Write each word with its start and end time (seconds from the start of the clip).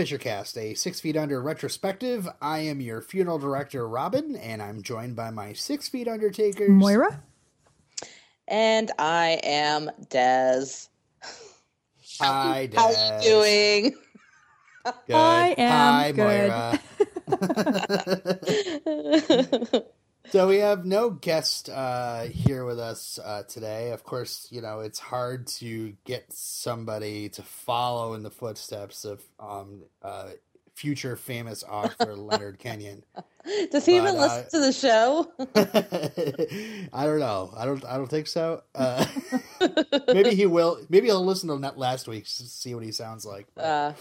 Welcome 0.00 0.18
to 0.18 0.24
Fishercast, 0.24 0.56
a 0.56 0.72
Six 0.72 0.98
Feet 1.00 1.14
Under 1.14 1.42
retrospective. 1.42 2.26
I 2.40 2.60
am 2.60 2.80
your 2.80 3.02
funeral 3.02 3.38
director, 3.38 3.86
Robin, 3.86 4.34
and 4.36 4.62
I'm 4.62 4.80
joined 4.80 5.14
by 5.14 5.28
my 5.28 5.52
Six 5.52 5.90
Feet 5.90 6.08
Undertakers, 6.08 6.70
Moira. 6.70 7.22
And 8.48 8.90
I 8.98 9.40
am 9.42 9.90
Dez. 10.08 10.88
Hi, 12.18 12.64
Des. 12.70 12.78
How 12.78 12.94
are 12.94 13.22
you 13.22 13.28
doing? 13.28 13.94
Good. 15.06 15.16
I 15.16 15.54
am 15.58 16.14
Hi, 16.16 16.80
Moira. 19.68 19.82
so 20.30 20.48
we 20.48 20.58
have 20.58 20.84
no 20.84 21.10
guest 21.10 21.68
uh, 21.68 22.22
here 22.24 22.64
with 22.64 22.78
us 22.78 23.18
uh, 23.22 23.42
today. 23.48 23.90
Of 23.92 24.04
course, 24.04 24.48
you 24.50 24.60
know 24.60 24.80
it's 24.80 24.98
hard 24.98 25.46
to 25.58 25.94
get 26.04 26.32
somebody 26.32 27.28
to 27.30 27.42
follow 27.42 28.14
in 28.14 28.22
the 28.22 28.30
footsteps 28.30 29.04
of 29.04 29.22
um, 29.38 29.82
uh, 30.02 30.28
future 30.74 31.16
famous 31.16 31.62
author 31.62 32.16
Leonard 32.16 32.58
Kenyon. 32.58 33.04
Does 33.70 33.86
he 33.86 33.98
But, 33.98 34.08
even 34.08 34.16
uh, 34.16 34.20
listen 34.20 34.50
to 34.50 34.66
the 34.66 34.72
show? 34.72 35.30
I 36.92 37.04
don't 37.06 37.20
know. 37.20 37.52
I 37.56 37.64
don't. 37.64 37.84
I 37.84 37.96
don't 37.96 38.08
think 38.08 38.26
so. 38.26 38.62
Uh, 38.74 39.04
maybe 40.08 40.34
he 40.34 40.46
will. 40.46 40.78
Maybe 40.88 41.06
he'll 41.06 41.24
listen 41.24 41.48
to 41.48 41.56
that 41.58 41.78
last 41.78 42.06
week 42.08 42.24
to 42.24 42.30
see 42.30 42.74
what 42.74 42.84
he 42.84 42.92
sounds 42.92 43.24
like. 43.24 43.46
But 43.54 43.64
Uh, 43.64 43.92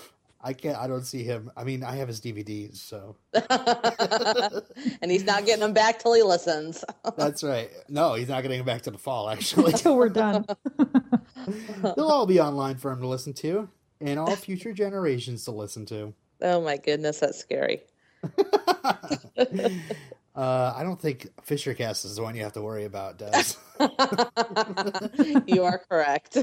I 0.42 0.54
can't. 0.54 0.78
I 0.78 0.88
don't 0.88 1.04
see 1.04 1.24
him. 1.24 1.52
I 1.58 1.66
mean, 1.66 1.84
I 1.84 1.96
have 1.98 2.08
his 2.08 2.22
DVDs, 2.22 2.78
so 2.78 3.18
and 5.02 5.12
he's 5.12 5.26
not 5.26 5.46
getting 5.46 5.62
them 5.62 5.74
back 5.74 6.00
till 6.00 6.14
he 6.14 6.24
listens. 6.24 6.86
that's 7.18 7.44
right. 7.44 7.70
No, 7.90 8.14
he's 8.14 8.30
not 8.30 8.42
getting 8.42 8.60
them 8.60 8.66
back 8.66 8.84
to 8.84 8.92
the 8.92 8.98
fall. 8.98 9.30
Actually, 9.30 9.74
Until 9.74 9.98
we're 9.98 10.08
done. 10.08 10.46
they'll 11.82 12.08
all 12.08 12.26
be 12.26 12.40
online 12.40 12.78
for 12.78 12.92
him 12.92 13.02
to 13.02 13.08
listen 13.08 13.34
to, 13.34 13.68
and 14.00 14.18
all 14.18 14.34
future 14.36 14.72
generations 14.72 15.44
to 15.46 15.52
listen 15.52 15.86
to. 15.88 16.14
Oh 16.42 16.62
my 16.62 16.78
goodness, 16.78 17.20
that's 17.20 17.38
scary. 17.38 17.82
Uh, 20.36 20.74
I 20.74 20.84
don't 20.84 21.02
think 21.02 21.28
Fishercast 21.46 22.06
is 22.06 22.16
the 22.16 22.22
one 22.22 22.34
you 22.34 22.44
have 22.44 22.54
to 22.54 22.62
worry 22.62 22.86
about, 22.86 23.18
Des. 23.18 23.56
you 25.48 25.66
are 25.66 25.80
correct. 25.90 26.38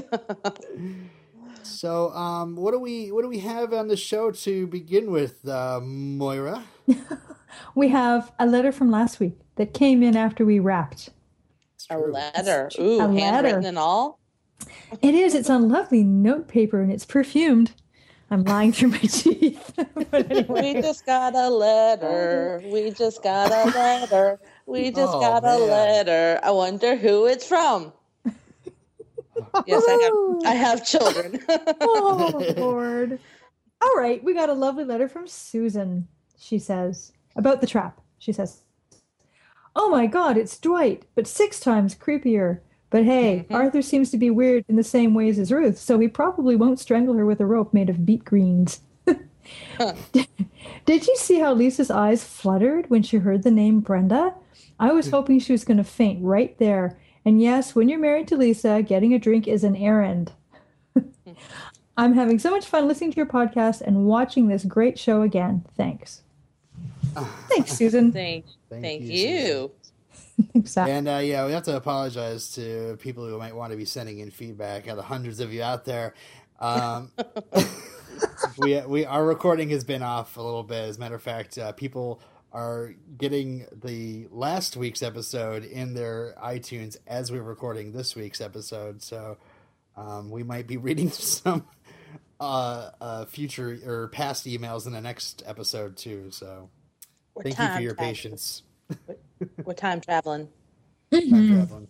So, 1.67 2.11
um, 2.11 2.55
what 2.55 2.71
do 2.71 2.79
we 2.79 3.11
what 3.11 3.21
do 3.23 3.27
we 3.29 3.39
have 3.39 3.73
on 3.73 3.87
the 3.87 3.97
show 3.97 4.31
to 4.31 4.67
begin 4.67 5.11
with, 5.11 5.47
uh, 5.47 5.79
Moira? 5.83 6.63
we 7.75 7.89
have 7.89 8.31
a 8.39 8.45
letter 8.45 8.71
from 8.71 8.91
last 8.91 9.19
week 9.19 9.39
that 9.55 9.73
came 9.73 10.03
in 10.03 10.15
after 10.17 10.45
we 10.45 10.59
wrapped. 10.59 11.09
It's 11.75 11.87
A 11.89 11.95
true. 11.95 12.13
letter. 12.13 12.75
A 12.77 12.81
Ooh, 12.83 12.97
letter. 13.07 13.13
handwritten 13.19 13.65
and 13.65 13.77
all. 13.79 14.19
It 15.01 15.15
is. 15.15 15.35
It's 15.35 15.49
on 15.49 15.69
lovely 15.69 16.03
note 16.03 16.47
paper 16.47 16.81
and 16.81 16.91
it's 16.91 17.05
perfumed. 17.05 17.73
I'm 18.31 18.43
lying 18.43 18.73
through 18.73 18.89
my 18.89 18.97
teeth. 18.99 19.73
but 20.11 20.49
We 20.49 20.75
just 20.75 21.05
got 21.05 21.35
a 21.35 21.49
letter. 21.49 22.61
We 22.65 22.91
just 22.91 23.23
got 23.23 23.51
a 23.51 23.65
letter. 23.77 24.39
We 24.65 24.91
just 24.91 25.13
Oh, 25.13 25.19
got 25.21 25.43
a 25.45 25.57
letter. 25.57 26.39
I 26.43 26.51
wonder 26.51 26.95
who 26.95 27.25
it's 27.27 27.47
from. 27.47 27.93
Yes, 29.65 29.83
I 29.87 29.91
have. 29.91 30.45
I 30.45 30.53
have 30.55 30.85
children. 30.85 31.43
oh 31.81 32.53
Lord. 32.57 33.19
All 33.81 33.95
right, 33.95 34.23
we 34.23 34.33
got 34.33 34.49
a 34.49 34.53
lovely 34.53 34.83
letter 34.83 35.07
from 35.07 35.27
Susan. 35.27 36.07
She 36.39 36.59
says 36.59 37.11
about 37.35 37.61
the 37.61 37.67
trap. 37.67 38.01
She 38.19 38.31
says, 38.31 38.61
"Oh 39.75 39.89
my 39.89 40.05
God, 40.07 40.37
it's 40.37 40.57
Dwight, 40.59 41.03
but 41.15 41.27
six 41.27 41.59
times 41.59 41.95
creepier." 41.95 42.59
But 42.89 43.03
hey, 43.03 43.45
Mhm. 43.49 43.55
Arthur 43.55 43.81
seems 43.81 44.09
to 44.11 44.17
be 44.17 44.29
weird 44.29 44.63
in 44.69 44.77
the 44.77 44.83
same 44.83 45.13
ways 45.13 45.37
as 45.37 45.51
Ruth, 45.51 45.77
so 45.77 45.99
he 45.99 46.07
probably 46.07 46.55
won't 46.55 46.79
strangle 46.79 47.15
her 47.15 47.25
with 47.25 47.41
a 47.41 47.45
rope 47.45 47.73
made 47.73 47.89
of 47.89 48.05
beet 48.05 48.23
greens. 48.25 48.81
Did 50.85 51.05
you 51.07 51.15
see 51.17 51.39
how 51.39 51.53
Lisa's 51.53 51.91
eyes 51.91 52.23
fluttered 52.23 52.89
when 52.89 53.03
she 53.03 53.17
heard 53.17 53.43
the 53.43 53.51
name 53.51 53.79
Brenda? 53.81 54.33
I 54.79 54.91
was 54.91 55.09
hoping 55.09 55.39
she 55.39 55.51
was 55.51 55.63
going 55.65 55.77
to 55.77 55.83
faint 55.83 56.23
right 56.23 56.57
there. 56.59 56.97
And 57.27 57.41
yes, 57.41 57.75
when 57.75 57.89
you're 57.89 57.99
married 57.99 58.29
to 58.29 58.37
Lisa, 58.37 58.81
getting 58.81 59.13
a 59.13 59.19
drink 59.19 59.49
is 59.49 59.65
an 59.65 59.75
errand. 59.75 60.31
I'm 61.97 62.13
having 62.13 62.39
so 62.39 62.49
much 62.51 62.65
fun 62.65 62.87
listening 62.87 63.11
to 63.11 63.17
your 63.17 63.25
podcast 63.25 63.81
and 63.81 64.05
watching 64.05 64.47
this 64.47 64.63
great 64.63 64.97
show 64.97 65.23
again. 65.23 65.65
Thanks. 65.75 66.21
Thanks, 67.49 67.73
Susan. 67.73 68.13
Thank, 68.13 68.45
Thank 68.69 68.81
thank 68.81 69.01
you, 69.01 69.11
you. 69.11 69.71
Susan. 70.37 70.49
Exactly. 70.53 70.93
And 70.93 71.09
uh, 71.09 71.17
yeah, 71.17 71.45
we 71.45 71.51
have 71.51 71.63
to 71.63 71.75
apologize 71.75 72.53
to 72.53 72.95
people 73.01 73.27
who 73.27 73.37
might 73.37 73.53
want 73.53 73.71
to 73.71 73.77
be 73.77 73.83
sending 73.83 74.19
in 74.19 74.31
feedback. 74.31 74.87
Uh, 74.87 74.95
the 74.95 75.01
hundreds 75.01 75.41
of 75.41 75.51
you 75.51 75.61
out 75.61 75.83
there. 75.83 76.13
Um, 76.61 77.11
we 78.57 78.79
we 78.81 79.05
our 79.05 79.25
recording 79.25 79.69
has 79.71 79.83
been 79.83 80.01
off 80.01 80.37
a 80.37 80.41
little 80.41 80.63
bit. 80.63 80.87
As 80.87 80.95
a 80.95 80.99
matter 81.01 81.15
of 81.15 81.23
fact, 81.23 81.57
uh, 81.57 81.73
people 81.73 82.21
are 82.53 82.93
getting 83.17 83.65
the 83.83 84.27
last 84.31 84.77
week's 84.77 85.01
episode 85.03 85.63
in 85.63 85.93
their 85.93 86.33
iTunes 86.41 86.97
as 87.05 87.31
we're 87.31 87.43
recording 87.43 87.91
this 87.91 88.15
week's 88.15 88.41
episode. 88.41 89.01
So 89.01 89.37
um, 89.95 90.29
we 90.31 90.43
might 90.43 90.67
be 90.67 90.77
reading 90.77 91.09
some 91.11 91.67
uh, 92.39 92.91
uh, 93.01 93.25
future 93.25 93.79
or 93.85 94.07
past 94.09 94.45
emails 94.45 94.87
in 94.87 94.93
the 94.93 95.01
next 95.01 95.43
episode 95.45 95.97
too. 95.97 96.27
So 96.31 96.69
We're 97.35 97.43
thank 97.43 97.59
you 97.59 97.69
for 97.69 97.81
your 97.81 97.93
traveling. 97.95 98.13
patience. 98.15 98.63
We're 99.65 99.73
time 99.73 100.01
traveling. 100.01 100.47
time 101.11 101.21
Mhm. 101.23 101.55
traveling. 101.55 101.87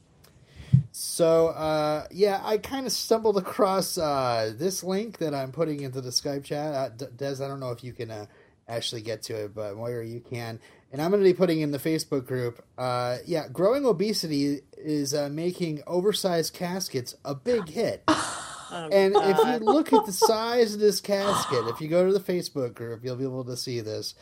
So 0.91 1.50
uh, 1.50 2.07
yeah, 2.12 2.41
I 2.44 2.57
kind 2.57 2.85
of 2.85 2.91
stumbled 2.91 3.38
across 3.38 3.97
uh, 3.97 4.53
this 4.57 4.84
link 4.84 5.19
that 5.19 5.34
I'm 5.34 5.51
putting 5.51 5.81
into 5.81 6.01
the 6.01 6.09
Skype 6.09 6.44
chat. 6.44 6.74
Uh, 6.74 6.89
Des, 7.16 7.44
I 7.44 7.47
don't 7.47 7.59
know 7.59 7.72
if 7.72 7.84
you 7.84 7.94
can 7.94 8.09
uh, 8.09 8.25
actually 8.67 9.01
get 9.01 9.23
to 9.23 9.45
it, 9.45 9.55
but 9.55 9.75
Moira, 9.75 10.05
you 10.05 10.19
can. 10.19 10.59
And 10.91 11.01
I'm 11.01 11.11
going 11.11 11.23
to 11.23 11.29
be 11.29 11.33
putting 11.33 11.61
in 11.61 11.72
the 11.72 11.79
Facebook 11.79 12.25
group. 12.25 12.63
Uh, 12.78 13.17
yeah, 13.25 13.47
growing 13.51 13.85
obesity 13.85 14.61
is 14.78 15.13
uh, 15.13 15.29
making 15.29 15.81
oversized 15.85 16.53
caskets 16.53 17.16
a 17.25 17.35
big 17.35 17.69
hit. 17.69 18.03
Oh, 18.07 18.44
And 18.91 19.16
if 19.16 19.38
you 19.38 19.66
look 19.66 19.94
at 19.94 20.06
the 20.06 20.11
size 20.11 20.73
of 20.73 20.81
this 20.81 21.00
casket, 21.00 21.67
if 21.67 21.79
you 21.79 21.88
go 21.88 22.06
to 22.06 22.11
the 22.11 22.19
Facebook 22.19 22.73
group, 22.73 23.01
you'll 23.01 23.16
be 23.16 23.23
able 23.23 23.45
to 23.45 23.56
see 23.56 23.79
this. 23.79 24.13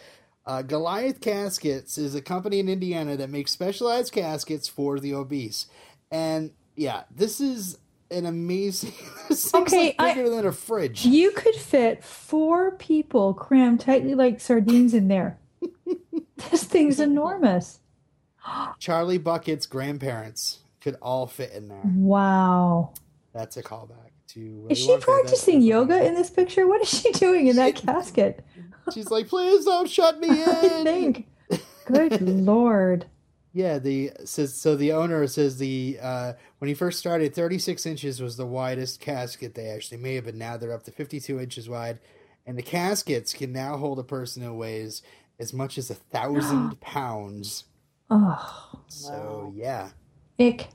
Uh, 0.45 0.61
Goliath 0.61 1.19
Caskets 1.19 1.97
is 1.97 2.13
a 2.13 2.21
company 2.21 2.59
in 2.59 2.69
Indiana 2.69 3.17
that 3.17 3.31
makes 3.31 3.51
specialized 3.51 4.13
caskets 4.13 4.67
for 4.67 4.99
the 4.99 5.15
obese. 5.15 5.65
And 6.11 6.51
yeah, 6.75 7.03
this 7.09 7.41
is 7.41 7.79
an 8.11 8.25
amazing. 8.25 8.93
this 9.29 9.53
Okay, 9.53 9.87
like 9.87 9.95
I- 9.99 10.13
bigger 10.13 10.29
than 10.29 10.45
a 10.45 10.51
fridge. 10.51 11.05
You 11.05 11.31
could 11.31 11.55
fit 11.55 12.03
four 12.03 12.71
people 12.71 13.33
crammed 13.33 13.81
tightly 13.81 14.15
like 14.15 14.39
sardines 14.39 14.93
in 14.93 15.07
there. 15.07 15.37
this 16.51 16.63
thing's 16.63 16.99
enormous. 16.99 17.79
Charlie 18.79 19.17
Bucket's 19.17 19.65
grandparents 19.65 20.59
could 20.81 20.97
all 21.01 21.25
fit 21.25 21.51
in 21.51 21.67
there. 21.67 21.81
Wow. 21.83 22.93
That's 23.33 23.57
a 23.57 23.63
callback 23.63 24.11
to. 24.29 24.67
Is 24.69 24.77
she 24.77 24.95
practicing 24.97 25.61
yoga 25.61 26.05
in 26.05 26.13
this 26.13 26.29
picture? 26.29 26.67
What 26.67 26.81
is 26.81 26.89
she 26.89 27.11
doing 27.13 27.47
in 27.47 27.55
that 27.55 27.75
casket? 27.75 28.45
She's 28.93 29.09
like, 29.09 29.27
please 29.27 29.65
don't 29.65 29.89
shut 29.89 30.19
me 30.19 30.27
in. 30.43 30.47
I 30.49 30.83
think. 30.83 31.27
Good 31.85 32.21
lord. 32.21 33.05
Yeah, 33.55 33.79
the 33.79 34.11
says 34.25 34.53
so. 34.53 34.75
The 34.75 34.91
owner 34.91 35.25
says 35.27 35.57
the 35.57 35.97
uh, 36.01 36.33
when 36.57 36.67
he 36.67 36.73
first 36.73 36.99
started, 36.99 37.33
36 37.33 37.85
inches 37.85 38.21
was 38.21 38.35
the 38.35 38.45
widest 38.45 38.99
casket 38.99 39.55
they 39.55 39.69
actually 39.69 39.99
made, 39.99 40.25
but 40.25 40.35
now 40.35 40.57
they're 40.57 40.73
up 40.73 40.83
to 40.83 40.91
52 40.91 41.39
inches 41.39 41.69
wide, 41.69 41.99
and 42.45 42.57
the 42.57 42.61
caskets 42.61 43.33
can 43.33 43.53
now 43.53 43.77
hold 43.77 43.97
a 43.97 44.03
person 44.03 44.43
who 44.43 44.53
weighs 44.53 45.01
as 45.39 45.53
much 45.53 45.77
as 45.77 45.89
a 45.89 45.95
thousand 45.95 46.81
pounds. 46.81 47.63
Oh, 48.09 48.81
So 48.89 49.13
Wow. 49.13 49.53
yeah, 49.55 49.89
ick. 50.37 50.67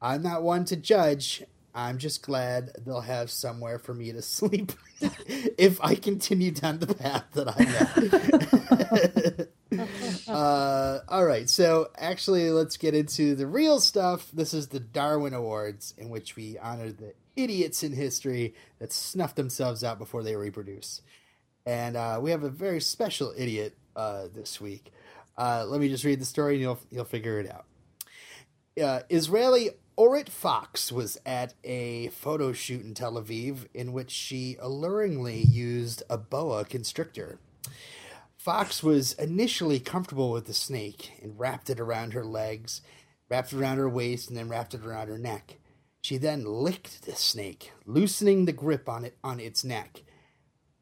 I'm 0.00 0.22
not 0.22 0.44
one 0.44 0.64
to 0.66 0.76
judge. 0.76 1.42
I'm 1.74 1.98
just 1.98 2.22
glad 2.22 2.72
they'll 2.84 3.00
have 3.00 3.30
somewhere 3.30 3.78
for 3.78 3.94
me 3.94 4.12
to 4.12 4.22
sleep 4.22 4.72
if 5.58 5.80
I 5.82 5.94
continue 5.94 6.50
down 6.50 6.78
the 6.78 6.94
path 6.94 7.24
that 7.34 7.48
I'm 7.48 7.68
at. 9.78 10.28
uh, 10.28 11.00
all 11.08 11.24
right, 11.24 11.48
so 11.48 11.90
actually, 11.96 12.50
let's 12.50 12.76
get 12.76 12.94
into 12.94 13.34
the 13.34 13.46
real 13.46 13.80
stuff. 13.80 14.30
This 14.32 14.52
is 14.52 14.68
the 14.68 14.80
Darwin 14.80 15.34
Awards, 15.34 15.94
in 15.96 16.08
which 16.08 16.36
we 16.36 16.58
honor 16.58 16.90
the 16.90 17.14
idiots 17.36 17.82
in 17.82 17.92
history 17.92 18.54
that 18.78 18.92
snuff 18.92 19.34
themselves 19.34 19.84
out 19.84 19.98
before 19.98 20.22
they 20.22 20.36
reproduce. 20.36 21.02
And 21.64 21.96
uh, 21.96 22.18
we 22.20 22.30
have 22.32 22.42
a 22.42 22.50
very 22.50 22.80
special 22.80 23.32
idiot 23.36 23.76
uh, 23.94 24.24
this 24.34 24.60
week. 24.60 24.92
Uh, 25.38 25.64
let 25.66 25.80
me 25.80 25.88
just 25.88 26.04
read 26.04 26.20
the 26.20 26.24
story, 26.24 26.54
and 26.54 26.62
you'll 26.62 26.80
you'll 26.90 27.04
figure 27.04 27.38
it 27.38 27.50
out 27.50 27.64
uh, 28.82 29.00
Israeli 29.08 29.70
Orit 29.96 30.30
Fox 30.30 30.90
was 30.90 31.18
at 31.26 31.54
a 31.62 32.08
photo 32.08 32.52
shoot 32.52 32.82
in 32.82 32.94
Tel 32.94 33.14
Aviv 33.14 33.66
in 33.74 33.92
which 33.92 34.10
she 34.10 34.56
alluringly 34.60 35.44
used 35.46 36.02
a 36.08 36.16
boa 36.16 36.64
constrictor. 36.64 37.38
Fox 38.38 38.82
was 38.82 39.12
initially 39.14 39.78
comfortable 39.78 40.30
with 40.30 40.46
the 40.46 40.54
snake 40.54 41.12
and 41.22 41.38
wrapped 41.38 41.68
it 41.68 41.78
around 41.78 42.14
her 42.14 42.24
legs, 42.24 42.80
wrapped 43.28 43.52
it 43.52 43.58
around 43.58 43.76
her 43.76 43.88
waist, 43.88 44.28
and 44.28 44.38
then 44.38 44.48
wrapped 44.48 44.72
it 44.72 44.84
around 44.84 45.08
her 45.08 45.18
neck. 45.18 45.58
She 46.00 46.16
then 46.16 46.44
licked 46.44 47.04
the 47.04 47.14
snake, 47.14 47.72
loosening 47.84 48.46
the 48.46 48.52
grip 48.52 48.88
on 48.88 49.04
it 49.04 49.18
on 49.22 49.38
its 49.38 49.62
neck. 49.62 50.02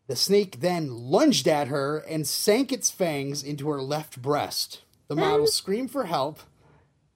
The 0.07 0.15
snake 0.17 0.61
then 0.61 0.91
lunged 0.91 1.49
at 1.49 1.69
her 1.69 1.99
and 1.99 2.27
sank 2.27 2.73
its 2.73 2.91
fangs 2.91 3.43
into 3.43 3.69
her 3.69 3.83
left 3.83 4.23
breast. 4.23 4.83
The 5.09 5.17
model 5.17 5.47
screamed 5.49 5.91
for 5.91 6.05
help, 6.05 6.39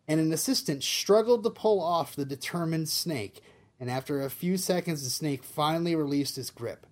and 0.09 0.21
an 0.21 0.33
assistant 0.33 0.83
struggled 0.83 1.45
to 1.45 1.51
pull 1.51 1.81
off 1.81 2.17
the 2.17 2.25
determined 2.25 2.89
snake. 2.89 3.41
And 3.81 3.91
after 3.91 4.23
a 4.23 4.31
few 4.31 4.57
seconds, 4.57 5.03
the 5.05 5.11
snake 5.11 5.43
finally 5.45 5.95
released 5.97 6.39
its 6.39 6.51
grip. 6.51 6.87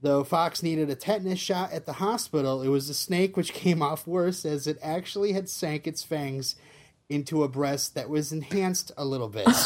Though 0.00 0.22
Fox 0.22 0.62
needed 0.62 0.88
a 0.90 0.94
tetanus 0.94 1.40
shot 1.40 1.72
at 1.72 1.84
the 1.86 1.94
hospital, 1.94 2.62
it 2.62 2.68
was 2.68 2.86
the 2.88 2.94
snake 2.94 3.36
which 3.36 3.52
came 3.52 3.82
off 3.82 4.06
worse 4.06 4.44
as 4.44 4.66
it 4.68 4.78
actually 4.82 5.32
had 5.32 5.48
sank 5.48 5.86
its 5.88 6.04
fangs 6.04 6.54
into 7.08 7.42
a 7.42 7.48
breast 7.48 7.94
that 7.96 8.08
was 8.08 8.32
enhanced 8.32 8.92
a 8.96 9.04
little 9.04 9.28
bit. 9.28 9.48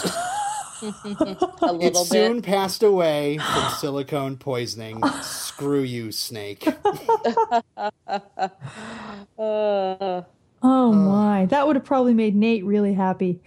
A 0.83 1.75
it 1.81 1.95
little 1.95 2.05
soon 2.05 2.37
bit. 2.37 2.45
passed 2.45 2.83
away 2.83 3.39
from 3.39 3.71
silicone 3.79 4.37
poisoning. 4.37 5.01
Screw 5.23 5.83
you, 5.83 6.11
snake. 6.13 6.67
Uh, 9.39 10.23
Oh 10.63 10.93
my, 10.93 11.47
that 11.47 11.67
would 11.67 11.77
have 11.77 11.85
probably 11.85 12.15
made 12.15 12.35
Nate 12.37 12.65
really 12.65 12.95
happy. 12.95 13.41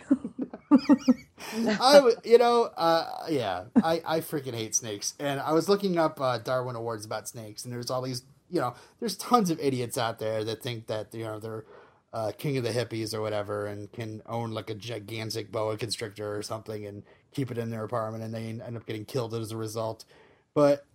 I, 1.53 2.13
you 2.23 2.37
know, 2.37 2.63
uh, 2.75 3.25
yeah, 3.29 3.65
I, 3.81 4.01
I 4.05 4.19
freaking 4.19 4.53
hate 4.53 4.75
snakes. 4.75 5.13
And 5.19 5.39
I 5.39 5.53
was 5.53 5.69
looking 5.69 5.97
up 5.97 6.19
uh, 6.19 6.37
Darwin 6.39 6.75
Awards 6.75 7.05
about 7.05 7.27
snakes, 7.27 7.63
and 7.63 7.73
there's 7.73 7.89
all 7.89 8.01
these, 8.01 8.23
you 8.49 8.59
know, 8.59 8.73
there's 8.99 9.15
tons 9.15 9.49
of 9.49 9.59
idiots 9.59 9.97
out 9.97 10.19
there 10.19 10.43
that 10.43 10.61
think 10.61 10.87
that, 10.87 11.13
you 11.13 11.23
know, 11.23 11.39
they're 11.39 11.65
uh, 12.15 12.31
king 12.37 12.57
of 12.57 12.63
the 12.63 12.69
hippies 12.69 13.13
or 13.13 13.19
whatever 13.21 13.65
and 13.65 13.91
can 13.91 14.21
own 14.25 14.51
like 14.51 14.69
a 14.69 14.73
gigantic 14.73 15.51
boa 15.51 15.75
constrictor 15.75 16.35
or 16.35 16.41
something 16.41 16.85
and 16.85 17.03
keep 17.33 17.51
it 17.51 17.57
in 17.57 17.69
their 17.69 17.83
apartment 17.83 18.23
and 18.23 18.33
they 18.33 18.45
end 18.45 18.77
up 18.77 18.85
getting 18.85 19.03
killed 19.03 19.33
as 19.33 19.51
a 19.51 19.57
result. 19.57 20.05
But 20.53 20.85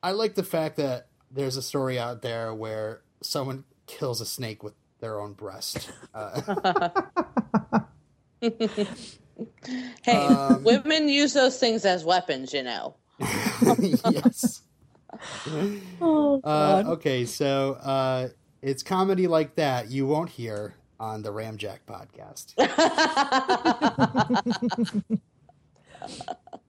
I 0.00 0.12
like 0.12 0.36
the 0.36 0.44
fact 0.44 0.76
that 0.76 1.08
there's 1.28 1.56
a 1.56 1.62
story 1.62 1.98
out 1.98 2.22
there 2.22 2.54
where 2.54 3.02
someone 3.20 3.64
kills 3.88 4.20
a 4.20 4.26
snake 4.26 4.62
with 4.62 4.74
their 5.00 5.20
own 5.20 5.32
breast. 5.34 5.90
Uh, 6.14 6.90
hey, 10.02 10.16
Um, 10.26 10.62
women 10.64 11.08
use 11.08 11.32
those 11.32 11.58
things 11.58 11.84
as 11.84 12.04
weapons, 12.04 12.52
you 12.52 12.62
know. 12.62 12.94
yes. 13.78 14.62
Oh 16.00 16.40
Uh, 16.44 16.84
okay, 16.86 17.24
so 17.26 17.74
uh, 17.82 18.28
it's 18.62 18.82
comedy 18.82 19.26
like 19.26 19.56
that 19.56 19.90
you 19.90 20.06
won't 20.06 20.30
hear 20.30 20.74
on 21.00 21.22
the 21.22 21.30
Ramjack 21.30 21.80
podcast. 21.86 22.54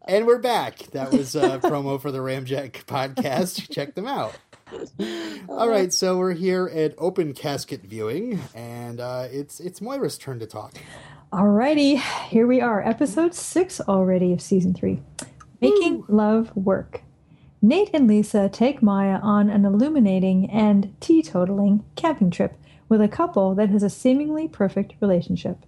and 0.07 0.25
we're 0.25 0.39
back. 0.39 0.79
That 0.91 1.11
was 1.11 1.35
a 1.35 1.59
promo 1.59 2.01
for 2.01 2.11
the 2.11 2.17
Ramjack 2.19 2.85
podcast. 2.85 3.69
Check 3.71 3.93
them 3.95 4.07
out. 4.07 4.33
All 5.49 5.67
right, 5.67 5.91
so 5.91 6.17
we're 6.17 6.33
here 6.33 6.69
at 6.73 6.93
open 6.97 7.33
casket 7.33 7.81
viewing, 7.81 8.39
and 8.55 8.99
uh, 8.99 9.27
it's 9.31 9.59
it's 9.59 9.79
Moira's 9.79 10.17
turn 10.17 10.39
to 10.39 10.45
talk. 10.45 10.73
Alrighty, 11.31 11.99
here 12.29 12.47
we 12.47 12.61
are, 12.61 12.81
episode 12.81 13.33
six 13.33 13.79
already 13.81 14.33
of 14.33 14.41
season 14.41 14.73
three. 14.73 15.01
Making 15.61 16.03
love 16.07 16.55
work. 16.55 17.01
Nate 17.61 17.91
and 17.93 18.07
Lisa 18.07 18.49
take 18.49 18.81
Maya 18.81 19.19
on 19.21 19.49
an 19.49 19.65
illuminating 19.65 20.49
and 20.49 20.95
teetotaling 20.99 21.83
camping 21.95 22.31
trip 22.31 22.55
with 22.89 23.01
a 23.01 23.07
couple 23.07 23.53
that 23.55 23.69
has 23.69 23.83
a 23.83 23.89
seemingly 23.89 24.47
perfect 24.47 24.95
relationship. 24.99 25.65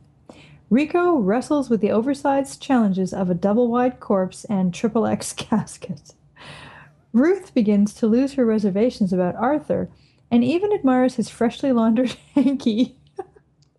Rico 0.69 1.17
wrestles 1.17 1.69
with 1.69 1.81
the 1.81 1.91
oversized 1.91 2.61
challenges 2.61 3.13
of 3.13 3.29
a 3.29 3.35
double 3.35 3.67
wide 3.67 3.99
corpse 3.99 4.43
and 4.45 4.73
triple 4.73 5.05
X 5.05 5.31
casket. 5.37 6.13
Ruth 7.13 7.53
begins 7.53 7.93
to 7.95 8.07
lose 8.07 8.33
her 8.33 8.45
reservations 8.45 9.13
about 9.13 9.35
Arthur 9.35 9.89
and 10.31 10.43
even 10.43 10.73
admires 10.73 11.15
his 11.15 11.29
freshly 11.29 11.71
laundered 11.71 12.15
hanky. 12.35 12.97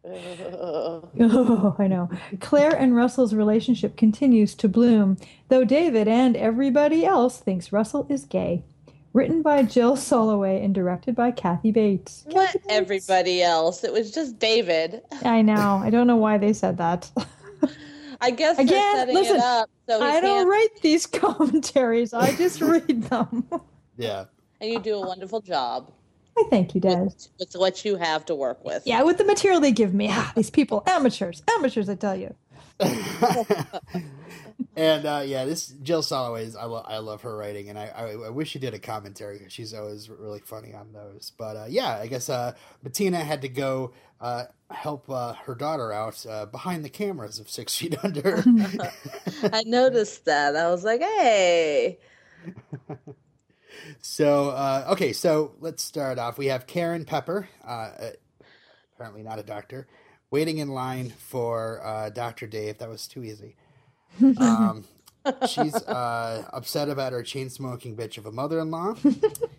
Oh, 0.06 1.75
I 1.78 1.86
know. 1.86 2.10
Claire 2.40 2.76
and 2.76 2.94
Russell's 2.94 3.34
relationship 3.34 3.96
continues 3.96 4.54
to 4.56 4.69
bloom, 4.69 5.16
though 5.48 5.64
David 5.64 6.06
and 6.06 6.36
everybody 6.36 7.06
else 7.06 7.38
thinks 7.38 7.72
Russell 7.72 8.06
is 8.10 8.26
gay. 8.26 8.64
Written 9.14 9.40
by 9.40 9.62
Jill 9.62 9.96
Soloway 9.96 10.62
and 10.62 10.75
directed 10.75 11.14
by 11.14 11.31
Kathy 11.31 11.70
Bates. 11.70 12.25
What 12.26 12.46
Kathy 12.48 12.58
Bates. 12.58 12.66
everybody 12.69 13.42
else? 13.42 13.82
It 13.82 13.92
was 13.94 14.10
just 14.10 14.38
David. 14.38 15.00
I 15.25 15.40
know. 15.40 15.81
I 15.82 15.88
don't 15.88 16.06
know 16.06 16.16
why 16.16 16.36
they 16.36 16.52
said 16.52 16.76
that. 16.76 17.10
I 18.20 18.31
guess 18.31 18.58
Again, 18.58 18.69
they're 18.69 18.92
setting 18.92 19.14
listen, 19.14 19.36
it 19.36 19.42
up 19.42 19.70
so 19.88 20.02
I 20.02 20.20
don't 20.20 20.22
can't. 20.22 20.48
write 20.48 20.81
these 20.82 21.06
commentaries. 21.22 22.12
I 22.12 22.34
just 22.36 22.60
read 22.72 23.04
them. 23.04 23.48
Yeah. 23.96 24.25
And 24.60 24.70
you 24.70 24.81
do 24.81 24.96
a 24.96 25.06
wonderful 25.06 25.40
job 25.40 25.90
I 26.36 26.44
thank 26.50 26.75
you, 26.75 26.81
Des. 26.81 26.96
with, 26.96 27.28
with 27.38 27.52
what 27.54 27.84
you 27.84 27.96
have 27.96 28.25
to 28.26 28.34
work 28.34 28.64
with. 28.64 28.82
Yeah, 28.86 29.02
with 29.02 29.19
the 29.19 29.25
material 29.25 29.60
they 29.60 29.72
give 29.72 29.94
me. 29.94 30.08
Ah, 30.10 30.32
these 30.34 30.50
people, 30.50 30.82
amateurs, 30.86 31.42
amateurs, 31.56 31.88
I 31.88 31.94
tell 31.94 32.16
you. 32.16 32.34
and 34.76 35.06
uh, 35.06 35.22
yeah, 35.24 35.44
this 35.44 35.68
Jill 35.82 36.02
Soloway's 36.02 36.56
I, 36.56 36.64
lo- 36.64 36.84
I 36.86 36.98
love 36.98 37.22
her 37.22 37.36
writing, 37.36 37.68
and 37.68 37.78
I, 37.78 37.86
I, 37.86 38.26
I 38.26 38.28
wish 38.30 38.50
she 38.50 38.58
did 38.58 38.74
a 38.74 38.78
commentary 38.78 39.40
she's 39.48 39.74
always 39.74 40.08
really 40.08 40.40
funny 40.40 40.74
on 40.74 40.92
those. 40.92 41.32
But 41.36 41.56
uh, 41.56 41.67
yeah, 41.69 41.98
I 42.00 42.06
guess 42.06 42.29
uh, 42.29 42.55
Bettina 42.82 43.19
had 43.19 43.43
to 43.43 43.48
go 43.48 43.93
uh, 44.20 44.44
help 44.70 45.08
uh, 45.08 45.34
her 45.44 45.55
daughter 45.55 45.93
out 45.93 46.24
uh, 46.26 46.46
behind 46.46 46.84
the 46.84 46.88
cameras 46.88 47.38
of 47.38 47.48
Six 47.48 47.76
Feet 47.76 47.96
Under. 48.02 48.43
I 49.52 49.62
noticed 49.64 50.24
that. 50.24 50.56
I 50.56 50.70
was 50.70 50.84
like, 50.84 51.00
hey. 51.00 51.98
so 54.00 54.50
uh, 54.50 54.86
okay, 54.90 55.12
so 55.12 55.55
let's 55.60 55.82
start 55.82 56.19
off. 56.19 56.38
We 56.38 56.46
have 56.46 56.67
Karen 56.67 57.05
Pepper, 57.05 57.48
apparently 57.62 59.22
not 59.22 59.38
a 59.38 59.44
doctor, 59.44 59.86
waiting 60.31 60.58
in 60.58 60.69
line 60.69 61.10
for 61.10 61.84
uh, 61.84 62.10
Doctor 62.10 62.46
Dave. 62.46 62.79
That 62.79 62.88
was 62.88 63.06
too 63.06 63.22
easy. 63.22 63.56
Um, 64.38 64.84
she's 65.48 65.74
uh, 65.74 66.44
upset 66.52 66.88
about 66.88 67.12
her 67.12 67.22
chain 67.22 67.50
smoking 67.50 67.96
bitch 67.96 68.18
of 68.18 68.26
a 68.26 68.32
mother 68.32 68.60
in 68.60 68.70
law. 68.70 68.94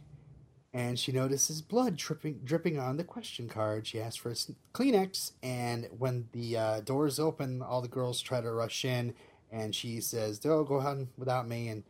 and 0.74 1.00
she 1.00 1.12
notices 1.12 1.62
blood 1.62 1.96
dripping, 1.96 2.42
dripping 2.44 2.78
on 2.80 2.98
the 2.98 3.04
question 3.04 3.48
card. 3.48 3.88
She 3.88 4.00
asks 4.00 4.18
for 4.18 4.30
a 4.30 4.36
Kleenex, 4.74 5.32
and 5.42 5.88
when 5.98 6.28
the 6.34 6.58
uh, 6.58 6.80
doors 6.82 7.20
open, 7.20 7.62
all 7.62 7.82
the 7.82 7.88
girls 7.88 8.22
try 8.22 8.42
to 8.42 8.52
rush 8.52 8.86
in, 8.86 9.14
and 9.52 9.74
she 9.74 10.02
says, 10.02 10.40
"Oh, 10.46 10.64
go 10.64 10.76
ahead 10.76 11.08
without 11.18 11.48
me." 11.48 11.70
And 11.70 11.84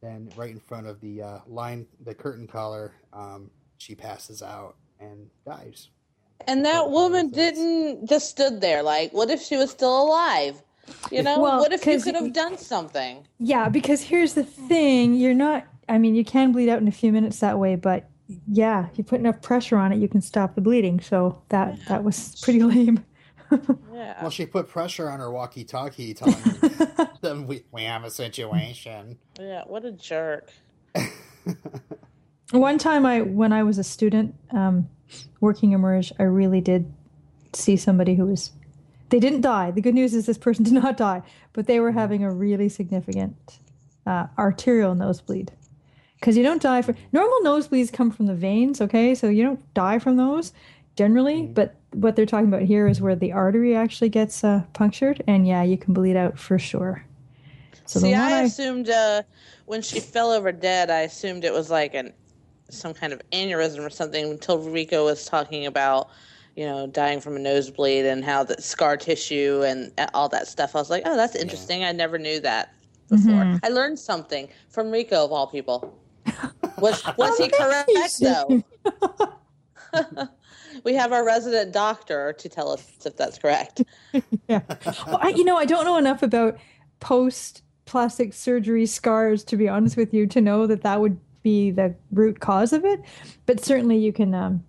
then, 0.00 0.30
right 0.36 0.50
in 0.50 0.60
front 0.60 0.86
of 0.86 1.00
the 1.00 1.22
uh, 1.22 1.38
line, 1.46 1.86
the 2.04 2.14
curtain 2.14 2.46
caller, 2.46 2.92
um, 3.12 3.50
she 3.78 3.94
passes 3.94 4.42
out 4.42 4.76
and 5.00 5.28
dies. 5.44 5.88
And 6.46 6.64
that 6.64 6.90
woman 6.90 7.30
didn't 7.30 8.08
just 8.08 8.30
stood 8.30 8.60
there 8.60 8.82
like, 8.82 9.12
what 9.12 9.30
if 9.30 9.42
she 9.42 9.56
was 9.56 9.70
still 9.70 10.02
alive? 10.02 10.62
You 11.10 11.22
know, 11.22 11.40
Well, 11.40 11.60
what 11.60 11.72
if 11.72 11.86
you 11.86 12.00
could 12.00 12.14
have 12.14 12.32
done 12.32 12.58
something? 12.58 13.26
Yeah, 13.38 13.68
because 13.68 14.02
here's 14.02 14.34
the 14.34 14.44
thing 14.44 15.14
you're 15.14 15.34
not, 15.34 15.66
I 15.88 15.98
mean, 15.98 16.14
you 16.14 16.24
can 16.24 16.52
bleed 16.52 16.68
out 16.68 16.80
in 16.80 16.88
a 16.88 16.92
few 16.92 17.12
minutes 17.12 17.40
that 17.40 17.58
way, 17.58 17.76
but 17.76 18.08
yeah, 18.46 18.88
if 18.90 18.98
you 18.98 19.04
put 19.04 19.20
enough 19.20 19.40
pressure 19.40 19.76
on 19.76 19.92
it, 19.92 19.98
you 19.98 20.08
can 20.08 20.20
stop 20.20 20.54
the 20.54 20.60
bleeding. 20.60 21.00
So 21.00 21.42
that 21.48 21.78
that 21.88 22.04
was 22.04 22.38
pretty 22.42 22.62
lame. 22.62 23.04
Yeah. 23.94 24.20
Well, 24.20 24.30
she 24.30 24.44
put 24.44 24.68
pressure 24.68 25.10
on 25.10 25.20
her 25.20 25.30
walkie-talkie, 25.30 26.12
telling 26.12 26.36
them 27.22 27.46
we, 27.46 27.64
we 27.72 27.82
have 27.84 28.04
a 28.04 28.10
situation. 28.10 29.18
yeah, 29.40 29.62
what 29.66 29.86
a 29.86 29.92
jerk. 29.92 30.52
One 32.50 32.76
time, 32.78 33.06
I 33.06 33.22
when 33.22 33.52
I 33.52 33.62
was 33.62 33.78
a 33.78 33.84
student 33.84 34.34
um, 34.50 34.88
working 35.40 35.72
Emerge, 35.72 36.12
I 36.18 36.24
really 36.24 36.60
did 36.60 36.92
see 37.54 37.76
somebody 37.76 38.14
who 38.14 38.26
was. 38.26 38.52
They 39.10 39.20
didn't 39.20 39.40
die. 39.40 39.70
The 39.70 39.80
good 39.80 39.94
news 39.94 40.14
is 40.14 40.26
this 40.26 40.38
person 40.38 40.64
did 40.64 40.74
not 40.74 40.96
die, 40.96 41.22
but 41.52 41.66
they 41.66 41.80
were 41.80 41.92
having 41.92 42.24
a 42.24 42.30
really 42.30 42.68
significant 42.68 43.58
uh, 44.06 44.26
arterial 44.36 44.94
nosebleed. 44.94 45.52
Because 46.18 46.36
you 46.36 46.42
don't 46.42 46.60
die 46.60 46.82
from 46.82 46.96
normal 47.12 47.38
nosebleeds 47.42 47.92
come 47.92 48.10
from 48.10 48.26
the 48.26 48.34
veins, 48.34 48.80
okay? 48.80 49.14
So 49.14 49.28
you 49.28 49.44
don't 49.44 49.74
die 49.74 50.00
from 50.00 50.16
those 50.16 50.52
generally. 50.96 51.46
But 51.46 51.76
what 51.92 52.16
they're 52.16 52.26
talking 52.26 52.48
about 52.48 52.62
here 52.62 52.88
is 52.88 53.00
where 53.00 53.14
the 53.14 53.32
artery 53.32 53.76
actually 53.76 54.08
gets 54.08 54.42
uh, 54.42 54.64
punctured, 54.72 55.22
and 55.26 55.46
yeah, 55.46 55.62
you 55.62 55.78
can 55.78 55.94
bleed 55.94 56.16
out 56.16 56.38
for 56.38 56.58
sure. 56.58 57.04
So 57.86 58.00
See, 58.00 58.14
I 58.14 58.40
I, 58.40 58.42
assumed 58.42 58.90
uh, 58.90 59.22
when 59.66 59.80
she 59.80 60.00
fell 60.00 60.30
over 60.30 60.52
dead, 60.52 60.90
I 60.90 61.00
assumed 61.02 61.44
it 61.44 61.52
was 61.52 61.70
like 61.70 61.94
an 61.94 62.12
some 62.68 62.92
kind 62.92 63.14
of 63.14 63.22
aneurysm 63.32 63.86
or 63.86 63.88
something 63.88 64.30
until 64.30 64.58
Rico 64.58 65.06
was 65.06 65.24
talking 65.24 65.64
about, 65.64 66.10
you 66.58 66.66
know, 66.66 66.88
dying 66.88 67.20
from 67.20 67.36
a 67.36 67.38
nosebleed 67.38 68.04
and 68.04 68.24
how 68.24 68.42
the 68.42 68.60
scar 68.60 68.96
tissue 68.96 69.62
and 69.64 69.92
all 70.12 70.28
that 70.28 70.48
stuff. 70.48 70.74
I 70.74 70.80
was 70.80 70.90
like, 70.90 71.04
oh, 71.06 71.16
that's 71.16 71.36
interesting. 71.36 71.84
I 71.84 71.92
never 71.92 72.18
knew 72.18 72.40
that 72.40 72.74
before. 73.08 73.44
Mhm. 73.44 73.60
I 73.62 73.68
learned 73.68 73.96
something 73.96 74.48
from 74.68 74.90
Rico 74.90 75.24
of 75.24 75.30
all 75.30 75.46
people. 75.46 75.96
Was 76.78 77.02
was 77.16 77.38
he 77.38 77.48
correct 77.48 77.90
though? 78.20 78.62
we 80.84 80.94
have 80.94 81.12
our 81.12 81.24
resident 81.24 81.72
doctor 81.72 82.32
to 82.34 82.48
tell 82.48 82.70
us 82.70 82.84
if 83.04 83.16
that's 83.16 83.38
correct. 83.38 83.82
yeah. 84.48 84.60
Well, 85.06 85.18
I, 85.20 85.30
you 85.30 85.44
know, 85.44 85.56
I 85.56 85.64
don't 85.64 85.84
know 85.84 85.96
enough 85.96 86.22
about 86.22 86.58
post 87.00 87.62
plastic 87.84 88.32
surgery 88.32 88.86
scars, 88.86 89.42
to 89.44 89.56
be 89.56 89.68
honest 89.68 89.96
with 89.96 90.12
you, 90.12 90.26
to 90.28 90.40
know 90.40 90.66
that 90.66 90.82
that 90.82 91.00
would 91.00 91.18
be 91.42 91.70
the 91.70 91.94
root 92.12 92.40
cause 92.40 92.72
of 92.72 92.84
it, 92.84 93.00
but 93.46 93.64
certainly 93.64 93.96
you 93.96 94.12
can 94.12 94.34
um, 94.34 94.62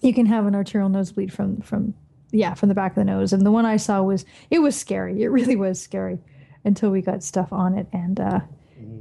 you 0.00 0.14
can 0.14 0.26
have 0.26 0.46
an 0.46 0.54
arterial 0.54 0.88
nosebleed 0.88 1.32
from 1.32 1.60
from 1.60 1.94
yeah 2.30 2.54
from 2.54 2.68
the 2.68 2.74
back 2.74 2.92
of 2.92 2.96
the 2.96 3.04
nose. 3.04 3.32
And 3.32 3.44
the 3.44 3.52
one 3.52 3.66
I 3.66 3.76
saw 3.76 4.02
was 4.02 4.24
it 4.50 4.60
was 4.60 4.76
scary. 4.76 5.22
It 5.22 5.28
really 5.28 5.56
was 5.56 5.80
scary 5.80 6.18
until 6.64 6.90
we 6.90 7.02
got 7.02 7.22
stuff 7.22 7.52
on 7.52 7.76
it 7.76 7.86
and. 7.92 8.20
Uh, 8.20 8.40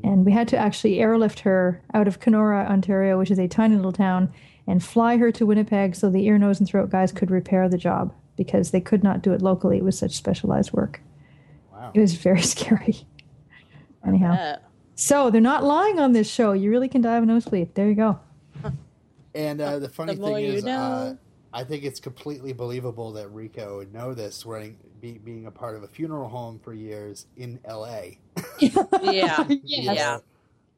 and 0.04 0.26
we 0.26 0.32
had 0.32 0.48
to 0.50 0.58
actually 0.58 1.00
airlift 1.00 1.40
her 1.42 1.82
out 1.94 2.08
of 2.08 2.20
Kenora, 2.20 2.66
Ontario, 2.70 3.18
which 3.18 3.32
is 3.32 3.40
a 3.40 3.48
tiny 3.48 3.76
little 3.76 3.92
town, 3.92 4.32
and 4.66 4.84
fly 4.84 5.18
her 5.18 5.32
to 5.32 5.46
Winnipeg 5.46 5.96
so 5.96 6.10
the 6.10 6.26
ear, 6.26 6.38
nose, 6.38 6.60
and 6.60 6.68
throat 6.68 6.90
guys 6.90 7.12
could 7.12 7.32
repair 7.32 7.70
the 7.70 7.78
job 7.78 8.14
because 8.36 8.72
they 8.72 8.82
could 8.82 9.04
not 9.04 9.22
do 9.22 9.34
it 9.34 9.42
locally. 9.42 9.78
It 9.78 9.84
was 9.84 9.98
such 9.98 10.16
specialized 10.16 10.74
work. 10.74 11.02
Wow. 11.72 11.92
It 11.94 12.00
was 12.00 12.16
very 12.16 12.42
scary. 12.54 13.08
Anyhow, 14.06 14.58
so 14.96 15.30
they're 15.30 15.42
not 15.42 15.64
lying 15.64 16.00
on 16.00 16.14
this 16.14 16.30
show. 16.30 16.54
You 16.54 16.70
really 16.70 16.90
can 16.90 17.02
die 17.02 17.18
of 17.18 17.24
a 17.24 17.26
nosebleed. 17.26 17.76
There 17.76 17.88
you 17.88 17.96
go. 17.96 18.20
And 19.38 19.62
uh, 19.62 19.78
the 19.78 19.88
funny 19.88 20.16
The 20.16 20.22
thing 20.22 20.30
more 20.30 20.40
you 20.40 20.54
is, 20.54 20.66
uh. 20.66 21.16
I 21.54 21.64
think 21.64 21.84
it's 21.84 22.00
completely 22.00 22.54
believable 22.54 23.14
that 23.14 23.30
Rico 23.30 23.78
would 23.78 23.94
know 23.94 24.16
this, 24.16 24.46
running, 24.48 24.78
be, 25.00 25.20
being 25.20 25.46
a 25.46 25.52
part 25.52 25.76
of 25.76 25.84
a 25.84 25.88
funeral 25.88 26.28
home 26.28 26.60
for 26.60 26.74
years 26.74 27.28
in 27.38 27.60
L.A. 27.64 28.20
yeah. 28.60 29.46
Yes. 29.64 29.96
Yeah. 29.96 30.18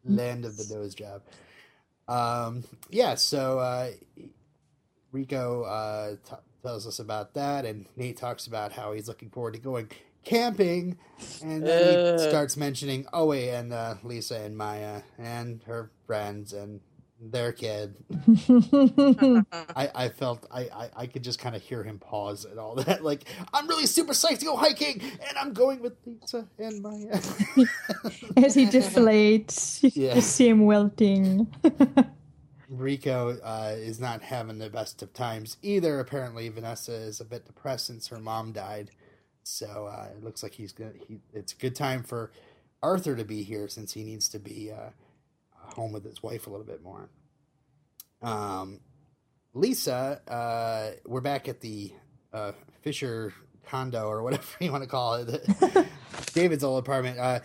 land 0.05 0.43
of 0.43 0.57
the 0.57 0.75
nose 0.75 0.93
job. 0.93 1.21
Um, 2.09 2.65
yeah, 2.89 3.15
so 3.15 3.59
uh, 3.59 3.91
Rico 5.13 5.63
uh, 5.63 6.15
t- 6.29 6.35
tells 6.61 6.85
us 6.85 6.99
about 6.99 7.33
that, 7.35 7.65
and 7.65 7.85
Nate 7.95 8.17
talks 8.17 8.45
about 8.45 8.73
how 8.73 8.91
he's 8.91 9.07
looking 9.07 9.29
forward 9.29 9.53
to 9.53 9.59
going 9.59 9.89
camping, 10.25 10.97
and 11.41 11.65
then 11.65 12.17
he 12.17 12.29
starts 12.29 12.57
mentioning 12.57 13.05
wait, 13.13 13.51
and 13.51 13.71
uh, 13.71 13.95
Lisa 14.03 14.35
and 14.41 14.57
Maya 14.57 15.03
and 15.17 15.63
her 15.63 15.91
friends 16.05 16.51
and 16.51 16.81
their 17.21 17.51
kid. 17.51 17.95
I, 19.75 19.89
I 19.95 20.09
felt 20.09 20.45
I, 20.51 20.61
I, 20.61 20.89
I 20.95 21.07
could 21.07 21.23
just 21.23 21.39
kind 21.39 21.55
of 21.55 21.61
hear 21.61 21.83
him 21.83 21.99
pause 21.99 22.45
and 22.45 22.59
all 22.59 22.75
that. 22.75 23.03
Like 23.03 23.25
I'm 23.53 23.67
really 23.67 23.85
super 23.85 24.13
psyched 24.13 24.39
to 24.39 24.45
go 24.45 24.55
hiking, 24.55 25.01
and 25.01 25.37
I'm 25.37 25.53
going 25.53 25.81
with 25.81 25.93
Lisa 26.05 26.47
and 26.57 26.81
Maya. 26.81 27.13
As 28.37 28.55
he 28.55 28.65
deflates, 28.67 29.83
you 29.83 29.91
Yeah. 29.93 30.13
just 30.15 30.35
see 30.35 30.47
him 30.47 30.65
wilting. 30.65 31.47
Rico 32.69 33.37
uh, 33.43 33.73
is 33.75 33.99
not 33.99 34.21
having 34.21 34.59
the 34.59 34.69
best 34.69 35.01
of 35.01 35.11
times 35.13 35.57
either. 35.63 35.99
Apparently, 35.99 36.47
Vanessa 36.49 36.93
is 36.93 37.19
a 37.19 37.25
bit 37.25 37.45
depressed 37.45 37.87
since 37.87 38.07
her 38.07 38.19
mom 38.19 38.51
died. 38.51 38.91
So 39.43 39.89
uh, 39.91 40.09
it 40.15 40.23
looks 40.23 40.43
like 40.43 40.53
he's 40.53 40.71
gonna. 40.71 40.91
He, 41.07 41.19
it's 41.33 41.53
a 41.53 41.55
good 41.55 41.75
time 41.75 42.03
for 42.03 42.31
Arthur 42.83 43.15
to 43.15 43.25
be 43.25 43.41
here 43.43 43.67
since 43.67 43.93
he 43.93 44.03
needs 44.03 44.29
to 44.29 44.39
be 44.39 44.71
uh, 44.71 44.91
home 45.73 45.91
with 45.91 46.03
his 46.03 46.21
wife 46.21 46.47
a 46.47 46.49
little 46.49 46.65
bit 46.65 46.81
more. 46.83 47.09
Um, 48.21 48.79
Lisa, 49.53 50.21
uh, 50.27 50.91
we're 51.05 51.21
back 51.21 51.47
at 51.47 51.61
the 51.61 51.91
uh, 52.33 52.51
Fisher 52.81 53.33
condo 53.65 54.05
or 54.05 54.23
whatever 54.23 54.43
you 54.59 54.71
want 54.71 54.83
to 54.83 54.89
call 54.89 55.15
it, 55.15 55.47
David's 56.33 56.63
old 56.63 56.79
apartment. 56.79 57.19
Uh, 57.19 57.39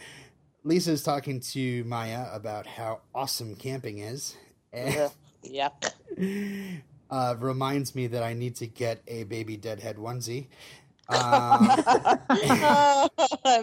Lisa's 0.65 1.03
talking 1.03 1.41
to 1.41 1.85
Maya 1.85 2.27
about 2.33 2.67
how 2.67 3.01
awesome 3.15 3.55
camping 3.55 3.99
is. 3.99 4.37
And 4.73 4.97
Ugh. 4.97 5.13
Yuck. 5.45 6.81
uh, 7.11 7.37
reminds 7.39 7.95
me 7.95 8.07
that 8.09 8.23
I 8.23 8.33
need 8.33 8.57
to 8.57 8.67
get 8.67 9.03
a 9.07 9.25
baby 9.25 9.57
deadhead 9.57 9.97
onesie. 9.97 10.47
Um, 11.09 11.69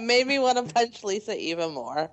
Made 0.05 0.27
me 0.27 0.37
want 0.37 0.57
to 0.57 0.73
punch 0.73 1.03
Lisa 1.03 1.35
even 1.35 1.73
more. 1.73 2.11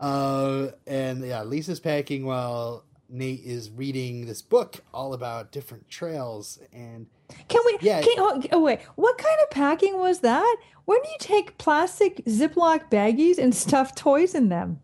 Uh, 0.00 0.68
and 0.86 1.24
yeah, 1.24 1.42
Lisa's 1.44 1.78
packing 1.80 2.24
while 2.24 2.84
Nate 3.08 3.44
is 3.44 3.70
reading 3.70 4.26
this 4.26 4.40
book 4.42 4.76
all 4.94 5.14
about 5.14 5.52
different 5.52 5.88
trails. 5.88 6.58
And 6.72 7.06
Can 7.48 7.60
we? 7.66 7.78
Yeah. 7.80 8.00
Can, 8.02 8.14
oh, 8.18 8.42
oh, 8.52 8.60
wait. 8.62 8.80
What 8.96 9.18
kind 9.18 9.36
of 9.42 9.50
packing 9.50 9.98
was 9.98 10.20
that? 10.20 10.56
When 10.86 11.00
do 11.02 11.08
you 11.08 11.16
take 11.18 11.58
plastic 11.58 12.24
Ziploc 12.24 12.90
baggies 12.90 13.38
and 13.38 13.54
stuff 13.54 13.94
toys 13.94 14.34
in 14.34 14.48
them? 14.48 14.80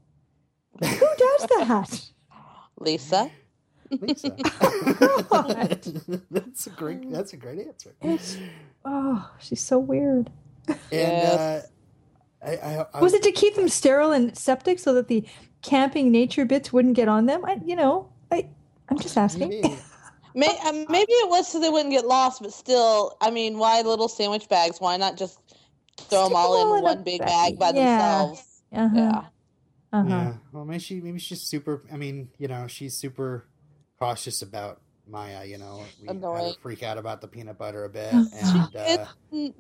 Who 0.81 0.87
does 1.17 1.47
that? 1.59 2.03
Lisa. 2.79 3.31
Lisa, 3.91 4.31
that's 6.31 6.67
a 6.67 6.71
great. 6.71 7.11
That's 7.11 7.33
a 7.33 7.37
great 7.37 7.61
answer. 7.67 7.95
It's, 8.03 8.37
oh, 8.85 9.31
she's 9.39 9.61
so 9.61 9.79
weird. 9.79 10.31
And 10.69 10.79
Yes. 10.91 11.39
uh, 11.39 11.63
I, 12.47 12.51
I, 12.53 12.87
I 12.95 13.01
Was 13.01 13.13
it 13.15 13.23
to 13.25 13.33
keep 13.33 13.55
them 13.57 13.69
sterile 13.69 14.13
and 14.13 14.37
septic 14.37 14.79
so 14.79 14.95
that 14.95 15.09
the 15.09 15.25
camping 15.63 16.11
nature 16.13 16.45
bits 16.45 16.73
wouldn't 16.73 16.95
get 16.95 17.09
on 17.09 17.27
them? 17.27 17.45
I, 17.45 17.59
you 17.65 17.75
know, 17.77 18.09
I, 18.31 18.49
I'm 18.89 18.99
just 18.99 19.17
asking. 19.17 19.49
maybe- 19.49 19.77
May, 20.35 20.55
um, 20.67 20.85
maybe 20.91 21.13
it 21.13 21.31
was 21.31 21.49
so 21.51 21.59
they 21.59 21.71
wouldn't 21.71 21.93
get 21.93 22.05
lost, 22.07 22.43
but 22.43 22.53
still, 22.53 23.17
I 23.23 23.31
mean, 23.31 23.57
why 23.57 23.81
little 23.81 24.07
sandwich 24.07 24.51
bags? 24.51 24.79
Why 24.83 24.99
not 24.99 25.17
just 25.17 25.39
throw 25.99 26.25
them 26.25 26.27
Stick 26.29 26.37
all 26.37 26.61
'em 26.61 26.67
all 26.69 26.73
in 26.75 26.79
in 26.81 26.85
one 26.85 27.03
big 27.05 27.21
bag. 27.21 27.57
bag 27.57 27.59
by 27.59 27.71
Yeah. 27.71 27.99
themselves? 27.99 28.63
Uh-huh. 28.71 28.95
Yeah. 28.95 29.23
Uh-huh. 29.99 30.09
Yeah. 30.11 30.33
Well, 30.53 30.65
maybe 30.67 30.79
she 30.81 31.01
maybe 31.01 31.19
she's 31.21 31.41
super. 31.41 31.85
I 31.91 31.97
mean, 31.97 32.29
you 32.37 32.49
know, 32.49 32.67
she's 32.67 32.95
super 32.95 33.47
cautious 33.99 34.43
about 34.43 34.83
Maya. 35.07 35.45
You 35.45 35.59
know, 35.59 35.93
we 36.01 36.21
had 36.33 36.45
her 36.45 36.55
freak 36.63 36.83
out 36.83 36.99
about 36.99 37.21
the 37.21 37.29
peanut 37.29 37.59
butter 37.59 37.85
a 37.85 37.89
bit, 37.89 38.25
She 38.45 38.69
and 38.73 38.75
uh, 38.77 39.07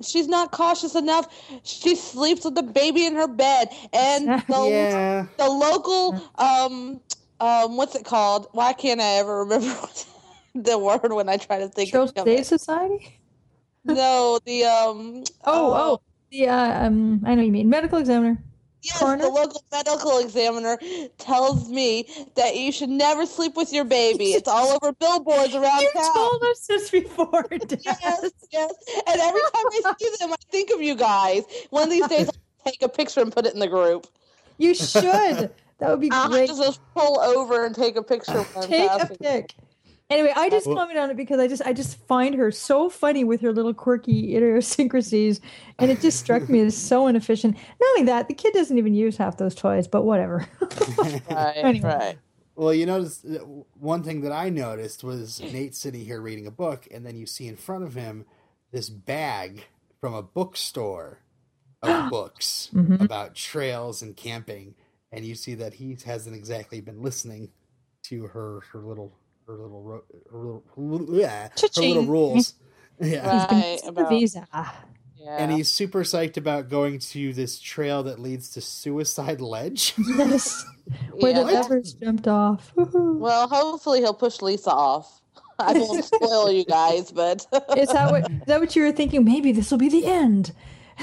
she's 0.02 0.28
not 0.28 0.52
cautious 0.52 0.94
enough. 0.94 1.26
She 1.64 1.94
sleeps 1.96 2.44
with 2.44 2.54
the 2.54 2.62
baby 2.62 3.06
in 3.06 3.14
her 3.16 3.28
bed, 3.28 3.68
and 3.92 4.32
the 4.48 4.88
yeah, 4.90 5.26
the 5.38 5.48
local 5.48 6.16
um 6.38 7.00
um 7.40 7.76
what's 7.76 7.94
it 7.94 8.04
called? 8.04 8.48
Why 8.52 8.72
can't 8.72 9.00
I 9.00 9.18
ever 9.18 9.40
remember 9.44 9.88
the 10.54 10.78
word 10.78 11.12
when 11.12 11.28
I 11.28 11.36
try 11.36 11.58
to 11.58 11.68
think 11.68 11.90
Children's 11.90 12.16
of 12.16 12.28
Aid 12.28 12.40
it? 12.40 12.46
Society? 12.46 13.20
No, 13.84 14.38
the 14.44 14.64
um 14.64 15.24
Oh, 15.44 15.72
oh, 15.74 16.00
the 16.30 16.48
uh, 16.48 16.86
um, 16.86 17.22
I 17.24 17.30
know 17.34 17.42
what 17.42 17.46
you 17.46 17.52
mean. 17.52 17.68
Medical 17.70 17.98
examiner. 17.98 18.42
Yes, 18.86 18.98
Coroner? 18.98 19.24
the 19.24 19.28
local 19.30 19.64
medical 19.72 20.18
examiner 20.18 20.78
tells 21.18 21.68
me 21.68 22.08
that 22.36 22.56
you 22.56 22.70
should 22.70 22.88
never 22.88 23.26
sleep 23.26 23.56
with 23.56 23.72
your 23.72 23.84
baby. 23.84 24.26
It's 24.32 24.48
all 24.48 24.76
over 24.80 24.92
billboards 24.92 25.54
around 25.60 25.64
town. 25.64 25.80
You 25.82 26.00
town. 26.02 26.14
told 26.14 26.42
us 26.44 26.66
this 26.66 26.90
before. 26.90 27.46
Yes, 27.84 28.30
yes. 28.52 28.74
And 29.06 29.20
every 29.20 29.40
time 29.40 29.64
I 29.66 29.94
see 29.98 30.10
them, 30.20 30.32
I 30.32 30.36
think 30.50 30.70
of 30.70 30.80
you 30.80 30.94
guys. 30.94 31.42
One 31.70 31.82
of 31.84 31.90
these 31.90 32.06
days, 32.06 32.28
I'll 32.28 32.70
take 32.72 32.82
a 32.82 32.88
picture 32.88 33.20
and 33.20 33.32
put 33.32 33.44
it 33.46 33.54
in 33.54 33.60
the 33.60 33.66
group. 33.68 34.06
You 34.58 34.74
should. 34.74 35.50
That 35.78 35.90
would 35.90 36.00
be 36.00 36.10
I'll 36.10 36.28
great. 36.28 36.48
to 36.48 36.56
just 36.56 36.80
pull 36.94 37.20
over 37.20 37.66
and 37.66 37.74
take 37.74 37.96
a 37.96 38.02
picture. 38.02 38.44
Take 38.62 38.90
a 38.90 39.06
pic. 39.20 39.54
Anyway, 40.08 40.32
I 40.36 40.48
just 40.50 40.66
Well- 40.68 40.76
comment 40.76 40.98
on 40.98 41.10
it 41.10 41.16
because 41.16 41.40
I 41.40 41.48
just 41.48 41.62
I 41.66 41.72
just 41.72 41.96
find 42.06 42.34
her 42.36 42.50
so 42.52 42.88
funny 42.88 43.24
with 43.24 43.40
her 43.40 43.52
little 43.52 43.74
quirky 43.74 44.36
idiosyncrasies, 44.36 45.40
and 45.80 45.90
it 45.90 46.00
just 46.00 46.20
struck 46.20 46.48
me 46.48 46.60
as 46.60 46.76
so 46.90 47.08
inefficient. 47.08 47.56
Not 47.56 47.88
only 47.90 48.04
that, 48.04 48.28
the 48.28 48.34
kid 48.34 48.52
doesn't 48.54 48.78
even 48.78 48.94
use 48.94 49.16
half 49.16 49.36
those 49.36 49.54
toys, 49.54 49.88
but 49.88 50.02
whatever. 50.04 50.46
Right, 51.28 51.56
Anyway. 51.56 51.88
right. 51.88 52.18
Well, 52.54 52.72
you 52.72 52.86
notice 52.86 53.22
uh, 53.24 53.38
one 53.78 54.02
thing 54.02 54.22
that 54.22 54.32
I 54.32 54.48
noticed 54.48 55.02
was 55.04 55.40
Nate 55.42 55.74
sitting 55.74 56.04
here 56.04 56.20
reading 56.20 56.46
a 56.46 56.50
book, 56.50 56.86
and 56.90 57.04
then 57.04 57.16
you 57.16 57.26
see 57.26 57.46
in 57.48 57.56
front 57.56 57.84
of 57.84 57.94
him 57.94 58.24
this 58.72 58.88
bag 58.88 59.64
from 60.00 60.14
a 60.14 60.22
bookstore 60.22 61.18
of 61.82 62.10
books 62.10 62.70
Mhm. 62.72 63.00
about 63.02 63.34
trails 63.34 64.00
and 64.02 64.16
camping, 64.16 64.74
and 65.12 65.24
you 65.24 65.34
see 65.34 65.54
that 65.56 65.74
he 65.74 65.96
hasn't 66.06 66.34
exactly 66.36 66.80
been 66.80 67.02
listening 67.02 67.50
to 68.04 68.28
her 68.28 68.60
her 68.72 68.80
little 68.80 69.12
her 69.46 69.52
little 69.52 69.82
ro- 69.82 70.04
her 70.32 70.38
little, 70.38 71.06
her 71.14 71.18
yeah, 71.20 71.48
her 71.60 71.82
little 71.82 72.06
rules. 72.06 72.54
Yeah. 72.98 73.46
Right, 73.46 73.72
missing 73.74 73.88
about- 73.90 74.08
visa. 74.08 74.48
Yeah. 75.18 75.36
And 75.38 75.52
he's 75.52 75.68
super 75.70 76.02
psyched 76.02 76.36
about 76.38 76.70
going 76.70 76.98
to 77.00 77.32
this 77.34 77.58
trail 77.58 78.04
that 78.04 78.18
leads 78.20 78.48
to 78.50 78.60
Suicide 78.62 79.40
Ledge. 79.40 79.92
Yes, 80.16 80.64
where 81.12 81.34
the 81.34 81.40
Yeah. 81.40 81.60
levers 81.60 81.92
jumped 81.94 82.26
off. 82.28 82.72
Woohoo. 82.76 83.18
Well, 83.18 83.48
hopefully 83.48 84.00
he'll 84.00 84.14
push 84.14 84.40
Lisa 84.40 84.70
off. 84.70 85.20
I 85.58 85.72
won't 85.74 86.04
spoil 86.04 86.50
you 86.50 86.64
guys, 86.64 87.10
but 87.12 87.46
Is 87.76 87.88
that 87.88 88.10
what 88.10 88.30
is 88.30 88.40
that 88.46 88.60
what 88.60 88.76
you 88.76 88.82
were 88.82 88.92
thinking? 88.92 89.24
Maybe 89.24 89.52
this 89.52 89.70
will 89.70 89.78
be 89.78 89.88
the 89.88 90.06
end. 90.06 90.52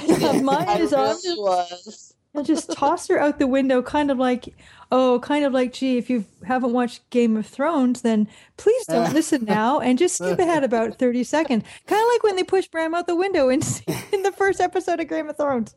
Mine 0.08 0.48
I 0.50 0.80
is 0.80 0.92
really 0.94 1.30
on. 1.30 1.38
was. 1.38 2.13
I'll 2.36 2.44
just 2.44 2.72
toss 2.72 3.08
her 3.10 3.20
out 3.20 3.38
the 3.38 3.48
window, 3.48 3.82
kind 3.84 4.10
of 4.10 4.18
like, 4.18 4.56
oh, 4.92 5.20
kind 5.20 5.46
of 5.46 5.54
like, 5.54 5.72
gee, 5.72 5.98
if 5.98 6.10
you 6.10 6.26
haven't 6.46 6.74
watched 6.74 7.08
Game 7.12 7.38
of 7.38 7.46
Thrones, 7.46 8.02
then 8.02 8.28
please 8.58 8.86
don't 8.88 9.10
uh. 9.10 9.14
listen 9.14 9.46
now 9.46 9.80
and 9.80 10.00
just 10.00 10.16
skip 10.16 10.40
ahead 10.40 10.64
about 10.64 10.98
30 10.98 11.24
seconds. 11.24 11.64
Kind 11.86 12.02
of 12.02 12.08
like 12.12 12.24
when 12.24 12.36
they 12.36 12.44
pushed 12.44 12.72
Bran 12.72 12.96
out 12.96 13.06
the 13.06 13.16
window 13.16 13.50
in, 13.50 13.62
in 14.12 14.24
the 14.24 14.34
first 14.36 14.60
episode 14.60 15.00
of 15.00 15.08
Game 15.08 15.30
of 15.30 15.38
Thrones. 15.38 15.76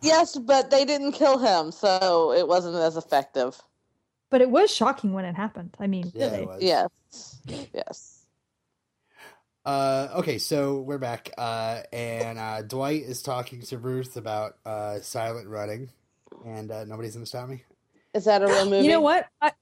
Yes, 0.00 0.36
but 0.36 0.70
they 0.70 0.84
didn't 0.84 1.12
kill 1.12 1.38
him, 1.38 1.72
so 1.72 2.32
it 2.32 2.46
wasn't 2.46 2.76
as 2.76 2.96
effective. 2.96 3.60
But 4.30 4.40
it 4.40 4.50
was 4.50 4.72
shocking 4.72 5.12
when 5.12 5.24
it 5.24 5.34
happened. 5.34 5.76
I 5.80 5.86
mean, 5.88 6.12
Yeah, 6.14 6.26
really. 6.26 6.42
it 6.42 6.46
was. 6.46 6.62
Yes. 6.62 7.40
Yes. 7.74 8.17
Uh, 9.68 10.08
okay, 10.14 10.38
so 10.38 10.78
we're 10.80 10.96
back, 10.96 11.30
uh, 11.36 11.82
and 11.92 12.38
uh, 12.38 12.62
Dwight 12.62 13.02
is 13.02 13.20
talking 13.20 13.60
to 13.60 13.76
Ruth 13.76 14.16
about 14.16 14.56
uh, 14.64 14.98
silent 15.00 15.46
running, 15.46 15.90
and 16.46 16.70
uh, 16.70 16.84
nobody's 16.86 17.12
gonna 17.12 17.26
stop 17.26 17.50
me. 17.50 17.64
Is 18.14 18.24
that 18.24 18.42
a 18.42 18.46
real 18.46 18.64
movie? 18.70 18.86
You 18.86 18.92
know 18.92 19.02
what? 19.02 19.26
I 19.42 19.52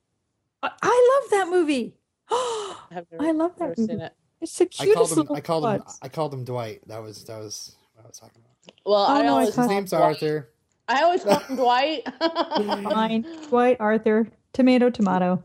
I, 0.63 0.71
I 0.81 1.21
love 1.23 1.31
that 1.33 1.49
movie. 1.51 1.97
I've 2.31 3.05
never, 3.11 3.29
I 3.29 3.33
love 3.33 3.59
never 3.59 3.71
that 3.75 3.77
seen 3.79 3.87
movie. 3.89 4.03
it. 4.05 4.13
It's 4.43 4.57
the 4.57 4.65
I 4.79 4.85
cutest 4.85 4.95
called 4.95 5.11
him. 5.11 5.19
little 5.19 5.37
I 5.37 5.41
called 5.41 5.65
him. 5.65 5.83
I 6.03 6.09
called 6.09 6.35
him 6.35 6.45
Dwight. 6.45 6.87
That 6.87 7.03
was 7.03 7.25
that 7.25 7.41
was 7.41 7.75
what 7.95 8.05
I 8.05 8.09
was 8.09 8.17
talking 8.21 8.43
about. 8.45 8.75
Well, 8.87 9.07
Oh, 9.09 9.13
I 9.13 9.23
no, 9.23 9.27
I 9.27 9.31
always 9.31 9.49
His 9.49 9.55
call 9.57 9.69
name's 9.69 9.93
him 9.93 9.99
Dwight. 9.99 10.09
Arthur. 10.23 10.49
I 10.87 11.03
always 11.03 11.25
call 11.25 11.39
him 11.41 11.57
Dwight. 11.57 12.03
Fine. 12.21 13.27
Dwight, 13.49 13.77
Arthur, 13.81 14.29
tomato, 14.53 14.89
tomato. 14.89 15.43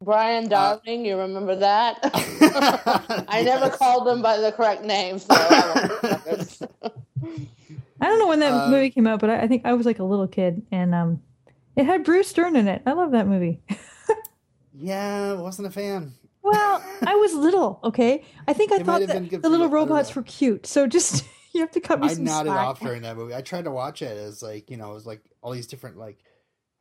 Brian 0.00 0.48
Darling, 0.48 1.04
you 1.04 1.18
remember 1.18 1.56
that? 1.56 1.98
I 3.28 3.42
never 3.42 3.68
called 3.70 4.08
him 4.08 4.22
by 4.22 4.38
the 4.38 4.52
correct 4.52 4.82
name, 4.82 5.18
so 5.18 5.26
I 5.30 5.90
won't. 6.22 6.62
I 8.00 8.06
don't 8.06 8.18
know 8.18 8.28
when 8.28 8.40
that 8.40 8.52
Uh, 8.52 8.68
movie 8.70 8.90
came 8.90 9.06
out, 9.06 9.20
but 9.20 9.28
I, 9.30 9.42
I 9.42 9.46
think 9.48 9.66
I 9.66 9.74
was 9.74 9.84
like 9.86 9.98
a 9.98 10.04
little 10.04 10.26
kid, 10.28 10.62
and 10.72 10.94
um, 10.94 11.22
it 11.76 11.84
had 11.84 12.02
Bruce 12.04 12.32
Dern 12.32 12.56
in 12.56 12.66
it. 12.66 12.82
I 12.86 12.92
love 12.92 13.12
that 13.12 13.26
movie. 13.28 13.60
yeah, 14.74 15.34
wasn't 15.34 15.68
a 15.68 15.70
fan. 15.70 16.14
Well, 16.42 16.82
I 17.06 17.14
was 17.16 17.34
little, 17.34 17.80
okay. 17.84 18.24
I 18.48 18.54
think 18.54 18.72
I 18.72 18.76
It 18.76 18.86
thought 18.86 19.06
that 19.06 19.42
the 19.42 19.48
little 19.50 19.68
you. 19.68 19.76
I 19.76 19.84
don't 19.86 19.90
robots 19.90 20.14
were 20.16 20.22
cute. 20.22 20.66
So 20.66 20.86
just 20.86 21.24
you 21.52 21.60
have 21.60 21.70
to 21.72 21.80
cut 21.80 22.00
me 22.00 22.08
I 22.08 22.14
some 22.14 22.24
nodded 22.24 22.48
slack. 22.50 22.66
off 22.66 22.80
during 22.80 23.02
that 23.02 23.16
movie. 23.16 23.34
I 23.34 23.42
tried 23.42 23.64
to 23.64 23.70
watch 23.70 24.00
it 24.00 24.16
as 24.16 24.42
like 24.42 24.70
you 24.70 24.78
know, 24.78 24.90
it 24.92 24.94
was 24.94 25.06
like 25.06 25.20
all 25.42 25.52
these 25.52 25.66
different 25.66 25.98
like 25.98 26.18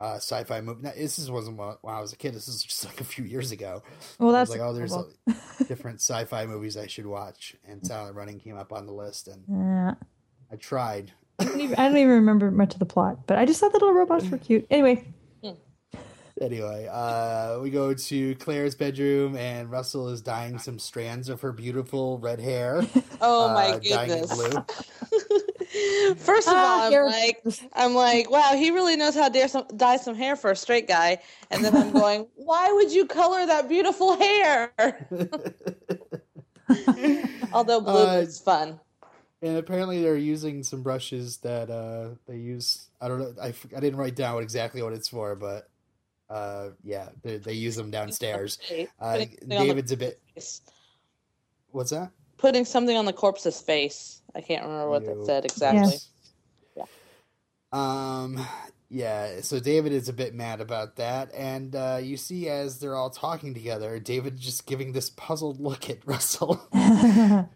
uh 0.01 0.15
sci-fi 0.15 0.62
movie. 0.62 0.82
Now, 0.84 0.91
this 0.96 1.29
wasn't 1.29 1.58
when 1.58 1.75
when 1.82 1.94
I 1.96 2.01
was 2.01 2.13
a 2.13 2.15
kid. 2.18 2.34
This 2.34 2.48
is 2.48 2.63
just 2.63 2.86
like 2.86 3.01
a 3.01 3.03
few 3.03 3.24
years 3.25 3.51
ago. 3.51 3.84
Well, 4.20 4.36
I 4.36 4.41
was 4.41 4.50
that's 4.50 4.60
like, 4.60 4.68
oh, 4.70 4.74
there's 4.74 4.91
horrible. 4.94 5.13
uh, 5.29 5.34
different 5.68 6.00
sci-fi 6.01 6.46
movies 6.46 6.77
I 6.77 6.88
should 6.88 7.06
watch, 7.06 7.56
and 7.68 7.86
Silent 7.86 8.15
Running 8.15 8.39
came 8.39 8.58
up 8.58 8.72
on 8.74 8.86
the 8.86 8.94
list, 8.94 9.27
and 9.27 9.44
Yeah. 9.50 9.96
I 10.51 10.56
tried. 10.56 11.12
I 11.39 11.46
don't, 11.46 11.62
even, 11.62 11.75
I 11.75 11.88
don't 11.88 11.98
even 11.98 12.10
remember 12.10 12.51
much 12.51 12.74
of 12.74 12.79
the 12.79 12.86
plot, 12.86 13.25
but 13.27 13.38
I 13.38 13.46
just 13.46 13.60
thought 13.62 13.72
the 13.72 13.79
little 13.79 13.94
robots 13.94 14.27
were 14.29 14.38
cute. 14.38 14.65
Anyway, 14.70 15.06
Anyway, 16.41 16.88
uh, 16.89 17.60
we 17.60 17.70
go 17.70 17.94
to 17.94 18.36
Claire's 18.36 18.74
bedroom, 18.74 19.36
and 19.36 19.70
Russell 19.70 20.08
is 20.08 20.22
dyeing 20.22 20.58
some 20.58 20.79
strands 20.79 21.27
of 21.27 21.41
her 21.41 21.51
beautiful 21.51 22.18
red 22.20 22.39
hair. 22.39 22.82
Oh 23.22 23.50
my 23.53 23.72
uh, 23.72 23.79
dyeing 23.79 24.12
it 24.12 24.29
goodness. 24.29 24.34
blue. 25.12 25.29
First 26.18 26.48
of 26.48 26.54
Ah, 26.56 26.78
all, 26.78 26.82
I'm 26.86 26.92
hair- 26.92 27.06
like, 27.06 27.44
I'm 27.74 27.94
like, 27.94 28.30
wow, 28.32 28.54
he 28.56 28.72
really 28.72 28.96
knows 28.96 29.16
how 29.16 29.28
to 29.30 29.40
dye 29.40 29.48
some, 29.48 29.66
dye 29.76 29.98
some 29.98 30.16
hair 30.16 30.36
for 30.36 30.52
a 30.52 30.56
straight 30.56 30.88
guy. 30.88 31.20
And 31.52 31.64
then 31.64 31.76
I'm 31.76 31.92
going, 31.92 32.28
why 32.36 32.72
would 32.72 32.92
you 32.92 33.06
color 33.06 33.46
that 33.46 33.70
beautiful 33.70 34.18
hair? 34.18 34.72
Although 37.54 37.82
blue 37.82 37.93
Uh, 37.93 38.22
is 38.22 38.39
fun. 38.39 38.80
And 39.41 39.58
apparently, 39.58 40.02
they're 40.02 40.17
using 40.17 40.63
some 40.63 40.84
brushes 40.84 41.38
that 41.38 41.70
uh, 41.70 42.10
they 42.28 42.38
use. 42.38 42.88
I 43.00 43.08
don't 43.08 43.20
know. 43.20 43.34
I, 43.41 43.54
I 43.76 43.80
didn't 43.80 43.96
write 43.98 44.15
down 44.15 44.34
what 44.36 44.43
exactly 44.43 44.82
what 44.82 44.93
it's 44.93 45.08
for, 45.08 45.36
but 45.36 45.70
uh, 46.30 46.70
yeah, 46.84 47.10
they, 47.24 47.38
they 47.38 47.54
use 47.54 47.76
them 47.76 47.89
downstairs. 47.89 48.60
Uh, 49.00 49.13
Putting 49.13 49.30
something 49.30 49.43
on 49.43 49.50
the 49.50 49.56
David's 49.67 49.91
a 49.93 49.98
bit. 49.98 50.22
What's 51.72 51.91
that? 51.91 52.12
Putting 52.39 52.65
something 52.65 52.97
on 52.97 53.06
the 53.06 53.13
corpse's 53.13 53.62
face. 53.62 54.21
I 54.36 54.41
can't 54.41 54.63
remember 54.63 54.89
what 54.89 55.04
You- 55.04 55.15
that 55.15 55.25
said 55.25 55.45
exactly. 55.45 55.97
Yeah. 56.75 56.86
Um. 57.71 58.39
Yeah. 58.89 59.41
So 59.41 59.60
David 59.60 59.91
is 59.91 60.10
a 60.10 60.13
bit 60.13 60.34
mad 60.34 60.62
about 60.62 60.95
that, 60.95 61.32
and 61.36 61.75
uh, 61.75 61.99
you 62.02 62.17
see 62.17 62.49
as 62.49 62.80
they're 62.80 62.95
all 62.95 63.10
talking 63.12 63.54
together, 63.54 63.99
David 63.99 64.38
just 64.38 64.65
giving 64.65 64.93
this 64.93 65.10
puzzled 65.12 65.60
look 65.60 65.89
at 65.89 65.99
Russell. 66.08 66.60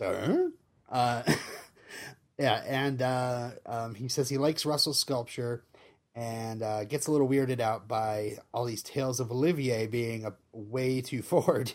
Huh? 0.00 0.48
Uh, 0.88 1.22
yeah, 2.38 2.62
and 2.66 3.02
uh, 3.02 3.50
um, 3.66 3.94
he 3.96 4.08
says 4.08 4.28
he 4.28 4.38
likes 4.38 4.64
Russell's 4.64 4.98
sculpture, 4.98 5.64
and 6.14 6.62
uh, 6.62 6.84
gets 6.84 7.08
a 7.08 7.10
little 7.12 7.28
weirded 7.28 7.58
out 7.58 7.88
by 7.88 8.38
all 8.54 8.64
these 8.64 8.82
tales 8.84 9.18
of 9.18 9.32
Olivier 9.32 9.88
being 9.88 10.24
a 10.24 10.34
way 10.52 11.00
too 11.00 11.20
forward. 11.22 11.72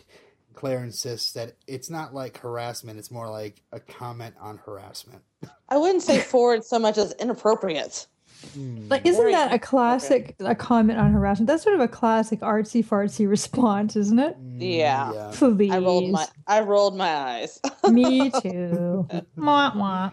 Claire 0.54 0.84
insists 0.84 1.32
that 1.32 1.54
it's 1.66 1.90
not 1.90 2.14
like 2.14 2.38
harassment; 2.38 2.98
it's 2.98 3.10
more 3.10 3.28
like 3.28 3.62
a 3.72 3.80
comment 3.80 4.34
on 4.40 4.58
harassment. 4.58 5.22
I 5.68 5.76
wouldn't 5.76 6.02
say 6.02 6.20
forward 6.20 6.64
so 6.64 6.78
much 6.78 6.98
as 6.98 7.12
inappropriate. 7.14 8.06
Hmm. 8.52 8.88
like, 8.88 9.06
isn't 9.06 9.32
that 9.32 9.52
a 9.52 9.58
classic 9.58 10.36
a 10.40 10.54
comment 10.54 10.98
on 10.98 11.12
harassment? 11.12 11.46
That's 11.46 11.62
sort 11.62 11.76
of 11.76 11.80
a 11.80 11.88
classic 11.88 12.40
artsy 12.40 12.84
fartsy 12.84 13.28
response, 13.28 13.96
isn't 13.96 14.18
it? 14.18 14.34
Hmm, 14.36 14.60
yeah. 14.60 15.12
yeah. 15.12 15.30
Please. 15.32 15.70
I 15.70 15.78
rolled 15.78 16.10
my 16.10 16.26
I 16.46 16.60
rolled 16.60 16.96
my 16.96 17.08
eyes. 17.08 17.60
Me 17.90 18.30
too. 18.30 19.08
Mwah, 19.36 19.74
mwah. 19.74 20.12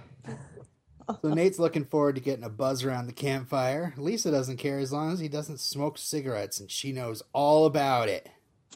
So 1.21 1.33
Nate's 1.33 1.59
looking 1.59 1.83
forward 1.85 2.15
to 2.15 2.21
getting 2.21 2.45
a 2.45 2.49
buzz 2.49 2.83
around 2.85 3.07
the 3.07 3.13
campfire. 3.13 3.93
Lisa 3.97 4.31
doesn't 4.31 4.57
care 4.57 4.79
as 4.79 4.93
long 4.93 5.11
as 5.11 5.19
he 5.19 5.27
doesn't 5.27 5.59
smoke 5.59 5.97
cigarettes, 5.97 6.59
and 6.61 6.71
she 6.71 6.93
knows 6.93 7.21
all 7.33 7.65
about 7.65 8.07
it. 8.07 8.29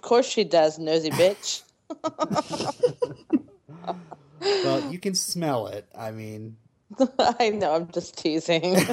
Of 0.06 0.10
course 0.10 0.28
she 0.28 0.44
does, 0.44 0.78
nosy 0.78 1.10
bitch. 1.10 1.64
Well, 4.40 4.92
you 4.92 5.00
can 5.00 5.16
smell 5.16 5.66
it. 5.66 5.88
I 5.98 6.12
mean, 6.12 6.58
I 7.40 7.50
know, 7.50 7.74
I'm 7.74 7.88
just 7.92 8.16
teasing. 8.16 8.76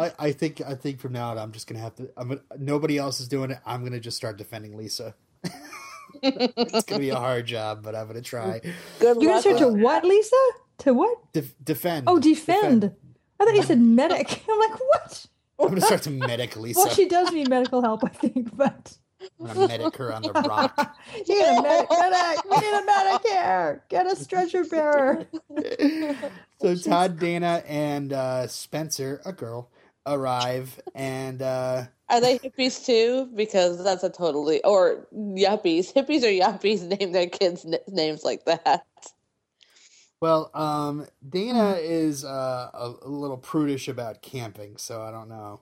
I, 0.00 0.12
I 0.18 0.32
think 0.32 0.60
I 0.66 0.74
think 0.74 0.98
from 0.98 1.12
now 1.12 1.30
on, 1.30 1.38
I'm 1.38 1.52
just 1.52 1.68
gonna 1.68 1.78
have 1.78 1.94
to. 1.94 2.10
I'm 2.16 2.26
gonna, 2.26 2.40
nobody 2.58 2.98
else 2.98 3.20
is 3.20 3.28
doing 3.28 3.52
it. 3.52 3.58
I'm 3.64 3.84
gonna 3.84 4.00
just 4.00 4.16
start 4.16 4.36
defending 4.36 4.76
Lisa. 4.76 5.14
it's 6.20 6.86
gonna 6.86 6.98
be 6.98 7.10
a 7.10 7.14
hard 7.14 7.46
job, 7.46 7.84
but 7.84 7.94
I'm 7.94 8.08
gonna 8.08 8.20
try. 8.20 8.58
Good 8.98 9.22
You're 9.22 9.30
gonna 9.30 9.30
luck. 9.34 9.42
start 9.42 9.58
to 9.58 9.68
what, 9.68 10.04
Lisa? 10.04 10.36
To 10.78 10.94
what? 10.94 11.32
Def- 11.32 11.54
defend. 11.62 12.08
Oh, 12.08 12.18
defend. 12.18 12.92
I 13.38 13.44
thought 13.44 13.54
you 13.54 13.62
said 13.62 13.80
medic. 13.80 14.42
I'm 14.50 14.58
like, 14.58 14.80
what? 14.80 15.26
I'm 15.60 15.68
gonna 15.68 15.80
start 15.80 16.02
to 16.02 16.10
medic 16.10 16.56
Lisa. 16.56 16.80
Well, 16.80 16.88
she 16.90 17.06
does 17.06 17.32
need 17.32 17.48
medical 17.48 17.82
help, 17.82 18.04
I 18.04 18.08
think, 18.08 18.56
but 18.56 18.96
I'm 19.40 19.46
gonna 19.46 19.68
medic 19.68 19.96
her 19.96 20.12
on 20.12 20.22
the 20.22 20.32
rock. 20.32 20.96
you 21.26 21.38
need 21.38 21.58
a 21.58 21.62
medic. 21.62 21.90
medic. 21.90 22.44
We 22.44 22.56
need 22.58 22.74
a 22.74 22.84
medic 22.84 23.26
here. 23.26 23.84
Get 23.88 24.06
a 24.06 24.16
stretcher 24.16 24.64
bearer. 24.64 25.26
so 26.60 26.74
Todd, 26.76 27.18
Dana, 27.18 27.62
and 27.66 28.12
uh, 28.12 28.46
Spencer, 28.46 29.20
a 29.24 29.32
girl, 29.32 29.70
arrive, 30.06 30.80
and 30.94 31.42
uh, 31.42 31.84
Are 32.08 32.20
they 32.20 32.38
hippies 32.38 32.84
too? 32.84 33.28
Because 33.34 33.82
that's 33.84 34.02
a 34.02 34.10
totally 34.10 34.62
or 34.64 35.06
yuppies. 35.14 35.92
Hippies 35.92 36.22
or 36.22 36.32
yuppies 36.32 36.82
name 36.98 37.12
their 37.12 37.28
kids 37.28 37.64
n- 37.64 37.78
names 37.88 38.24
like 38.24 38.44
that. 38.46 38.84
Well, 40.20 40.50
um, 40.54 41.06
Dana 41.26 41.76
is 41.80 42.24
uh, 42.24 42.70
a, 42.74 42.94
a 43.02 43.08
little 43.08 43.38
prudish 43.38 43.88
about 43.88 44.22
camping, 44.22 44.76
so 44.76 45.02
I 45.02 45.10
don't 45.10 45.28
know. 45.28 45.60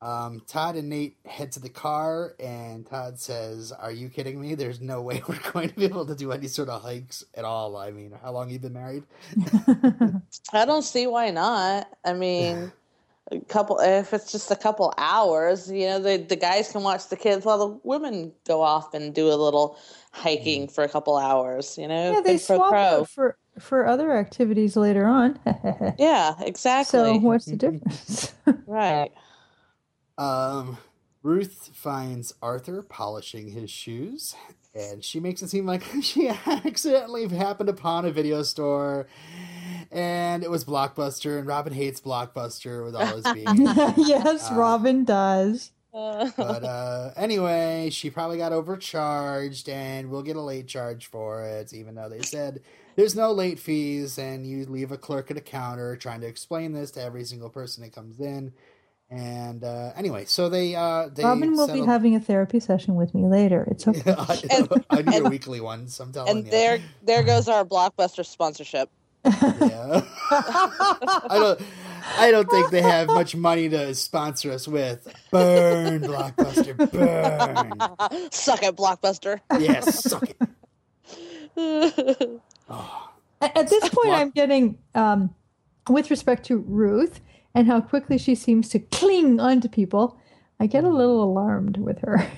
Um, 0.00 0.42
Todd 0.48 0.74
and 0.74 0.88
Nate 0.88 1.16
head 1.26 1.52
to 1.52 1.60
the 1.60 1.68
car, 1.68 2.34
and 2.40 2.84
Todd 2.84 3.20
says, 3.20 3.70
"Are 3.70 3.92
you 3.92 4.08
kidding 4.08 4.40
me? 4.40 4.56
There's 4.56 4.80
no 4.80 5.00
way 5.00 5.22
we're 5.28 5.38
going 5.52 5.68
to 5.68 5.74
be 5.76 5.84
able 5.84 6.06
to 6.06 6.16
do 6.16 6.32
any 6.32 6.48
sort 6.48 6.68
of 6.68 6.82
hikes 6.82 7.24
at 7.34 7.44
all. 7.44 7.76
I 7.76 7.92
mean, 7.92 8.12
how 8.20 8.32
long 8.32 8.46
have 8.46 8.52
you 8.52 8.58
been 8.58 8.72
married? 8.72 9.04
I 10.52 10.64
don't 10.64 10.82
see 10.82 11.06
why 11.06 11.30
not. 11.30 11.88
I 12.04 12.14
mean, 12.14 12.72
a 13.30 13.40
couple 13.42 13.78
if 13.78 14.12
it's 14.12 14.32
just 14.32 14.50
a 14.50 14.56
couple 14.56 14.92
hours, 14.98 15.70
you 15.70 15.86
know, 15.86 16.00
the 16.00 16.16
the 16.16 16.36
guys 16.36 16.72
can 16.72 16.82
watch 16.82 17.08
the 17.08 17.16
kids 17.16 17.44
while 17.44 17.58
the 17.58 17.80
women 17.84 18.32
go 18.46 18.60
off 18.60 18.94
and 18.94 19.14
do 19.14 19.28
a 19.28 19.34
little 19.36 19.78
hiking 20.10 20.66
for 20.66 20.82
a 20.82 20.88
couple 20.88 21.16
hours. 21.16 21.78
You 21.78 21.86
know, 21.86 22.12
Yeah, 22.12 22.20
they 22.20 22.38
Quid 22.38 22.46
pro 22.46 22.56
swap 22.56 22.74
out 22.74 23.10
for 23.10 23.36
for 23.58 23.86
other 23.86 24.16
activities 24.16 24.76
later 24.76 25.06
on. 25.06 25.38
Yeah, 25.98 26.34
exactly. 26.40 26.98
so 26.98 27.18
what's 27.18 27.44
the 27.46 27.56
difference? 27.56 28.32
right. 28.66 29.10
Um, 30.18 30.78
Ruth 31.22 31.70
finds 31.74 32.34
Arthur 32.42 32.82
polishing 32.82 33.48
his 33.50 33.70
shoes, 33.70 34.34
and 34.74 35.04
she 35.04 35.20
makes 35.20 35.42
it 35.42 35.48
seem 35.50 35.66
like 35.66 35.84
she 36.02 36.28
accidentally 36.28 37.28
happened 37.28 37.68
upon 37.68 38.04
a 38.04 38.10
video 38.10 38.42
store, 38.42 39.06
and 39.90 40.42
it 40.42 40.50
was 40.50 40.64
Blockbuster, 40.64 41.38
and 41.38 41.46
Robin 41.46 41.72
hates 41.72 42.00
Blockbuster 42.00 42.84
with 42.84 42.94
all 42.96 43.06
his 43.16 43.26
being. 43.32 43.46
yes, 43.96 44.50
Uh, 44.50 44.54
Robin 44.54 45.04
does. 45.04 45.70
Uh, 45.92 46.30
but 46.36 46.64
uh, 46.64 47.10
anyway, 47.16 47.90
she 47.90 48.10
probably 48.10 48.38
got 48.38 48.52
overcharged, 48.52 49.68
and 49.68 50.10
we'll 50.10 50.22
get 50.22 50.36
a 50.36 50.40
late 50.40 50.66
charge 50.66 51.06
for 51.06 51.44
it, 51.44 51.72
even 51.72 51.94
though 51.94 52.08
they 52.08 52.22
said 52.22 52.60
there's 52.96 53.14
no 53.14 53.32
late 53.32 53.58
fees, 53.58 54.18
and 54.18 54.46
you 54.46 54.64
leave 54.66 54.92
a 54.92 54.98
clerk 54.98 55.30
at 55.30 55.36
a 55.36 55.42
counter 55.42 55.96
trying 55.96 56.20
to 56.20 56.26
explain 56.26 56.72
this 56.72 56.90
to 56.92 57.02
every 57.02 57.24
single 57.24 57.50
person 57.50 57.82
that 57.82 57.92
comes 57.92 58.20
in. 58.20 58.52
And 59.10 59.62
uh, 59.62 59.92
anyway, 59.94 60.24
so 60.24 60.48
they 60.48 60.74
uh, 60.74 61.10
they 61.14 61.22
Robin 61.22 61.54
will 61.54 61.70
be 61.70 61.84
having 61.84 62.16
a 62.16 62.20
therapy 62.20 62.60
session 62.60 62.94
with 62.94 63.14
me 63.14 63.26
later. 63.26 63.68
It's 63.70 63.86
okay. 63.88 64.14
I, 64.16 64.66
I 64.88 65.02
need 65.02 65.26
a 65.26 65.28
weekly 65.28 65.60
one, 65.60 65.88
so 65.88 66.04
I'm 66.04 66.12
telling 66.12 66.36
and 66.38 66.44
you. 66.46 66.50
there 66.50 66.80
there 67.02 67.22
goes 67.22 67.46
our 67.46 67.62
blockbuster 67.62 68.24
sponsorship. 68.24 68.88
yeah. 69.24 70.02
I 70.30 71.28
don't. 71.30 71.60
I 72.18 72.30
don't 72.30 72.48
think 72.50 72.70
they 72.70 72.82
have 72.82 73.08
much 73.08 73.34
money 73.36 73.68
to 73.68 73.94
sponsor 73.94 74.50
us 74.52 74.66
with. 74.68 75.06
Burn, 75.30 76.02
Blockbuster, 76.02 76.76
burn. 76.90 78.30
Suck 78.30 78.62
it, 78.62 78.76
blockbuster. 78.76 79.40
Yes, 79.58 80.02
suck 80.04 80.28
it. 80.28 80.36
Oh, 82.70 83.10
At, 83.42 83.56
at 83.58 83.68
this 83.68 83.86
point, 83.90 84.10
I'm 84.10 84.30
getting, 84.30 84.78
um, 84.94 85.34
with 85.90 86.10
respect 86.10 86.46
to 86.46 86.56
Ruth, 86.56 87.20
and 87.54 87.66
how 87.66 87.80
quickly 87.82 88.16
she 88.16 88.34
seems 88.34 88.68
to 88.70 88.78
cling 88.78 89.38
onto 89.40 89.68
people, 89.68 90.16
I 90.58 90.66
get 90.66 90.84
a 90.84 90.88
little 90.88 91.22
alarmed 91.22 91.76
with 91.76 91.98
her. 92.00 92.26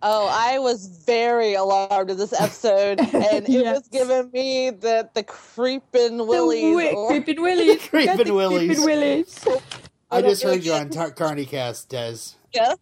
Oh, 0.00 0.28
I 0.30 0.58
was 0.60 0.86
very 1.06 1.54
alarmed 1.54 2.10
in 2.10 2.16
this 2.18 2.32
episode, 2.32 3.00
and 3.14 3.44
it 3.44 3.48
Yes. 3.48 3.78
was 3.80 3.88
giving 3.88 4.30
me 4.32 4.70
the 4.70 5.08
the 5.14 5.22
creeping 5.24 6.18
The 6.18 6.24
willies. 6.24 6.62
wi- 6.62 6.92
or- 6.92 7.08
creeping 7.08 7.42
willies. 7.42 7.88
Creeping 7.88 8.34
willies. 8.34 8.78
Creeping 8.78 8.84
willies. 8.84 9.44
I 10.10 10.22
just 10.22 10.42
heard 10.42 10.64
you 10.64 10.70
know. 10.72 10.78
on 10.78 10.88
Tar- 10.90 11.10
Carneycast, 11.10 11.88
Des. 11.88 12.36
Yeah. 12.54 12.74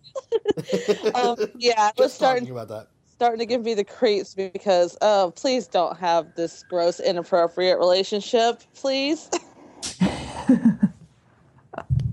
um, 1.15 1.37
yeah, 1.59 1.89
it 1.89 1.95
was 1.99 2.07
Just 2.07 2.15
starting 2.17 2.45
talking 2.45 2.53
about 2.53 2.69
that. 2.69 2.87
starting 3.15 3.41
to 3.41 3.47
give 3.47 3.65
me 3.65 3.75
the 3.75 3.83
creeps 3.83 4.33
because 4.35 4.97
oh, 5.03 5.33
please 5.35 5.67
don't 5.67 5.97
have 5.99 6.35
this 6.37 6.63
gross, 6.69 7.01
inappropriate 7.01 7.79
relationship, 7.79 8.63
please. 8.75 9.29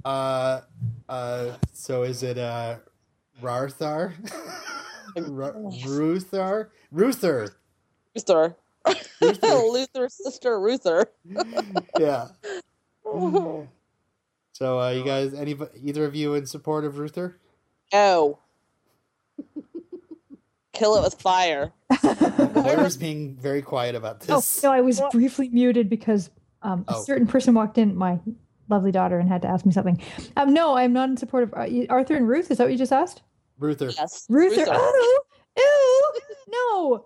Uh, 0.05 0.61
uh, 1.07 1.51
so 1.73 2.03
is 2.03 2.23
it 2.23 2.37
uh, 2.37 2.77
Rarthar? 3.41 4.13
Ra- 5.15 5.51
Ruthar? 5.53 6.69
Ruther. 6.91 7.47
Luther, 8.15 8.55
Ruther. 9.21 9.47
Luther's 9.71 10.13
sister, 10.13 10.59
Ruther. 10.59 11.05
Yeah. 11.99 12.27
So, 14.53 14.79
uh, 14.79 14.89
you 14.91 15.03
guys, 15.03 15.33
any 15.33 15.55
either 15.81 16.05
of 16.05 16.15
you 16.15 16.33
in 16.35 16.45
support 16.45 16.85
of 16.85 16.97
Ruther? 16.99 17.39
Oh, 17.91 18.39
kill 20.73 20.95
it 20.97 21.03
with 21.03 21.15
fire. 21.21 21.71
Moira's 22.55 22.97
being 22.97 23.35
very 23.35 23.61
quiet 23.61 23.95
about 23.95 24.19
this. 24.21 24.29
Oh 24.29 24.35
this. 24.37 24.63
no, 24.63 24.71
I 24.71 24.81
was 24.81 25.01
briefly 25.11 25.49
muted 25.49 25.89
because 25.89 26.29
um, 26.61 26.85
a 26.87 26.95
Oh. 26.95 27.03
certain 27.03 27.27
person 27.27 27.53
walked 27.53 27.77
in, 27.77 27.95
my 27.95 28.19
lovely 28.69 28.91
daughter, 28.91 29.19
and 29.19 29.27
had 29.29 29.41
to 29.43 29.47
ask 29.47 29.65
me 29.65 29.71
something. 29.71 30.01
Um, 30.37 30.53
no, 30.53 30.75
I'm 30.77 30.93
not 30.93 31.09
in 31.09 31.17
support 31.17 31.43
of 31.43 31.53
uh, 31.53 31.67
Arthur 31.89 32.15
and 32.15 32.27
Ruth. 32.27 32.49
Is 32.51 32.57
that 32.57 32.63
what 32.65 32.71
you 32.71 32.77
just 32.77 32.93
asked? 32.93 33.21
Ruther. 33.63 33.91
Yes, 33.97 34.25
Ruth, 34.29 34.57
Ruther. 34.57 34.71
oh, 34.75 35.21
ew, 35.57 36.11
no. 36.51 37.05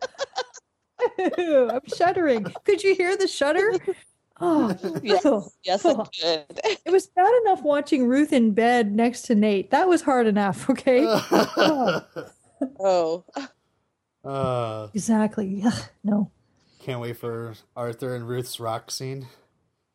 Ew, 1.37 1.69
I'm 1.73 1.81
shuddering. 1.95 2.45
Could 2.65 2.83
you 2.83 2.95
hear 2.95 3.15
the 3.15 3.27
shudder? 3.27 3.73
Oh, 4.41 4.75
Yes, 5.03 5.23
ew. 5.23 5.43
yes, 5.63 5.85
I 5.85 5.93
could. 5.93 6.45
It 6.85 6.91
was 6.91 7.07
bad 7.07 7.31
enough 7.43 7.61
watching 7.63 8.07
Ruth 8.07 8.33
in 8.33 8.51
bed 8.53 8.91
next 8.95 9.23
to 9.23 9.35
Nate. 9.35 9.71
That 9.71 9.87
was 9.87 10.01
hard 10.01 10.27
enough, 10.27 10.69
okay? 10.69 11.05
Oh, 12.79 13.23
uh, 14.25 14.87
exactly. 14.95 15.61
Ugh, 15.63 15.83
no. 16.03 16.31
can't 16.79 16.99
wait 16.99 17.15
for 17.17 17.53
Arthur 17.75 18.15
and 18.15 18.27
Ruth's 18.27 18.59
rock 18.59 18.89
scene. 18.89 19.27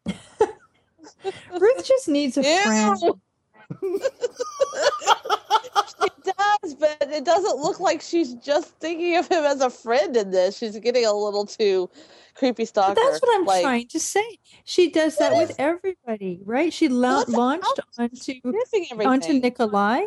Ruth 0.06 1.84
just 1.84 2.06
needs 2.08 2.36
a 2.36 2.44
friend. 2.44 3.00
Ew. 6.00 6.08
she 6.26 6.32
does, 6.32 6.74
but 6.74 6.96
it 7.00 7.24
doesn't 7.24 7.58
look 7.58 7.80
like 7.80 8.00
she's 8.00 8.34
just 8.34 8.68
thinking 8.78 9.16
of 9.16 9.28
him 9.28 9.44
as 9.44 9.60
a 9.60 9.70
friend 9.70 10.16
in 10.16 10.30
this. 10.30 10.58
She's 10.58 10.78
getting 10.78 11.04
a 11.04 11.12
little 11.12 11.46
too 11.46 11.90
creepy 12.34 12.64
stalker. 12.64 12.94
But 12.94 13.02
that's 13.02 13.22
what 13.22 13.34
I'm 13.34 13.44
like, 13.44 13.62
trying 13.62 13.88
to 13.88 14.00
say. 14.00 14.38
She 14.64 14.90
does 14.90 15.16
that 15.18 15.36
with 15.36 15.54
everybody, 15.58 16.40
right? 16.44 16.72
She 16.72 16.88
la- 16.88 17.24
launched 17.28 17.80
how- 17.96 18.04
onto 18.04 18.40
onto 19.04 19.32
Nikolai. 19.34 20.06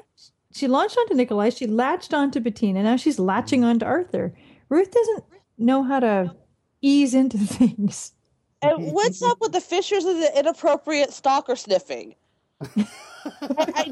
She 0.51 0.67
launched 0.67 0.97
onto 0.97 1.13
Nikolai. 1.13 1.49
She 1.49 1.67
latched 1.67 2.13
onto 2.13 2.39
Bettina. 2.39 2.81
Now 2.83 2.95
she's 2.95 3.19
latching 3.19 3.63
onto 3.63 3.85
Arthur. 3.85 4.33
Ruth 4.69 4.89
doesn't 4.91 5.25
know 5.57 5.83
how 5.83 5.99
to 5.99 6.35
ease 6.81 7.13
into 7.13 7.37
things. 7.39 8.13
And 8.61 8.93
what's 8.93 9.21
up 9.21 9.39
with 9.41 9.51
the 9.51 9.61
Fishers 9.61 10.05
and 10.05 10.21
the 10.21 10.39
inappropriate 10.39 11.13
stalker 11.13 11.55
sniffing? 11.55 12.15
I, 13.25 13.91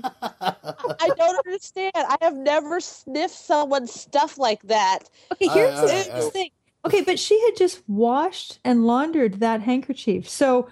I 1.00 1.10
don't 1.16 1.38
understand. 1.46 1.92
I 1.96 2.18
have 2.22 2.36
never 2.36 2.80
sniffed 2.80 3.36
someone's 3.36 3.94
stuff 3.94 4.38
like 4.38 4.62
that. 4.64 5.00
Okay, 5.32 5.48
here's 5.48 5.72
right, 5.72 5.80
all 5.80 5.88
the 5.88 5.94
right, 5.94 6.10
all 6.12 6.24
right. 6.24 6.34
thing. 6.34 6.50
Okay, 6.86 7.02
but 7.02 7.18
she 7.20 7.40
had 7.46 7.56
just 7.56 7.82
washed 7.88 8.60
and 8.64 8.86
laundered 8.86 9.40
that 9.40 9.62
handkerchief. 9.62 10.28
So, 10.28 10.70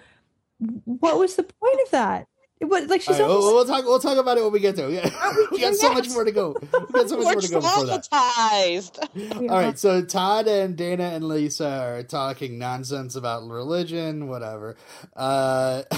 what 0.84 1.18
was 1.18 1.36
the 1.36 1.42
point 1.44 1.78
of 1.84 1.90
that? 1.90 2.28
It 2.60 2.66
was 2.68 2.86
like 2.86 3.00
she's 3.00 3.18
All 3.18 3.22
right, 3.22 3.28
we'll, 3.28 3.44
almost. 3.48 3.68
we'll 3.68 3.76
talk. 3.76 3.84
We'll 3.84 3.98
talk 3.98 4.18
about 4.18 4.38
it 4.38 4.44
when 4.44 4.52
we 4.52 4.60
get 4.60 4.76
there. 4.76 4.88
it. 4.88 4.92
Yeah. 4.92 5.32
we 5.50 5.58
got 5.58 5.72
oh, 5.72 5.76
so 5.80 5.92
much 5.92 6.08
more 6.10 6.24
to 6.24 6.30
go. 6.30 6.54
We 6.60 6.68
got 6.92 7.08
so 7.08 7.16
much 7.16 7.26
We're 7.26 7.32
more 7.32 7.40
to 7.40 7.48
go 7.48 7.60
before 7.60 7.86
that. 7.86 8.08
traumatized. 8.08 9.50
All 9.50 9.58
right, 9.58 9.76
so 9.76 10.04
Todd 10.04 10.46
and 10.46 10.76
Dana 10.76 11.04
and 11.04 11.26
Lisa 11.26 11.68
are 11.68 12.02
talking 12.04 12.58
nonsense 12.58 13.16
about 13.16 13.48
religion, 13.48 14.28
whatever. 14.28 14.76
Uh, 15.16 15.82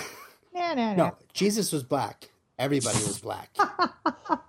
Nah, 0.54 0.72
nah, 0.74 0.94
nah. 0.94 0.94
no, 0.94 1.16
Jesus 1.32 1.72
was 1.72 1.82
black. 1.82 2.30
Everybody 2.58 2.98
was 2.98 3.18
black. 3.18 3.56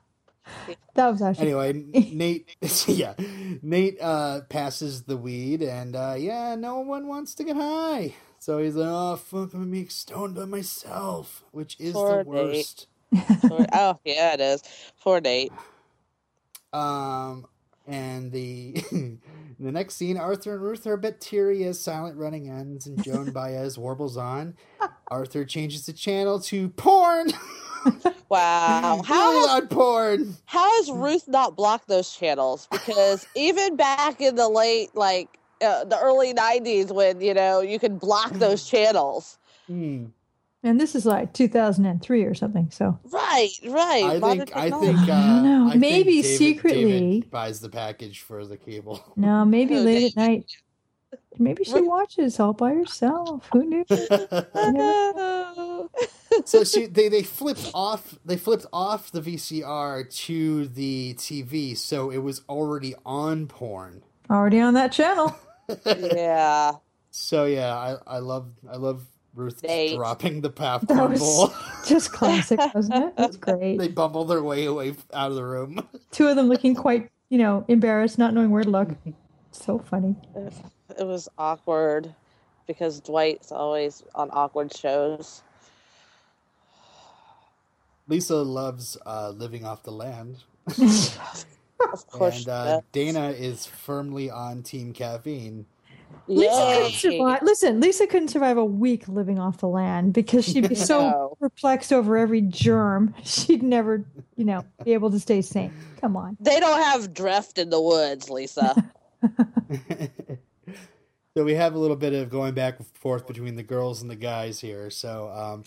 That 0.96 1.12
was 1.12 1.22
actually. 1.22 1.48
Anyway, 1.48 1.74
Nate, 2.14 2.56
yeah, 2.88 3.14
Nate 3.62 3.98
uh, 4.02 4.42
passes 4.48 5.04
the 5.04 5.18
weed, 5.18 5.62
and 5.62 5.96
uh, 5.96 6.16
yeah, 6.18 6.56
no 6.56 6.80
one 6.80 7.08
wants 7.08 7.36
to 7.36 7.44
get 7.44 7.58
high. 7.58 8.14
So 8.40 8.60
he's 8.60 8.76
like, 8.76 8.88
"Oh 8.90 9.18
fuck, 9.18 9.54
I'm 9.54 9.60
gonna 9.60 9.66
be 9.66 9.88
stoned 9.88 10.36
by 10.36 10.46
myself," 10.46 11.44
which 11.52 11.76
is 11.80 11.94
Poor 11.94 12.24
the 12.24 12.30
worst. 12.30 12.88
Poor- 13.42 13.66
oh, 13.74 14.00
yeah, 14.06 14.34
it 14.34 14.40
is. 14.40 14.64
Poor 15.02 15.20
Nate. 15.20 15.52
Um, 16.72 17.46
and 17.88 18.32
the 18.32 18.74
the 19.60 19.72
next 19.72 19.96
scene, 19.96 20.18
Arthur 20.18 20.54
and 20.54 20.64
Ruth 20.64 20.88
are 20.88 20.94
a 20.94 20.98
bit 20.98 21.20
teary 21.20 21.66
as 21.66 21.80
silent 21.80 22.18
running 22.18 22.50
ends, 22.50 22.88
and 22.88 23.04
Joan 23.04 23.32
Baez 23.32 23.78
warbles 23.78 24.16
on. 24.16 24.56
Arthur 25.10 25.44
changes 25.44 25.86
the 25.86 25.94
channel 25.94 26.40
to 26.42 26.70
porn. 26.70 27.32
Wow. 28.30 29.02
How 29.06 29.14
How 29.14 29.40
has, 29.40 29.50
on 29.62 29.68
porn? 29.68 30.36
how 30.46 30.78
has 30.78 30.92
Ruth 30.92 31.28
not 31.28 31.56
blocked 31.56 31.88
those 31.88 32.12
channels? 32.12 32.68
Because 32.72 33.28
even 33.36 33.76
back 33.76 34.20
in 34.20 34.36
the 34.36 34.50
late, 34.50 34.96
like, 34.96 35.38
uh, 35.62 35.86
the 35.86 35.98
early 36.00 36.34
90s 36.34 36.92
when, 36.92 37.22
you 37.22 37.34
know, 37.36 37.62
you 37.62 37.78
could 37.80 38.00
block 38.00 38.32
those 38.34 38.68
channels. 38.68 39.38
Hmm. 39.68 40.06
And 40.64 40.82
this 40.82 40.96
is 40.96 41.06
like 41.06 41.34
2003 41.34 42.24
or 42.24 42.34
something. 42.34 42.72
So 42.72 43.00
Right, 43.12 43.50
right. 43.68 44.04
I 44.04 44.18
Modern 44.18 44.48
think 44.48 44.58
I 44.58 44.72
think 44.72 44.98
uh, 44.98 45.14
I 45.14 45.28
don't 45.28 45.44
know. 45.44 45.68
I 45.68 45.72
think 45.72 45.82
Maybe 45.82 46.22
David- 46.24 46.38
secretly- 46.40 46.84
David 47.22 47.32
buys 47.32 47.60
the 47.60 47.70
package 47.70 48.22
for 48.22 48.44
the 48.48 48.58
cable. 48.58 49.14
no, 49.16 49.46
maybe 49.56 49.78
Oh, 49.78 49.82
late 49.82 50.12
at 50.12 50.16
night. 50.16 50.46
Maybe 51.38 51.64
she 51.64 51.82
watches 51.82 52.40
all 52.40 52.54
by 52.54 52.74
herself. 52.74 53.48
Who 53.54 53.66
knew? 53.66 53.86
No. 54.56 55.90
so 56.46 56.64
she 56.64 56.86
they, 56.88 57.08
they 57.10 57.24
flipped 57.24 57.72
off 57.74 58.18
they 58.26 58.38
flipped 58.38 58.66
off 58.74 59.12
the 59.12 59.22
VCR 59.22 60.14
to 60.26 60.68
the 60.68 61.14
TV, 61.18 61.78
so 61.78 62.10
it 62.10 62.18
was 62.18 62.42
already 62.50 62.96
on 63.06 63.48
porn. 63.48 64.04
Already 64.30 64.60
on 64.60 64.74
that 64.74 64.92
channel. 64.92 65.36
yeah. 65.86 66.72
So 67.12 67.46
yeah, 67.46 67.76
I, 67.76 68.16
I 68.16 68.18
love 68.20 68.50
I 68.70 68.78
love 68.78 69.06
Ruth 69.34 69.64
Nate. 69.64 69.96
dropping 69.96 70.42
the 70.42 70.50
That 70.50 70.56
popcorn 70.56 71.12
was 71.12 71.20
bowl. 71.20 71.54
just 71.88 72.12
classic, 72.12 72.60
wasn't 72.74 73.06
it? 73.06 73.18
That's 73.18 73.38
great. 73.38 73.78
they 73.78 73.88
bumble 73.90 74.26
their 74.26 74.42
way 74.44 74.66
away 74.66 74.96
out 75.14 75.30
of 75.30 75.36
the 75.36 75.44
room. 75.46 75.86
Two 76.12 76.28
of 76.28 76.36
them 76.36 76.48
looking 76.48 76.74
quite, 76.76 77.10
you 77.30 77.38
know, 77.38 77.66
embarrassed, 77.68 78.18
not 78.18 78.34
knowing 78.34 78.50
where 78.50 78.64
to 78.64 78.70
look. 78.70 78.90
So 79.52 79.80
funny. 79.80 80.16
It 80.98 81.06
was 81.06 81.28
awkward 81.38 82.14
because 82.68 83.00
Dwight's 83.00 83.52
always 83.52 84.04
on 84.14 84.30
awkward 84.32 84.76
shows. 84.76 85.42
Lisa 88.08 88.36
loves 88.36 88.98
uh, 89.06 89.30
living 89.36 89.66
off 89.66 89.82
the 89.84 89.92
land, 89.92 90.38
Of 90.68 92.08
course. 92.12 92.38
and 92.40 92.50
uh, 92.50 92.82
Dana 92.92 93.30
is 93.32 93.66
firmly 93.66 94.30
on 94.30 94.62
Team 94.64 94.94
Caffeine. 94.94 95.66
Lisa 96.28 96.52
couldn't 96.76 96.92
survive. 96.94 97.40
Listen, 97.42 97.80
Lisa 97.80 98.06
couldn't 98.08 98.28
survive 98.30 98.58
a 98.58 98.66
week 98.66 99.08
living 99.08 99.40
off 99.40 99.58
the 99.58 99.68
land 99.68 100.14
because 100.14 100.46
she'd 100.46 100.70
be 100.70 100.76
so 100.92 101.00
No. 101.10 101.38
perplexed 101.40 101.92
over 101.92 102.16
every 102.18 102.42
germ. 102.42 103.14
She'd 103.24 103.64
never, 103.64 104.06
you 104.36 104.46
know, 104.46 104.64
be 104.84 104.94
able 104.94 105.10
to 105.12 105.20
stay 105.20 105.42
sane. 105.42 105.74
Come 106.00 106.16
on. 106.16 106.38
They 106.40 106.60
don't 106.60 106.82
have 106.82 107.12
drift 107.14 107.58
in 107.58 107.70
the 107.72 107.82
woods, 107.82 108.30
Lisa. 108.30 108.76
so 111.36 111.44
we 111.44 111.56
have 111.56 111.76
a 111.76 111.80
little 111.80 111.98
bit 111.98 112.14
of 112.14 112.30
going 112.30 112.54
back 112.54 112.78
and 112.80 112.88
forth 112.88 113.28
between 113.28 113.56
the 113.56 113.64
girls 113.64 114.02
and 114.02 114.10
the 114.10 114.16
guys 114.16 114.62
here. 114.62 114.90
So 114.90 115.30
um, 115.30 115.64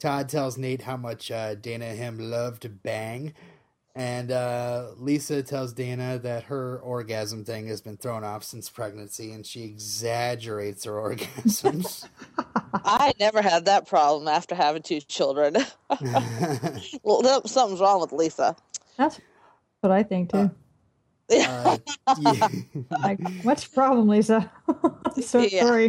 Todd 0.00 0.30
tells 0.30 0.56
Nate 0.56 0.80
how 0.80 0.96
much 0.96 1.30
uh, 1.30 1.56
Dana 1.56 1.86
and 1.86 1.98
him 1.98 2.18
love 2.18 2.58
to 2.60 2.70
bang. 2.70 3.34
And 3.94 4.30
uh, 4.30 4.92
Lisa 4.96 5.42
tells 5.42 5.74
Dana 5.74 6.18
that 6.20 6.44
her 6.44 6.78
orgasm 6.78 7.44
thing 7.44 7.66
has 7.66 7.82
been 7.82 7.98
thrown 7.98 8.24
off 8.24 8.44
since 8.44 8.70
pregnancy, 8.70 9.32
and 9.32 9.44
she 9.44 9.64
exaggerates 9.64 10.84
her 10.84 10.92
orgasms. 10.92 12.08
I 12.72 13.12
never 13.20 13.42
had 13.42 13.66
that 13.66 13.86
problem 13.86 14.26
after 14.26 14.54
having 14.54 14.82
two 14.82 15.00
children. 15.00 15.56
well, 17.02 17.46
something's 17.46 17.80
wrong 17.80 18.00
with 18.00 18.12
Lisa. 18.12 18.56
That's 18.96 19.20
what 19.80 19.90
I 19.90 20.02
think 20.02 20.30
too. 20.30 20.38
uh, 20.38 20.48
yeah. 21.30 21.76
Like, 23.02 23.20
what's 23.42 23.64
your 23.64 23.72
problem, 23.74 24.08
Lisa? 24.08 24.50
So 25.22 25.40
Yeah. 25.40 25.64
sorry. 25.64 25.88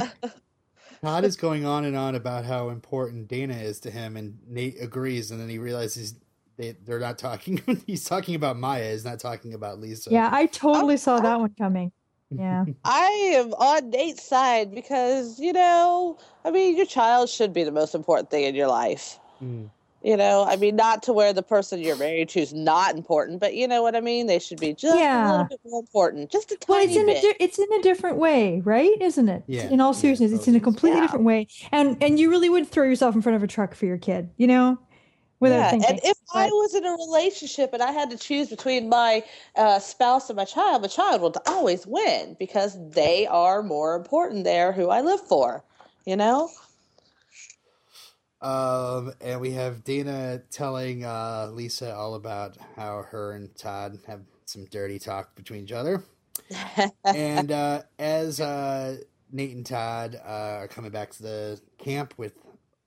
Todd 1.04 1.24
is 1.24 1.36
going 1.36 1.66
on 1.66 1.86
and 1.86 1.96
on 1.96 2.16
about 2.16 2.46
how 2.46 2.70
important 2.70 3.28
Dana 3.28 3.56
is 3.56 3.80
to 3.82 3.92
him, 3.92 4.18
and 4.18 4.38
Nate 4.48 4.82
agrees, 4.82 5.32
and 5.32 5.40
then 5.40 5.50
he 5.50 5.58
realizes 5.58 6.16
they 6.58 6.76
they're 6.86 7.00
not 7.00 7.18
talking. 7.18 7.62
he's 7.88 8.04
talking 8.04 8.36
about 8.36 8.58
Maya. 8.58 8.92
He's 8.92 9.06
not 9.06 9.20
talking 9.20 9.54
about 9.54 9.80
Lisa. 9.80 10.12
Yeah, 10.12 10.30
I 10.32 10.46
totally 10.48 10.98
saw 10.98 11.20
that 11.20 11.40
one 11.40 11.54
coming. 11.58 11.92
Yeah. 12.30 12.66
I 12.86 13.34
am 13.36 13.54
on 13.54 13.90
Nate's 13.90 14.24
side 14.24 14.74
because, 14.74 15.40
you 15.40 15.52
know, 15.54 16.18
I 16.46 16.52
mean, 16.52 16.78
your 16.78 16.86
child 16.86 17.30
should 17.30 17.52
be 17.52 17.64
the 17.64 17.72
most 17.72 17.94
important 17.94 18.30
thing 18.30 18.46
in 18.46 18.56
your 18.56 18.68
life. 18.68 19.20
Mm. 19.44 19.70
You 20.04 20.18
know, 20.18 20.44
I 20.48 20.56
mean, 20.56 20.76
not 20.76 21.04
to 21.04 21.14
where 21.14 21.32
the 21.32 21.44
person 21.44 21.80
you're 21.80 21.96
married 21.96 22.30
to 22.30 22.40
is 22.40 22.54
not 22.54 22.96
important, 22.96 23.40
but 23.40 23.54
you 23.54 23.68
know 23.68 23.84
what 23.84 23.96
I 23.96 24.02
mean? 24.02 24.26
They 24.26 24.40
should 24.40 24.60
be 24.60 24.74
just 24.74 24.94
a 24.94 24.98
Yeah. 24.98 25.28
little 25.32 25.46
bit 25.46 25.60
more 25.64 25.80
important. 25.82 26.32
Just 26.32 26.52
a 26.52 26.58
Well, 26.68 26.80
tiny 26.80 26.88
it's 26.88 26.96
in 26.98 27.10
a 27.10 27.14
bit. 27.14 27.22
di- 27.22 27.44
it's 27.44 27.60
in 27.60 27.72
a 27.74 27.82
different 27.84 28.18
way, 28.18 28.62
right? 28.62 29.00
Isn't 29.02 29.30
it? 29.30 29.44
Yeah, 29.48 29.68
In 29.70 29.80
all 29.80 29.94
yeah, 29.94 30.00
seriousness, 30.00 30.32
it's 30.32 30.48
in 30.48 30.56
a 30.56 30.60
completely 30.60 31.00
Yeah. 31.00 31.06
different 31.06 31.26
way, 31.26 31.48
and 31.72 32.02
and 32.02 32.20
you 32.20 32.30
really 32.30 32.50
would 32.50 32.68
throw 32.68 32.86
yourself 32.86 33.14
in 33.16 33.22
front 33.22 33.36
of 33.36 33.44
a 33.44 33.48
truck 33.48 33.76
for 33.76 33.86
your 33.86 33.98
kid, 33.98 34.30
you 34.38 34.48
know, 34.48 34.80
without 35.40 35.58
yeah, 35.58 35.70
thinking. 35.72 35.90
and 35.90 36.00
if 36.04 36.18
I 36.34 36.48
was 36.48 36.74
in 36.76 36.86
a 36.86 36.92
relationship 36.92 37.74
and 37.74 37.84
I 37.84 37.92
had 37.92 38.10
to 38.12 38.18
choose 38.18 38.50
between 38.50 38.90
my 38.90 39.24
uh, 39.56 39.80
spouse 39.80 40.30
and 40.30 40.38
my 40.38 40.46
child, 40.46 40.82
my 40.82 40.88
child 40.88 41.22
would 41.22 41.36
always 41.46 41.86
win 41.86 42.36
because 42.40 42.78
they 42.92 43.28
are 43.28 43.62
more 43.64 43.96
important. 43.96 44.44
They're 44.46 44.72
who 44.72 44.90
I 44.90 45.02
live 45.02 45.22
for, 45.28 45.64
you 46.06 46.16
know? 46.16 46.50
Um, 48.42 49.14
and 49.22 49.40
we 49.40 49.52
have 49.52 49.84
Dana 49.84 50.42
telling 50.50 51.06
uh, 51.06 51.50
Lisa 51.54 51.94
all 51.96 52.16
about 52.16 52.58
how 52.76 53.04
her 53.04 53.34
and 53.34 53.56
Todd 53.56 54.00
have 54.08 54.22
some 54.46 54.66
dirty 54.66 54.98
talk 55.00 55.36
between 55.36 55.64
each 55.64 55.72
other. 55.72 56.04
and 57.06 57.52
uh, 57.52 57.84
as 58.00 58.42
uh, 58.42 58.98
Nate 59.32 59.56
and 59.56 59.66
Todd 59.66 60.20
uh, 60.26 60.28
are 60.62 60.68
coming 60.68 60.92
back 60.92 61.12
to 61.12 61.24
the 61.24 61.62
camp 61.78 62.14
with 62.18 62.34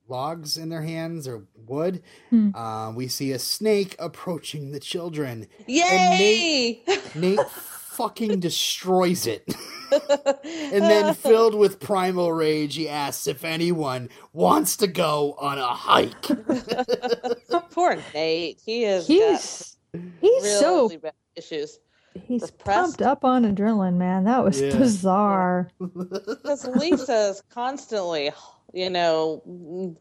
logs 0.08 0.58
in 0.58 0.68
their 0.68 0.82
hands 0.82 1.26
or 1.28 1.44
wood, 1.66 2.02
Hmm. 2.30 2.54
uh, 2.54 2.92
we 2.92 3.08
see 3.08 3.32
a 3.32 3.38
snake 3.38 3.94
approaching 3.98 4.72
the 4.72 4.80
children. 4.80 5.46
Yay! 5.66 6.82
Nate 7.14 7.40
fucking 7.48 8.40
destroys 8.40 9.26
it. 9.26 9.48
and 9.92 10.82
then, 10.82 11.14
filled 11.14 11.54
with 11.54 11.80
primal 11.80 12.32
rage, 12.32 12.74
he 12.74 12.88
asks 12.88 13.26
if 13.26 13.44
anyone 13.44 14.08
wants 14.32 14.76
to 14.78 14.86
go 14.86 15.34
on 15.38 15.58
a 15.58 15.66
hike. 15.68 16.22
Poor 17.70 17.98
Nate. 18.14 18.60
He 18.64 18.84
is 18.84 19.06
he's 19.06 19.76
he's 20.20 20.42
got 20.42 20.60
so 20.60 20.82
really 20.82 20.96
bad 20.98 21.12
issues. 21.36 21.78
he's 22.26 22.42
repressed. 22.42 22.58
pumped 22.98 23.02
up 23.02 23.24
on 23.24 23.44
adrenaline, 23.44 23.94
man. 23.96 24.24
That 24.24 24.44
was 24.44 24.60
Yeah. 24.60 24.76
bizarre. 24.76 25.70
Because 25.80 26.66
Lisa's 26.66 27.42
constantly, 27.50 28.30
you 28.72 28.90
know, 28.90 29.42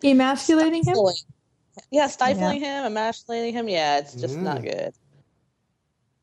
Emasculating 0.03 0.83
him. 0.85 0.95
stifling- 0.95 1.15
Yeah, 1.91 2.07
stifling 2.07 2.59
him, 2.59 2.85
emasculating 2.85 3.53
him. 3.53 3.67
Yeah, 3.69 3.97
it's 3.99 4.13
just 4.13 4.37
not 4.37 4.61
good. 4.61 4.93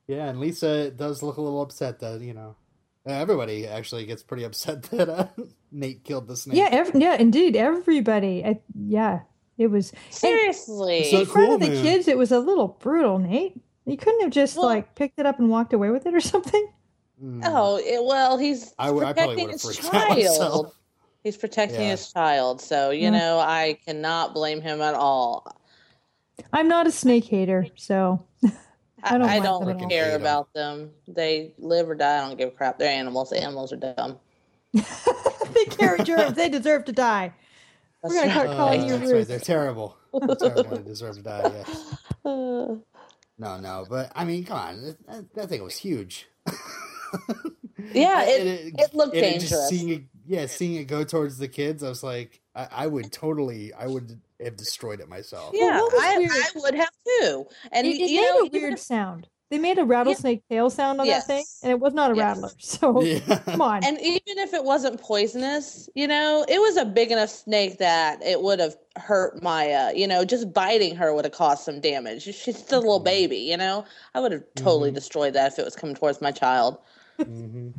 Yeah, 0.07 0.27
and 0.29 0.41
Lisa 0.41 0.91
does 0.91 1.23
look 1.23 1.37
a 1.37 1.41
little 1.41 1.63
upset 1.63 2.01
that, 2.01 2.21
you 2.21 2.35
know, 2.35 2.57
everybody 3.11 3.67
actually 3.67 4.07
gets 4.07 4.23
pretty 4.23 4.45
upset 4.45 4.83
that 4.91 5.09
uh, 5.09 5.27
Nate 5.73 6.05
killed 6.05 6.29
the 6.29 6.37
snake. 6.37 6.57
Yeah, 6.57 6.69
ev- 6.71 6.93
yeah, 6.95 7.15
indeed, 7.15 7.57
everybody. 7.57 8.45
I, 8.45 8.61
yeah, 8.75 9.21
it 9.59 9.69
was. 9.69 9.93
Seriously. 10.11 11.05
So 11.11 11.21
in 11.21 11.27
front 11.27 11.47
cool, 11.49 11.55
of 11.57 11.61
the 11.61 11.69
man. 11.71 11.83
kids, 11.83 12.09
it 12.09 12.19
was 12.19 12.33
a 12.33 12.39
little 12.39 12.69
brutal, 12.81 13.19
Nate. 13.19 13.61
You 13.87 13.97
couldn't 13.97 14.21
have 14.23 14.31
just 14.31 14.57
Well- 14.57 14.67
like 14.67 14.95
picked 14.95 15.19
it 15.19 15.27
up 15.27 15.39
and 15.39 15.49
walked 15.51 15.73
away 15.73 15.91
with 15.91 16.07
it 16.07 16.15
or 16.15 16.21
something. 16.35 16.69
Mm. 17.23 17.43
Oh, 17.45 17.77
it, 17.79 18.03
well, 18.05 18.39
he's 18.39 18.73
I 18.79 18.91
would- 18.91 19.05
I 19.05 19.13
protecting 19.13 19.49
his 19.51 19.63
freaked 19.63 19.85
out 19.95 20.09
myself. 20.11 20.37
child. 20.39 20.75
He's 21.23 21.37
protecting 21.37 21.83
Yeah. 21.83 21.91
his 21.91 22.11
child, 22.13 22.63
so 22.63 22.91
you 22.91 23.03
Yeah. 23.03 23.11
know 23.11 23.39
I 23.39 23.79
cannot 23.85 24.33
blame 24.33 24.63
him 24.63 24.81
at 24.81 24.95
all. 24.95 25.47
I'm 26.53 26.67
not 26.69 26.87
a 26.87 26.91
snake 26.91 27.25
hater, 27.27 27.67
so 27.77 28.25
I 29.03 29.15
I, 29.15 29.19
don't 29.19 29.29
I 29.29 29.41
mind 29.41 29.45
don't 29.45 29.61
them 29.61 29.71
at 29.71 29.83
all. 29.83 29.89
Hate 29.91 30.15
about 30.15 30.53
them. 30.55 30.91
They 31.09 31.55
live 31.59 31.89
or 31.91 31.95
die. 31.95 32.19
I 32.19 32.29
don't 32.29 32.39
give 32.39 32.49
a 32.49 32.53
crap. 32.53 32.79
They're 32.79 32.91
animals. 32.93 33.33
Animals 33.33 33.73
are 33.73 33.77
dumb. 33.77 34.19
they 34.75 35.65
carry 35.67 36.03
germs. 36.05 36.37
They 36.37 36.49
deserve 36.49 36.85
to 36.87 36.93
die. 36.93 37.33
That's 38.03 38.15
We're 38.15 38.21
gonna 38.23 38.29
right. 38.29 38.33
start 38.33 38.57
calling 38.57 38.83
Uh, 38.83 38.85
you 38.85 38.99
that's 38.99 39.13
right. 39.13 39.29
They're 39.29 39.41
terrible. 39.41 39.99
They're 40.13 40.37
terrible. 40.37 40.79
They 40.79 40.83
deserve 40.83 41.17
to 41.17 41.23
die. 41.23 41.51
Yes. 41.55 41.97
Uh, 42.25 42.77
No, 43.39 43.59
no, 43.61 43.87
but 43.89 44.13
I 44.15 44.25
mean, 44.25 44.45
come 44.45 44.59
on, 44.59 44.97
that, 45.09 45.35
that 45.35 45.49
thing 45.51 45.63
was 45.65 45.77
huge. 45.79 46.29
yeah, 47.95 48.23
And 48.23 48.49
it, 48.49 48.75
it 48.79 48.95
looked 48.95 49.17
and 49.17 49.39
just 49.41 49.55
dangerous. 49.55 49.69
seeing 49.69 49.89
it, 49.91 50.03
yeah, 50.27 50.47
seeing 50.47 50.75
it 50.77 50.85
go 50.87 51.05
towards 51.05 51.39
the 51.39 51.49
kids, 51.49 51.83
I 51.83 51.89
was 51.89 52.03
like, 52.03 52.41
I, 52.55 52.69
I 52.73 52.87
would 52.87 53.13
totally, 53.13 53.73
I 53.75 53.87
would 53.87 54.21
have 54.45 54.57
destroyed 54.57 55.01
it 55.01 55.09
myself. 55.09 55.51
yeah, 55.55 55.81
what 55.81 55.93
was 55.93 56.03
I, 56.03 56.17
I 56.57 56.61
would 56.61 56.75
have 56.75 56.91
too. 57.21 57.47
And 57.73 57.87
It, 57.87 58.01
it 58.01 58.11
you 58.11 58.21
made 58.21 58.29
know, 58.29 58.39
a 58.47 58.49
weird 58.51 58.73
if- 58.75 58.81
sound. 58.81 59.29
They 59.51 59.59
made 59.59 59.79
a 59.79 59.85
rattlesnake 59.85 60.43
tail 60.49 60.71
sound 60.71 61.01
on 61.01 61.09
that 61.09 61.27
thing, 61.27 61.45
and 61.65 61.73
it 61.73 61.81
was 61.81 61.93
not 61.93 62.13
a 62.13 62.15
Yes. 62.15 62.37
rattler. 62.37 62.51
So 62.61 63.03
Yeah. 63.03 63.39
come 63.41 63.61
on. 63.61 63.83
And 63.85 63.99
even 64.01 64.39
if 64.39 64.55
it 64.55 64.63
wasn't 64.63 65.01
poisonous, 65.01 65.89
you 65.97 66.07
know, 66.07 66.45
it 66.49 66.61
was 66.61 66.77
a 66.77 66.85
big 66.85 67.11
enough 67.11 67.31
snake 67.31 67.79
that 67.79 68.23
it 68.23 68.41
would 68.43 68.61
have 68.61 68.77
hurt 68.97 69.43
Maya. 69.43 69.93
You 69.93 70.07
know, 70.07 70.25
just 70.25 70.53
biting 70.53 70.95
her 70.95 71.13
would 71.13 71.25
have 71.25 71.35
caused 71.35 71.65
some 71.65 71.81
damage. 71.81 72.23
She's 72.23 72.57
still 72.59 72.79
a 72.79 72.83
little 72.83 73.01
baby, 73.01 73.39
you 73.39 73.57
know. 73.57 73.85
I 74.15 74.21
would 74.21 74.31
have 74.31 74.45
totally 74.55 74.93
Mhm. 74.93 74.95
destroyed 74.95 75.33
that 75.33 75.51
if 75.55 75.59
it 75.59 75.65
was 75.65 75.75
coming 75.75 75.97
towards 75.97 76.21
my 76.21 76.31
child. 76.31 76.79
Mhm. 77.19 77.73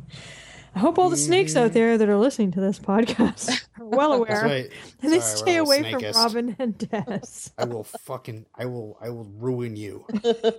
I 0.74 0.78
hope 0.78 0.98
all 0.98 1.10
the 1.10 1.16
snakes 1.16 1.54
out 1.54 1.72
there 1.74 1.98
that 1.98 2.08
are 2.08 2.16
listening 2.16 2.50
to 2.52 2.60
this 2.60 2.78
podcast 2.78 3.50
are 3.80 3.84
well 3.86 4.14
aware, 4.14 4.28
That's 4.28 4.42
right. 4.42 4.70
and 5.02 5.12
they 5.12 5.20
Sorry, 5.20 5.36
stay 5.38 5.56
away 5.56 5.90
from 5.92 6.00
snakeist. 6.00 6.14
Robin 6.14 6.56
and 6.58 6.78
Des. 6.78 7.50
I 7.58 7.64
will 7.64 7.84
fucking, 7.84 8.46
I 8.54 8.64
will, 8.66 8.96
I 9.00 9.10
will 9.10 9.24
ruin 9.36 9.76
you. 9.76 10.06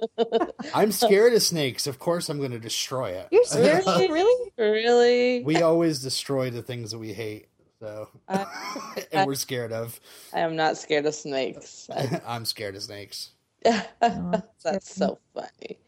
I'm 0.76 0.92
scared 0.92 1.34
of 1.34 1.42
snakes. 1.42 1.88
Of 1.88 1.98
course, 2.00 2.30
I'm 2.30 2.38
going 2.38 2.52
to 2.52 2.60
destroy 2.60 3.10
it. 3.12 3.28
You're 3.32 3.44
scared 3.46 3.80
of 3.88 4.00
them, 4.00 4.12
really? 4.12 4.52
Really? 4.58 5.44
we 5.44 5.62
always 5.64 6.00
destroy 6.02 6.50
the 6.52 6.62
things 6.62 6.92
that 6.92 7.00
we 7.00 7.14
hate. 7.14 7.48
So, 7.80 8.08
uh, 8.30 8.46
I- 8.48 9.06
and 9.12 9.28
we're 9.28 9.36
scared 9.36 9.74
of. 9.74 10.00
I 10.34 10.40
am 10.40 10.56
not 10.56 10.78
scared 10.78 11.06
of 11.06 11.16
snakes. 11.16 11.90
I- 11.94 12.22
I'm 12.26 12.46
scared 12.46 12.76
of 12.76 12.84
snakes. 12.84 13.32
That's 13.64 14.94
so 14.96 15.20
funny. 15.34 15.80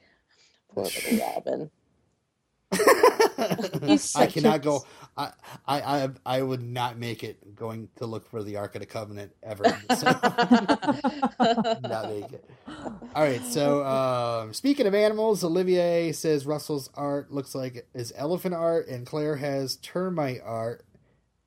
Poor 0.74 0.86
little 0.86 1.20
Robin. 1.36 1.72
He's 3.86 4.16
I 4.16 4.28
cannot 4.28 4.62
go. 4.62 4.86
I, 5.18 5.32
I, 5.66 5.82
I, 5.82 6.10
I 6.26 6.42
would 6.42 6.62
not 6.62 6.98
make 6.98 7.24
it 7.24 7.56
going 7.56 7.90
to 7.98 8.06
look 8.06 8.30
for 8.30 8.44
the 8.44 8.58
Ark 8.58 8.76
of 8.76 8.82
the 8.82 8.86
Covenant 8.86 9.32
ever. 9.44 9.64
So, 9.96 10.06
not 10.12 12.10
make 12.10 12.34
it. 12.34 12.50
All 13.16 13.24
right. 13.24 13.42
So, 13.46 13.86
um, 13.86 14.54
speaking 14.54 14.88
of 14.88 14.96
animals, 14.96 15.44
Olivier 15.44 16.12
says 16.12 16.46
Russell's 16.46 16.90
art 16.96 17.32
looks 17.32 17.56
like 17.56 17.88
is 17.94 18.12
elephant 18.16 18.56
art, 18.56 18.88
and 18.88 19.06
Claire 19.06 19.38
has 19.38 19.78
termite 19.78 20.42
art, 20.44 20.86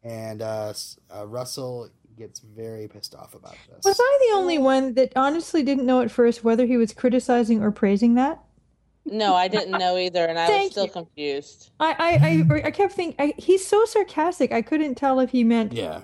and 0.03 0.41
uh, 0.41 0.73
uh, 1.15 1.27
Russell 1.27 1.91
gets 2.17 2.41
very 2.41 2.89
pissed 2.89 3.15
off 3.15 3.35
about 3.35 3.57
this. 3.69 3.85
Was 3.85 3.99
I 4.01 4.19
the 4.29 4.37
only 4.37 4.59
one 4.59 4.95
that 4.95 5.13
honestly 5.17 5.63
didn't 5.63 5.87
know 5.87 6.01
at 6.01 6.11
first 6.11 6.45
whether 6.45 6.65
he 6.67 6.77
was 6.77 6.93
criticizing 6.93 7.63
or 7.63 7.71
praising 7.71 8.15
that? 8.15 8.43
No, 9.11 9.35
I 9.35 9.49
didn't 9.49 9.79
know 9.79 9.97
either, 9.97 10.25
and 10.27 10.39
I 10.39 10.47
Thank 10.47 10.63
was 10.65 10.71
still 10.73 10.85
you. 10.87 10.91
confused. 10.93 11.71
I 11.81 11.93
I, 12.51 12.55
I, 12.55 12.67
I 12.67 12.71
kept 12.71 12.93
thinking 12.95 13.17
I, 13.19 13.35
he's 13.39 13.67
so 13.67 13.85
sarcastic. 13.85 14.53
I 14.53 14.63
couldn't 14.63 14.95
tell 14.97 15.21
if 15.21 15.31
he 15.31 15.45
meant 15.45 15.73
Yeah. 15.73 16.03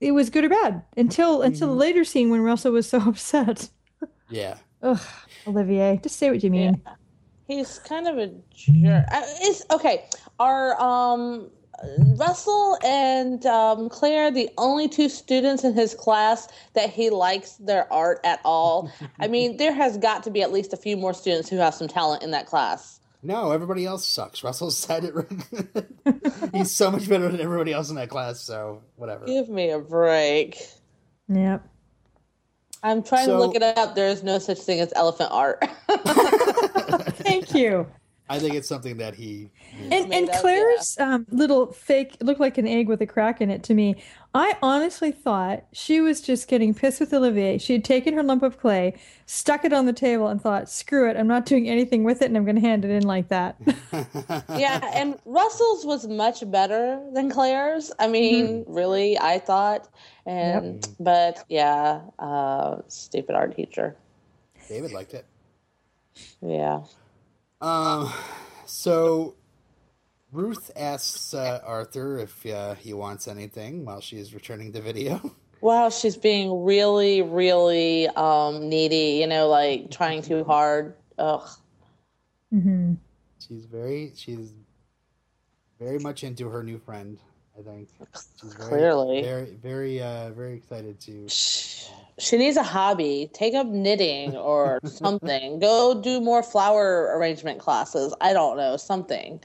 it 0.00 0.12
was 0.12 0.30
good 0.30 0.44
or 0.44 0.48
bad 0.48 0.82
until 0.96 1.42
until 1.42 1.68
the 1.68 1.74
Mhm. 1.74 1.78
later 1.80 2.04
scene 2.04 2.30
when 2.30 2.40
Russell 2.42 2.72
was 2.72 2.88
so 2.94 2.98
upset. 3.00 3.68
Yeah. 4.30 4.58
Ugh, 4.82 5.00
Olivier, 5.46 5.98
just 6.02 6.16
say 6.16 6.30
what 6.30 6.42
you 6.44 6.50
mean. 6.50 6.80
He's 7.46 7.78
kind 7.80 8.06
of 8.06 8.18
a 8.18 8.28
jerk. 8.54 9.04
Uh, 9.10 9.22
It's 9.40 9.64
okay. 9.70 10.04
Are 10.38 10.80
um 10.80 11.50
Russell 12.16 12.78
and 12.84 13.44
um, 13.46 13.88
Claire 13.88 14.30
the 14.30 14.50
only 14.58 14.88
two 14.88 15.08
students 15.08 15.64
in 15.64 15.74
his 15.74 15.94
class 15.94 16.48
that 16.74 16.90
he 16.90 17.10
likes 17.10 17.52
their 17.56 17.90
art 17.92 18.20
at 18.24 18.40
all? 18.44 18.90
I 19.20 19.28
mean, 19.28 19.56
there 19.56 19.72
has 19.72 19.96
got 19.96 20.22
to 20.24 20.30
be 20.30 20.42
at 20.42 20.52
least 20.52 20.72
a 20.72 20.76
few 20.76 20.96
more 20.96 21.14
students 21.14 21.48
who 21.48 21.56
have 21.56 21.74
some 21.74 21.88
talent 21.88 22.22
in 22.22 22.30
that 22.32 22.46
class. 22.46 23.00
No, 23.22 23.50
everybody 23.50 23.84
else 23.84 24.06
sucks. 24.06 24.44
Russell 24.44 24.70
said 24.70 25.04
it. 25.04 26.52
He's 26.54 26.70
so 26.70 26.90
much 26.90 27.08
better 27.08 27.28
than 27.28 27.40
everybody 27.40 27.72
else 27.72 27.90
in 27.90 27.96
that 27.96 28.08
class. 28.10 28.40
So 28.40 28.82
whatever. 28.96 29.26
Give 29.26 29.48
me 29.48 29.70
a 29.70 29.78
break. 29.80 30.56
Yep. 31.28 31.66
I'm 32.82 33.02
trying 33.02 33.26
So- 33.26 33.32
to 33.32 33.38
look 33.38 33.56
it 33.56 33.62
up. 33.62 33.96
There 33.96 34.06
is 34.08 34.22
no 34.22 34.38
such 34.38 34.58
thing 34.58 34.78
as 34.80 34.92
elephant 34.94 35.30
art. 35.32 35.64
Thank 37.18 37.54
you. 37.54 37.86
I 38.30 38.38
think 38.38 38.54
it's 38.54 38.68
something 38.68 38.98
that 38.98 39.14
he. 39.14 39.50
And, 39.90 39.90
Made 39.90 40.12
and 40.12 40.28
up, 40.28 40.34
yeah. 40.34 40.40
Claire's 40.40 40.98
um, 40.98 41.26
little 41.30 41.72
fake 41.72 42.16
looked 42.20 42.40
like 42.40 42.58
an 42.58 42.66
egg 42.66 42.88
with 42.88 43.00
a 43.00 43.06
crack 43.06 43.40
in 43.40 43.50
it 43.50 43.62
to 43.64 43.74
me. 43.74 44.02
I 44.34 44.56
honestly 44.62 45.10
thought 45.10 45.64
she 45.72 46.00
was 46.00 46.20
just 46.20 46.48
getting 46.48 46.74
pissed 46.74 47.00
with 47.00 47.14
Olivier. 47.14 47.56
She 47.58 47.72
had 47.72 47.84
taken 47.84 48.12
her 48.14 48.22
lump 48.22 48.42
of 48.42 48.58
clay, 48.58 48.98
stuck 49.24 49.64
it 49.64 49.72
on 49.72 49.86
the 49.86 49.92
table, 49.92 50.28
and 50.28 50.40
thought, 50.40 50.68
"Screw 50.68 51.08
it! 51.08 51.16
I'm 51.16 51.26
not 51.26 51.46
doing 51.46 51.68
anything 51.68 52.04
with 52.04 52.20
it, 52.20 52.26
and 52.26 52.36
I'm 52.36 52.44
going 52.44 52.56
to 52.56 52.62
hand 52.62 52.84
it 52.84 52.90
in 52.90 53.04
like 53.04 53.28
that." 53.28 53.56
yeah, 54.56 54.80
and 54.92 55.18
Russell's 55.24 55.86
was 55.86 56.06
much 56.06 56.48
better 56.50 57.02
than 57.14 57.30
Claire's. 57.30 57.90
I 57.98 58.08
mean, 58.08 58.64
really, 58.68 59.18
I 59.18 59.38
thought. 59.38 59.88
And 60.26 60.86
but 61.00 61.44
yeah, 61.48 62.02
uh 62.18 62.82
stupid 62.88 63.34
art 63.34 63.56
teacher. 63.56 63.96
David 64.68 64.92
liked 64.92 65.14
it. 65.14 65.24
Yeah. 66.42 66.82
Um, 67.60 68.12
so 68.66 69.34
Ruth 70.32 70.70
asks 70.76 71.34
uh, 71.34 71.60
Arthur 71.64 72.18
if 72.18 72.46
uh, 72.46 72.74
he 72.74 72.92
wants 72.92 73.26
anything 73.28 73.84
while 73.84 74.00
she 74.00 74.18
is 74.18 74.34
returning 74.34 74.72
the 74.72 74.80
video. 74.80 75.34
Wow, 75.60 75.90
she's 75.90 76.16
being 76.16 76.62
really, 76.62 77.20
really 77.20 78.06
um 78.06 78.68
needy, 78.68 79.18
you 79.20 79.26
know, 79.26 79.48
like 79.48 79.90
trying 79.90 80.22
too 80.22 80.44
hard. 80.44 80.94
Ugh. 81.18 81.48
hmm 82.52 82.94
She's 83.40 83.64
very, 83.64 84.12
she's 84.14 84.52
very 85.80 85.98
much 85.98 86.22
into 86.22 86.48
her 86.48 86.62
new 86.62 86.78
friend. 86.78 87.18
I 87.58 87.62
think 87.62 87.88
she's 88.40 88.52
very, 88.54 88.68
Clearly. 88.68 89.22
very, 89.22 89.58
very, 89.60 90.02
uh, 90.02 90.30
very 90.30 90.54
excited 90.54 91.00
to. 91.00 91.28
She 91.28 92.36
needs 92.36 92.56
a 92.56 92.62
hobby. 92.62 93.30
Take 93.32 93.54
up 93.54 93.66
knitting 93.66 94.36
or 94.36 94.78
something. 94.84 95.58
Go 95.58 96.00
do 96.00 96.20
more 96.20 96.42
flower 96.42 97.16
arrangement 97.16 97.58
classes. 97.58 98.14
I 98.20 98.32
don't 98.32 98.56
know, 98.56 98.76
something. 98.76 99.40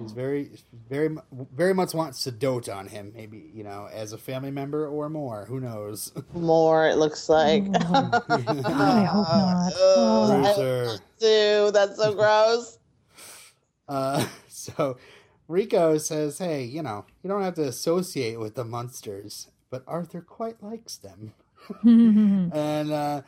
She's 0.00 0.12
very, 0.12 0.50
very, 0.88 1.16
very 1.54 1.74
much 1.74 1.92
wants 1.92 2.24
to 2.24 2.30
dote 2.30 2.68
on 2.68 2.86
him. 2.86 3.12
Maybe 3.14 3.50
you 3.54 3.64
know, 3.64 3.88
as 3.92 4.12
a 4.12 4.18
family 4.18 4.50
member 4.50 4.86
or 4.88 5.10
more. 5.10 5.44
Who 5.46 5.60
knows? 5.60 6.12
More, 6.34 6.86
it 6.88 6.96
looks 6.96 7.28
like. 7.28 7.64
Oh, 7.74 8.10
I 8.28 9.04
hope 9.04 9.28
not. 9.28 9.72
Oh. 9.76 10.42
Luther. 10.42 10.98
Ew, 11.20 11.70
that's 11.72 11.96
so 11.96 12.14
gross. 12.14 12.78
Uh, 13.88 14.24
so 14.48 14.96
Rico 15.50 15.98
says, 15.98 16.38
"Hey, 16.38 16.62
you 16.62 16.80
know, 16.80 17.04
you 17.22 17.28
don't 17.28 17.42
have 17.42 17.54
to 17.54 17.66
associate 17.66 18.38
with 18.38 18.54
the 18.54 18.64
monsters, 18.64 19.48
but 19.68 19.82
Arthur 19.86 20.20
quite 20.20 20.62
likes 20.62 20.96
them." 20.96 21.34
and 21.82 22.92
uh, 22.92 23.22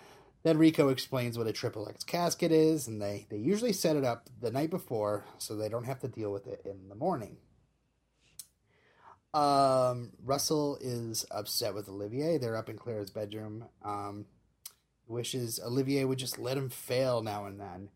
then 0.45 0.57
Rico 0.57 0.89
explains 0.89 1.37
what 1.37 1.49
a 1.49 1.53
triple 1.53 1.89
X 1.89 2.05
casket 2.05 2.53
is, 2.53 2.87
and 2.87 3.03
they 3.03 3.27
they 3.29 3.39
usually 3.39 3.73
set 3.73 3.97
it 3.97 4.05
up 4.05 4.31
the 4.41 4.53
night 4.53 4.71
before 4.71 5.25
so 5.39 5.57
they 5.57 5.69
don't 5.69 5.85
have 5.85 5.99
to 6.01 6.09
deal 6.09 6.33
with 6.33 6.47
it 6.47 6.63
in 6.65 6.89
the 6.89 6.95
morning. 6.95 7.39
Um, 9.35 10.13
Russell 10.23 10.79
is 10.81 11.27
upset 11.31 11.75
with 11.75 11.89
Olivier. 11.89 12.39
They're 12.39 12.57
up 12.57 12.69
in 12.69 12.77
Claire's 12.77 13.11
bedroom. 13.11 13.65
Um, 13.85 14.27
wishes 15.09 15.59
Olivier 15.59 16.05
would 16.05 16.19
just 16.19 16.39
let 16.39 16.57
him 16.57 16.69
fail 16.69 17.21
now 17.23 17.47
and 17.47 17.59
then. 17.59 17.89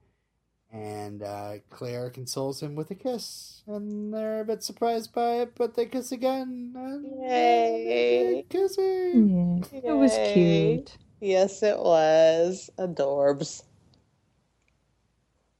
And 0.72 1.22
uh, 1.22 1.52
Claire 1.70 2.10
consoles 2.10 2.62
him 2.62 2.74
with 2.74 2.90
a 2.90 2.94
kiss, 2.94 3.62
and 3.66 4.12
they're 4.12 4.40
a 4.40 4.44
bit 4.44 4.62
surprised 4.62 5.12
by 5.14 5.36
it, 5.36 5.52
but 5.54 5.74
they 5.74 5.86
kiss 5.86 6.12
again. 6.12 6.72
And 6.76 7.22
Yay. 7.22 8.44
they're 8.50 8.62
kissing. 8.62 9.64
Yeah, 9.72 9.80
it 9.90 9.92
was 9.96 10.12
cute. 10.34 10.96
Yes, 11.20 11.62
it 11.62 11.78
was. 11.78 12.68
Adorbs. 12.78 13.62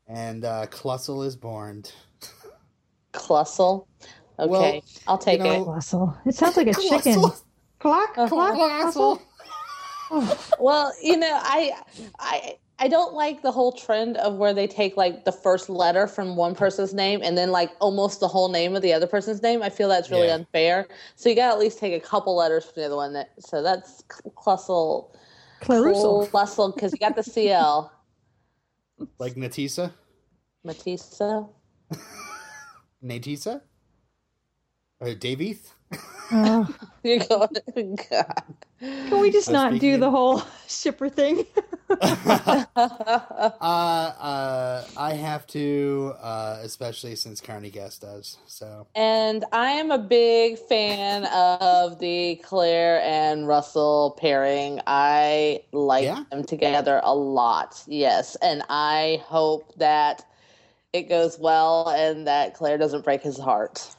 And 0.08 0.44
uh, 0.44 0.66
Clussel 0.66 1.24
is 1.24 1.36
born. 1.36 1.84
Clussel. 3.12 3.86
Okay, 4.38 4.50
Well, 4.50 4.82
I'll 5.06 5.18
take 5.18 5.40
know- 5.40 5.52
it. 5.52 5.66
Clussel. 5.66 6.16
It 6.26 6.34
sounds 6.34 6.56
like 6.56 6.66
a 6.66 6.74
chicken. 6.74 7.14
Clussel. 7.22 7.42
Clock, 7.78 8.14
clock, 8.14 8.28
Clussel. 8.28 9.20
Oh, 10.10 10.38
Well, 10.60 10.92
you 11.02 11.16
know, 11.16 11.30
I 11.32 11.72
I 12.18 12.56
I 12.78 12.88
don't 12.88 13.14
like 13.14 13.42
the 13.42 13.52
whole 13.52 13.72
trend 13.72 14.18
of 14.18 14.36
where 14.36 14.52
they 14.52 14.66
take 14.66 14.96
like 14.98 15.24
the 15.24 15.32
first 15.32 15.70
letter 15.70 16.06
from 16.06 16.36
one 16.36 16.54
person's 16.54 16.92
name 16.92 17.20
and 17.22 17.36
then 17.38 17.50
like 17.50 17.70
almost 17.80 18.20
the 18.20 18.28
whole 18.28 18.50
name 18.50 18.76
of 18.76 18.82
the 18.82 18.92
other 18.92 19.06
person's 19.06 19.42
name. 19.42 19.62
I 19.62 19.70
feel 19.70 19.88
that's 19.88 20.10
really 20.10 20.28
Yeah. 20.28 20.34
unfair. 20.34 20.88
So 21.16 21.30
you 21.30 21.36
got 21.36 21.48
to 21.48 21.52
at 21.54 21.58
least 21.58 21.78
take 21.78 21.94
a 21.94 22.04
couple 22.06 22.36
letters 22.36 22.64
from 22.66 22.74
the 22.76 22.86
other 22.86 22.96
one. 22.96 23.14
That 23.14 23.32
so 23.38 23.62
that's 23.62 24.02
Clussel. 24.36 25.14
Clarusel. 25.62 26.30
Clussel 26.30 26.74
because 26.74 26.92
you 26.92 26.98
got 26.98 27.16
the 27.16 27.22
CL. 27.22 27.92
Like 29.18 29.34
Natisa? 29.36 29.92
Matissa. 30.66 31.48
Natisa? 33.04 33.62
Or 35.00 35.08
Davith? 35.08 35.72
Oh, 36.32 36.68
You're 37.04 37.18
going. 37.24 37.98
God. 38.10 38.42
can 38.80 39.20
we 39.20 39.30
just 39.30 39.48
Uh, 39.48 39.52
not 39.52 39.78
do 39.78 39.94
of- 39.94 40.00
the 40.00 40.10
whole 40.10 40.42
shipper 40.66 41.08
thing? 41.08 41.46
uh, 42.00 42.64
uh, 43.60 44.84
I 44.96 45.12
have 45.14 45.46
to, 45.48 46.14
uh, 46.20 46.58
especially 46.62 47.14
since 47.14 47.40
Carney 47.40 47.70
Guest 47.70 48.02
does. 48.02 48.38
So, 48.46 48.86
And 48.96 49.44
I 49.52 49.70
am 49.70 49.90
a 49.92 49.98
big 49.98 50.58
fan 50.58 51.26
of 51.26 51.98
the 52.00 52.40
Claire 52.44 53.00
and 53.02 53.46
Russell 53.46 54.16
pairing. 54.18 54.80
I 54.86 55.62
like 55.72 56.04
Yeah? 56.04 56.24
them 56.30 56.42
together 56.44 57.00
a 57.04 57.14
lot. 57.14 57.82
Yes. 57.86 58.36
And 58.42 58.62
I 58.68 59.22
hope 59.26 59.72
that 59.76 60.24
it 60.92 61.08
goes 61.08 61.38
well 61.38 61.88
and 61.90 62.26
that 62.26 62.54
Claire 62.54 62.78
doesn't 62.78 63.04
break 63.04 63.22
his 63.22 63.38
heart. 63.38 63.94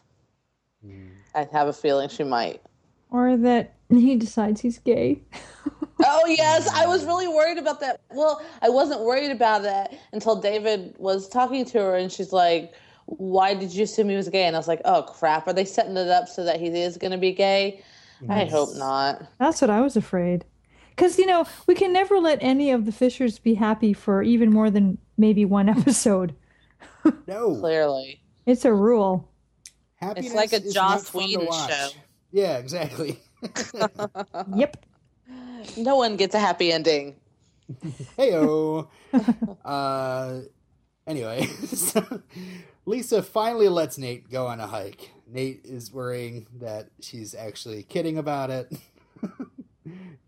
I 1.38 1.48
have 1.52 1.68
a 1.68 1.74
feeling 1.74 2.10
she 2.10 2.24
might. 2.24 2.62
or 3.12 3.38
that 3.38 3.76
he 3.90 4.16
decides 4.16 4.60
he's 4.62 4.80
gay? 4.80 5.22
Oh, 6.06 6.28
yes. 6.28 6.68
I 6.68 6.86
was 6.86 7.06
really 7.06 7.28
worried 7.28 7.58
about 7.58 7.80
that. 7.80 8.00
Well, 8.12 8.40
I 8.62 8.70
wasn't 8.70 9.02
worried 9.02 9.32
about 9.32 9.64
that 9.64 9.98
until 10.14 10.36
David 10.36 10.94
was 11.00 11.28
talking 11.28 11.66
to 11.66 11.80
her 11.80 11.96
and 11.96 12.12
she's 12.12 12.32
like, 12.32 12.72
Why 13.08 13.56
did 13.56 13.74
you 13.74 13.84
assume 13.84 14.10
he 14.10 14.16
was 14.16 14.30
gay? 14.30 14.44
And 14.44 14.56
I 14.56 14.60
was 14.60 14.68
like, 14.68 14.80
Oh, 14.86 15.02
crap. 15.02 15.48
Are 15.48 15.54
they 15.54 15.66
setting 15.66 15.98
it 15.98 16.08
up 16.08 16.28
so 16.28 16.44
that 16.44 16.60
he 16.60 16.68
is 16.68 16.98
going 16.98 17.12
to 17.12 17.18
be 17.18 17.32
gay? 17.34 17.82
I 18.30 18.46
hope 18.46 18.76
not. 18.76 19.24
That's 19.40 19.60
what 19.60 19.72
I 19.72 19.82
was 19.82 19.98
afraid. 19.98 20.46
Because, 20.92 21.18
you 21.18 21.26
know, 21.26 21.48
we 21.66 21.74
can 21.74 21.92
never 21.94 22.20
let 22.20 22.38
any 22.42 22.70
of 22.70 22.86
the 22.86 22.92
Fishers 22.92 23.40
be 23.40 23.56
happy 23.56 23.92
for 23.92 24.22
even 24.22 24.52
more 24.52 24.70
than 24.70 25.00
maybe 25.18 25.46
one 25.46 25.68
episode. 25.78 26.36
no. 27.28 27.56
Clearly. 27.60 28.22
It's 28.46 28.66
a 28.66 28.74
rule. 28.74 29.28
Happiness 29.98 30.34
like 30.34 30.54
a 30.54 30.60
Joss 30.60 30.76
not 30.76 31.02
fun 31.02 31.30
to 31.30 31.38
Whedon 31.40 31.70
show. 31.70 31.90
Yeah, 32.32 32.58
exactly. 32.58 33.20
Yep. 34.56 34.86
No 35.76 35.98
one 35.98 36.16
gets 36.16 36.34
a 36.34 36.40
happy 36.40 36.72
ending. 36.72 37.16
Heyo. 38.18 38.88
uh, 39.66 40.40
anyway, 41.06 41.46
so 41.46 42.22
Lisa 42.86 43.22
finally 43.22 43.70
lets 43.70 43.98
Nate 43.98 44.30
go 44.30 44.48
on 44.48 44.60
a 44.60 44.68
hike. 44.68 45.12
Nate 45.28 45.62
is 45.66 45.92
worrying 45.92 46.48
that 46.60 46.90
she's 47.02 47.36
actually 47.36 47.84
kidding 47.84 48.18
about 48.18 48.50
it, 48.50 48.72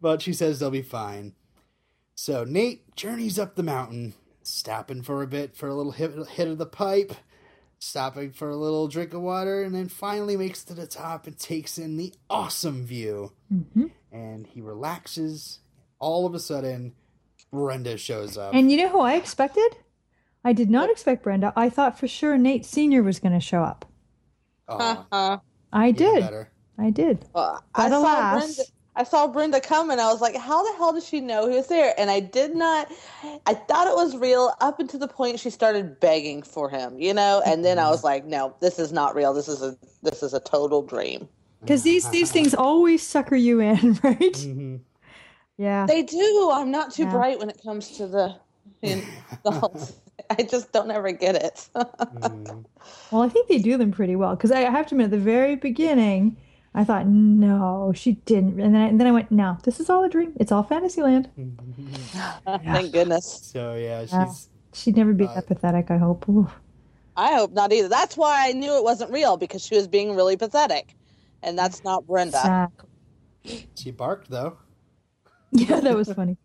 but 0.01 0.22
she 0.22 0.34
says 0.34 0.59
they'll 0.59 0.70
be 0.70 0.82
fine. 0.82 1.34
So 2.15 2.43
Nate 2.43 2.95
journeys 2.95 3.39
up 3.39 3.55
the 3.55 3.63
mountain, 3.63 4.13
stopping 4.43 5.01
for 5.01 5.24
a 5.24 5.28
bit 5.28 5.55
for 5.55 5.70
a 5.70 5.74
little 5.74 5.93
hit, 5.93 6.11
hit 6.30 6.47
of 6.49 6.57
the 6.57 6.65
pipe, 6.65 7.13
stopping 7.80 8.32
for 8.32 8.49
a 8.49 8.55
little 8.55 8.88
drink 8.88 9.13
of 9.13 9.21
water, 9.21 9.63
and 9.63 9.73
then 9.73 9.88
finally 9.88 10.38
makes 10.38 10.63
it 10.63 10.67
to 10.67 10.73
the 10.73 10.88
top 10.88 11.25
and 11.27 11.38
takes 11.39 11.77
in 11.77 11.97
the 11.97 12.13
awesome 12.30 12.86
view. 12.86 13.32
hmm 13.49 13.88
And 14.11 14.45
he 14.47 14.61
relaxes. 14.61 15.59
All 15.99 16.25
of 16.25 16.34
a 16.34 16.39
sudden, 16.39 16.93
Brenda 17.51 17.97
shows 17.97 18.38
up. 18.38 18.53
And 18.53 18.71
you 18.71 18.77
know 18.77 18.89
who 18.89 18.99
I 19.01 19.15
expected? 19.15 19.77
I 20.45 20.53
did 20.53 20.69
not 20.69 20.89
expect 20.89 21.23
Brenda. 21.23 21.51
I 21.55 21.69
thought 21.69 21.99
for 21.99 22.07
sure 22.07 22.38
Nate 22.38 22.65
Sr. 22.65 23.03
was 23.03 23.19
going 23.19 23.34
to 23.34 23.39
show 23.41 23.63
up. 23.63 23.86
Uh, 24.67 25.38
I 25.73 25.91
did. 25.91 26.21
better. 26.21 26.51
I 26.77 26.91
did. 26.91 27.25
well, 27.34 27.61
But 27.75 27.82
I 27.82 27.89
saw 27.89 27.99
alas, 27.99 28.55
Brenda. 28.55 28.71
I 28.96 29.04
saw 29.04 29.28
Brenda 29.28 29.62
come 29.62 29.90
and 29.92 30.02
I 30.02 30.12
was 30.12 30.20
like, 30.20 30.36
how 30.36 30.64
the 30.64 30.78
hell 30.78 30.92
does 30.94 31.08
she 31.08 31.22
know 31.22 31.48
he 31.50 31.56
was 31.56 31.68
there? 31.68 31.94
And 31.98 32.10
I 32.12 32.20
did 32.20 32.56
not, 32.56 32.92
I 33.46 33.54
thought 33.54 33.88
it 33.88 33.96
was 33.96 34.18
real 34.18 34.54
up 34.60 34.80
until 34.80 35.00
the 35.00 35.08
point 35.08 35.40
she 35.40 35.50
started 35.50 36.00
begging 36.00 36.42
for 36.44 36.70
him, 36.70 37.00
you 37.00 37.14
know? 37.14 37.42
And 37.46 37.64
then 37.64 37.80
I 37.80 37.90
was 37.90 38.04
like, 38.04 38.26
no, 38.26 38.56
this 38.60 38.78
is 38.80 38.92
not 38.92 39.16
real. 39.16 39.34
This 39.34 39.48
is 39.48 39.62
a, 39.62 39.78
this 40.04 40.22
is 40.24 40.34
a 40.34 40.40
total 40.42 40.82
dream. 40.82 41.30
because 41.62 41.84
these 41.84 42.10
these 42.10 42.32
things 42.32 42.54
always 42.54 43.02
sucker 43.06 43.36
you 43.36 43.60
in, 43.62 44.00
right? 44.04 44.20
Mhm. 44.20 44.82
Yeah. 45.58 45.86
They 45.86 46.04
do. 46.04 46.50
I'm 46.54 46.72
not 46.72 46.94
too 46.94 47.04
Yeah. 47.04 47.12
bright 47.12 47.40
when 47.40 47.50
it 47.50 47.62
comes 47.64 47.92
to 47.98 48.08
the, 48.08 48.36
you 48.82 48.98
know, 48.98 49.04
the 49.44 49.52
whole, 49.52 49.80
I 50.30 50.44
just 50.44 50.72
don't 50.74 50.92
ever 50.92 51.12
get 51.12 51.36
it. 51.36 51.70
Mm. 52.20 52.66
Well, 53.12 53.22
I 53.22 53.30
think 53.30 53.48
they 53.48 53.60
do 53.60 53.78
them 53.78 53.92
pretty 53.92 54.16
well 54.16 54.36
because 54.36 54.52
I 54.52 54.62
have 54.62 54.88
to 54.88 54.96
admit, 54.96 55.06
at 55.06 55.12
the 55.12 55.18
very 55.20 55.56
beginning, 55.56 56.38
I 56.74 56.84
thought, 56.84 57.07
no, 57.07 57.91
she 57.95 58.13
didn't, 58.13 58.59
and 58.59 58.76
then 58.76 58.82
I, 58.82 58.88
and 58.88 58.99
then 58.99 59.07
I 59.07 59.11
went, 59.11 59.32
no, 59.32 59.57
this 59.63 59.80
is 59.80 59.89
all 59.89 60.03
a 60.03 60.09
dream. 60.09 60.34
It's 60.39 60.51
all 60.51 60.63
Fantasyland. 60.63 61.30
Thank 62.45 62.91
goodness. 62.93 63.49
so 63.51 63.74
yeah, 63.76 64.05
Yeah. 64.11 64.26
she's 64.28 64.49
She'd 64.72 64.95
never 64.97 65.13
be 65.13 65.26
Uh, 65.26 65.34
that 65.34 65.47
pathetic. 65.47 65.89
I 65.89 65.97
hope. 65.97 66.30
Ooh. 66.30 66.47
I 67.17 67.34
hope 67.34 67.51
not 67.53 67.74
either. 67.74 67.89
That's 67.89 68.15
why 68.15 68.47
I 68.47 68.53
knew 68.53 68.78
it 68.78 68.84
wasn't 68.84 69.11
real 69.11 69.36
because 69.36 69.65
she 69.65 69.76
was 69.76 69.88
being 69.88 70.15
really 70.15 70.38
pathetic, 70.38 70.95
and 71.41 71.57
that's 71.57 71.84
not 71.84 72.05
Brenda. 72.05 72.38
Exactly. 72.38 73.67
She 73.76 73.91
barked 73.91 74.30
though. 74.30 74.57
Yeah, 75.51 75.80
that 75.80 75.95
was 75.95 76.13
funny. 76.13 76.38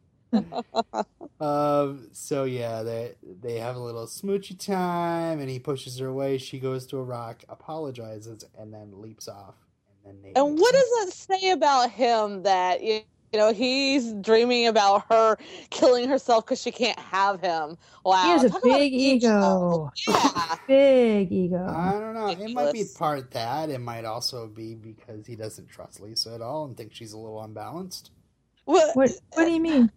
Um, 1.41 2.09
so 2.13 2.45
yeah, 2.45 2.83
they 2.83 3.15
they 3.23 3.59
have 3.59 3.77
a 3.77 3.81
little 3.81 4.07
smoochy 4.07 4.59
time, 4.59 5.41
and 5.41 5.51
he 5.51 5.59
pushes 5.59 5.99
her 5.99 6.07
away. 6.07 6.39
She 6.39 6.59
goes 6.59 6.87
to 6.87 6.97
a 6.97 7.03
rock, 7.03 7.45
apologizes, 7.49 8.45
and 8.59 8.73
then 8.73 9.01
leaps 9.03 9.29
off. 9.29 9.55
And 10.05 10.23
Nate 10.23 10.37
And 10.37 10.59
what 10.59 10.73
does 10.73 11.07
that 11.07 11.13
say 11.13 11.51
about 11.51 11.91
him 11.91 12.43
that 12.43 12.83
you 12.83 13.01
you 13.33 13.41
know 13.41 13.53
he's 13.53 14.13
dreaming 14.15 14.69
about 14.69 15.05
her 15.11 15.37
killing 15.71 16.09
herself 16.09 16.45
because 16.45 16.61
she 16.63 16.71
can't 16.71 16.99
have 16.99 17.41
him? 17.41 17.77
Wow, 18.05 18.23
He 18.23 18.29
has 18.31 18.45
a 18.45 18.51
talk 18.51 18.63
big 18.63 18.93
ego. 18.93 19.91
Yeah, 20.09 20.57
Big 20.69 21.33
ego. 21.33 21.67
I 21.67 21.93
don't 21.93 22.15
know. 22.15 22.29
It 22.29 22.53
might 22.53 22.73
be 22.73 22.85
part 22.97 23.31
that. 23.33 23.71
It 23.71 23.81
might 23.81 24.05
also 24.05 24.47
be 24.47 24.75
because 24.75 25.27
he 25.27 25.35
doesn't 25.35 25.69
trust 25.69 26.01
Lisa 26.01 26.35
at 26.35 26.43
all 26.43 26.65
and 26.65 26.77
thinks 26.77 26.97
she's 26.97 27.13
a 27.13 27.19
little 27.19 27.43
unbalanced. 27.43 28.13
what, 28.67 28.95
What 28.97 29.11
What 29.33 29.45
do 29.47 29.51
you 29.53 29.61
mean? 29.61 29.91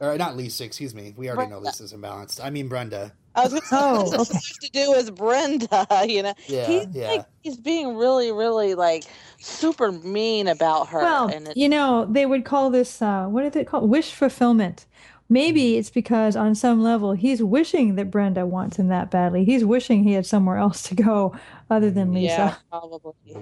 Or 0.00 0.16
not 0.18 0.36
Lisa, 0.36 0.64
excuse 0.64 0.94
me. 0.94 1.14
We 1.16 1.30
already 1.30 1.50
know 1.50 1.58
Lisa's 1.58 1.92
imbalanced. 1.92 2.42
I 2.42 2.50
mean 2.50 2.68
Brenda. 2.68 3.12
I 3.34 3.42
was 3.44 3.50
going 3.50 3.62
to 3.62 3.66
say, 3.68 3.76
Oh, 3.78 4.02
what 4.04 4.10
does 4.12 4.30
okay. 4.30 4.32
this 4.34 4.48
have 4.48 4.58
to 4.58 4.70
do 4.70 4.90
with 4.92 5.14
Brenda? 5.16 5.86
You 6.08 6.22
know, 6.22 6.34
Yeah, 6.46 6.66
he's 6.66 6.86
yeah. 6.92 7.08
like 7.08 7.26
he's 7.42 7.56
being 7.56 7.96
really, 7.96 8.32
really 8.32 8.74
like 8.74 9.04
super 9.40 9.92
mean 9.92 10.48
about 10.48 10.88
her. 10.88 10.98
Well, 11.00 11.28
and 11.28 11.48
it, 11.48 11.56
you 11.56 11.68
know, 11.68 12.06
they 12.10 12.26
would 12.26 12.44
call 12.44 12.70
this 12.70 13.00
uh, 13.02 13.26
what 13.26 13.44
is 13.44 13.56
it 13.56 13.66
called? 13.66 13.88
Wish 13.90 14.12
fulfillment. 14.12 14.86
Maybe 15.30 15.78
it's 15.78 15.88
because 15.88 16.36
on 16.36 16.54
some 16.54 16.82
level 16.82 17.12
he's 17.12 17.42
wishing 17.42 17.94
that 17.94 18.10
Brenda 18.10 18.44
wants 18.44 18.78
him 18.78 18.88
that 18.88 19.10
badly. 19.10 19.44
He's 19.44 19.64
wishing 19.64 20.04
he 20.04 20.12
had 20.12 20.26
somewhere 20.26 20.58
else 20.58 20.82
to 20.84 20.94
go 20.94 21.34
other 21.70 21.90
than 21.90 22.12
Lisa. 22.12 22.34
yeah, 22.36 22.54
probably. 22.70 23.14
Yeah. 23.24 23.38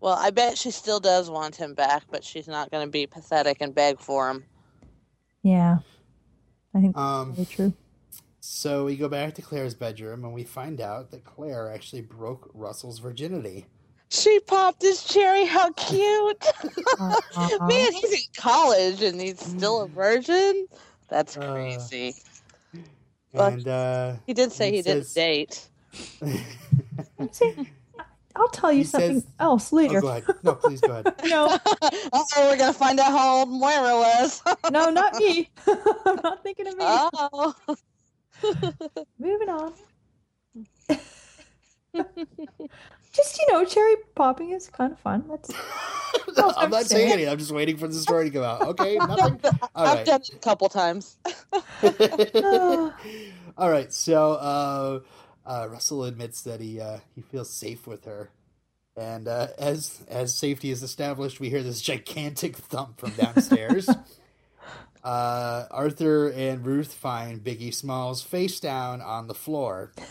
Well, 0.00 0.14
I 0.18 0.30
bet 0.30 0.56
she 0.56 0.70
still 0.70 0.98
does 1.00 1.28
want 1.30 1.54
him 1.56 1.74
back, 1.74 2.04
but 2.10 2.24
she's 2.24 2.48
not 2.48 2.70
going 2.70 2.86
to 2.86 2.90
be 2.90 3.06
pathetic 3.06 3.58
and 3.60 3.74
beg 3.74 4.00
for 4.00 4.30
him. 4.30 4.44
Yeah. 5.42 5.78
I 6.74 6.80
think 6.80 6.94
that's 6.96 7.02
Um, 7.04 7.46
true. 7.50 7.72
So 8.48 8.84
we 8.84 8.94
go 8.96 9.08
back 9.08 9.34
to 9.34 9.42
Claire's 9.42 9.74
bedroom 9.74 10.24
and 10.24 10.32
we 10.32 10.44
find 10.44 10.80
out 10.80 11.10
that 11.10 11.24
Claire 11.24 11.72
actually 11.74 12.02
broke 12.02 12.48
Russell's 12.54 13.00
virginity. 13.00 13.66
She 14.08 14.38
popped 14.38 14.82
his 14.82 15.02
cherry. 15.02 15.46
How 15.46 15.72
cute! 15.72 16.44
Aw. 17.00 17.58
Man, 17.68 17.92
he's 17.92 18.12
in 18.12 18.18
college 18.36 19.02
and 19.02 19.20
he's 19.20 19.40
still 19.40 19.82
a 19.82 19.88
virgin. 19.88 20.68
That's 21.08 21.36
Uh, 21.36 21.52
crazy. 21.52 22.14
But- 23.32 23.52
And 23.54 23.66
uh 23.68 24.12
he 24.28 24.32
did 24.32 24.52
say 24.52 24.70
he 24.70 24.76
he 24.76 24.82
didn't 24.82 25.12
date. 25.12 25.66
See, 27.32 27.68
I'll 28.36 28.48
tell 28.48 28.70
you 28.70 28.78
He 28.78 28.84
something 28.84 29.20
says- 29.22 29.26
else 29.40 29.72
oh, 29.72 29.76
later. 29.76 30.00
go 30.00 30.06
ahead. 30.08 30.24
No, 30.44 30.54
please 30.54 30.80
go 30.80 30.92
ahead. 30.92 31.12
No, 31.24 31.58
oh, 32.12 32.24
we're 32.36 32.56
gonna 32.56 32.72
find 32.72 33.00
out 33.00 33.10
how 33.10 33.38
old 33.38 33.48
Moira 33.48 33.96
was. 33.96 34.40
no, 34.70 34.88
not 34.90 35.16
me. 35.16 35.50
I'm 35.66 36.20
not 36.22 36.44
thinking 36.44 36.68
of 36.68 36.76
me. 36.76 36.84
oh, 36.86 37.54
Moving 39.18 39.48
on. 39.48 39.72
Just 43.12 43.38
you 43.38 43.52
know, 43.52 43.64
cherry 43.64 43.96
popping 44.14 44.50
is 44.50 44.68
kind 44.68 44.92
of 44.92 44.98
fun. 45.00 45.24
That's 45.28 45.50
No, 46.36 46.52
I'm 46.56 46.66
I'm 46.66 46.70
not 46.70 46.86
saying. 46.86 47.08
saying 47.08 47.12
anything. 47.12 47.32
I'm 47.32 47.38
just 47.38 47.52
waiting 47.52 47.76
for 47.78 47.88
the 47.88 47.94
story 47.94 48.26
to 48.26 48.30
come 48.30 48.44
out. 48.44 48.62
Okay, 48.64 49.00
nothing. 49.00 49.40
All 49.74 49.86
I've 49.86 49.94
right. 49.98 50.06
done 50.06 50.20
it 50.20 50.30
a 50.34 50.38
couple 50.38 50.68
times. 50.68 51.16
All 53.58 53.70
right. 53.70 53.92
So 53.92 54.32
uh, 54.34 55.00
uh, 55.46 55.68
Russell 55.70 56.04
admits 56.04 56.42
that 56.42 56.60
he 56.60 56.80
uh, 56.80 56.98
he 57.14 57.22
feels 57.22 57.50
safe 57.50 57.86
with 57.86 58.04
her, 58.04 58.30
and 58.96 59.28
uh, 59.28 59.48
as 59.58 60.02
as 60.08 60.34
safety 60.34 60.70
is 60.70 60.82
established, 60.82 61.40
we 61.40 61.50
hear 61.50 61.62
this 61.62 61.80
gigantic 61.80 62.56
thump 62.56 62.98
from 63.00 63.12
downstairs. 63.12 63.88
Uh, 65.06 65.68
Arthur 65.70 66.30
and 66.30 66.66
Ruth 66.66 66.92
find 66.92 67.42
Biggie 67.42 67.72
Smalls 67.72 68.22
face 68.22 68.58
down 68.58 69.00
on 69.00 69.28
the 69.28 69.34
floor. 69.34 69.92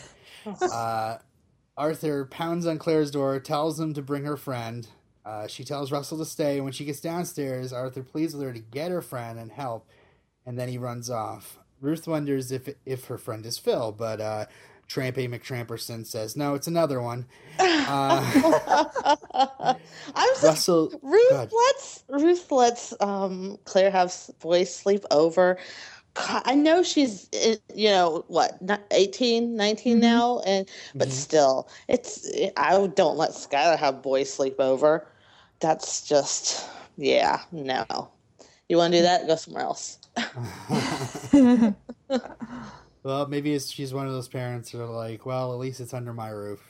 Uh, 0.62 1.18
Arthur 1.76 2.24
pounds 2.24 2.68
on 2.68 2.78
Claire's 2.78 3.10
door, 3.10 3.40
tells 3.40 3.80
him 3.80 3.92
to 3.94 4.00
bring 4.00 4.22
her 4.22 4.36
friend. 4.36 4.86
Uh, 5.24 5.48
she 5.48 5.64
tells 5.64 5.90
Russell 5.90 6.18
to 6.18 6.24
stay. 6.24 6.60
When 6.60 6.72
she 6.72 6.84
gets 6.84 7.00
downstairs, 7.00 7.72
Arthur 7.72 8.04
pleads 8.04 8.32
with 8.32 8.44
her 8.44 8.52
to 8.52 8.60
get 8.60 8.92
her 8.92 9.02
friend 9.02 9.40
and 9.40 9.50
help, 9.50 9.88
and 10.46 10.56
then 10.56 10.68
he 10.68 10.78
runs 10.78 11.10
off. 11.10 11.58
Ruth 11.80 12.06
wonders 12.06 12.52
if 12.52 12.68
if 12.84 13.06
her 13.06 13.18
friend 13.18 13.44
is 13.44 13.58
Phil, 13.58 13.90
but 13.90 14.20
uh, 14.20 14.46
Trampy 14.88 15.28
McTramperson 15.28 16.06
says 16.06 16.36
no, 16.36 16.54
it's 16.54 16.66
another 16.66 17.00
one. 17.00 17.26
Uh, 17.88 18.20
I'm 20.14 20.34
so 20.34 20.48
Russell, 20.48 20.88
go 20.88 20.98
Ruth 21.02 21.52
let's 21.52 22.04
Ruth 22.08 22.50
lets 22.50 22.94
um 23.00 23.58
Claire 23.64 23.90
have 23.90 24.08
s- 24.08 24.30
boys 24.40 24.74
sleep 24.74 25.04
over. 25.10 25.58
God, 26.14 26.42
I 26.44 26.54
know 26.54 26.82
she's 26.82 27.28
eh, 27.32 27.56
you 27.74 27.88
know 27.90 28.24
what 28.28 28.60
not 28.62 28.82
18 28.90 29.54
19 29.56 29.98
Mhm. 29.98 30.00
now 30.00 30.40
and 30.46 30.68
but 30.98 31.08
Mhm. 31.08 31.12
still 31.12 31.68
it's 31.88 32.28
I 32.56 32.86
don't 32.88 33.16
let 33.16 33.30
Skylar 33.30 33.78
have 33.78 34.02
boys 34.02 34.32
sleep 34.32 34.56
over. 34.58 35.06
That's 35.60 36.06
just 36.06 36.68
yeah, 36.96 37.42
no. 37.52 37.84
You 38.68 38.78
want 38.78 38.92
to 38.94 38.98
do 38.98 39.02
that? 39.04 39.26
Go 39.28 39.36
somewhere 39.36 39.62
else. 39.64 39.98
well, 43.06 43.26
maybe 43.28 43.54
it's, 43.54 43.70
she's 43.70 43.94
one 43.94 44.06
of 44.06 44.12
those 44.12 44.26
parents 44.28 44.72
that 44.72 44.82
are 44.82 44.86
like, 44.86 45.24
well, 45.24 45.52
at 45.52 45.58
least 45.58 45.80
it's 45.80 45.94
under 45.94 46.12
my 46.12 46.30
roof 46.30 46.60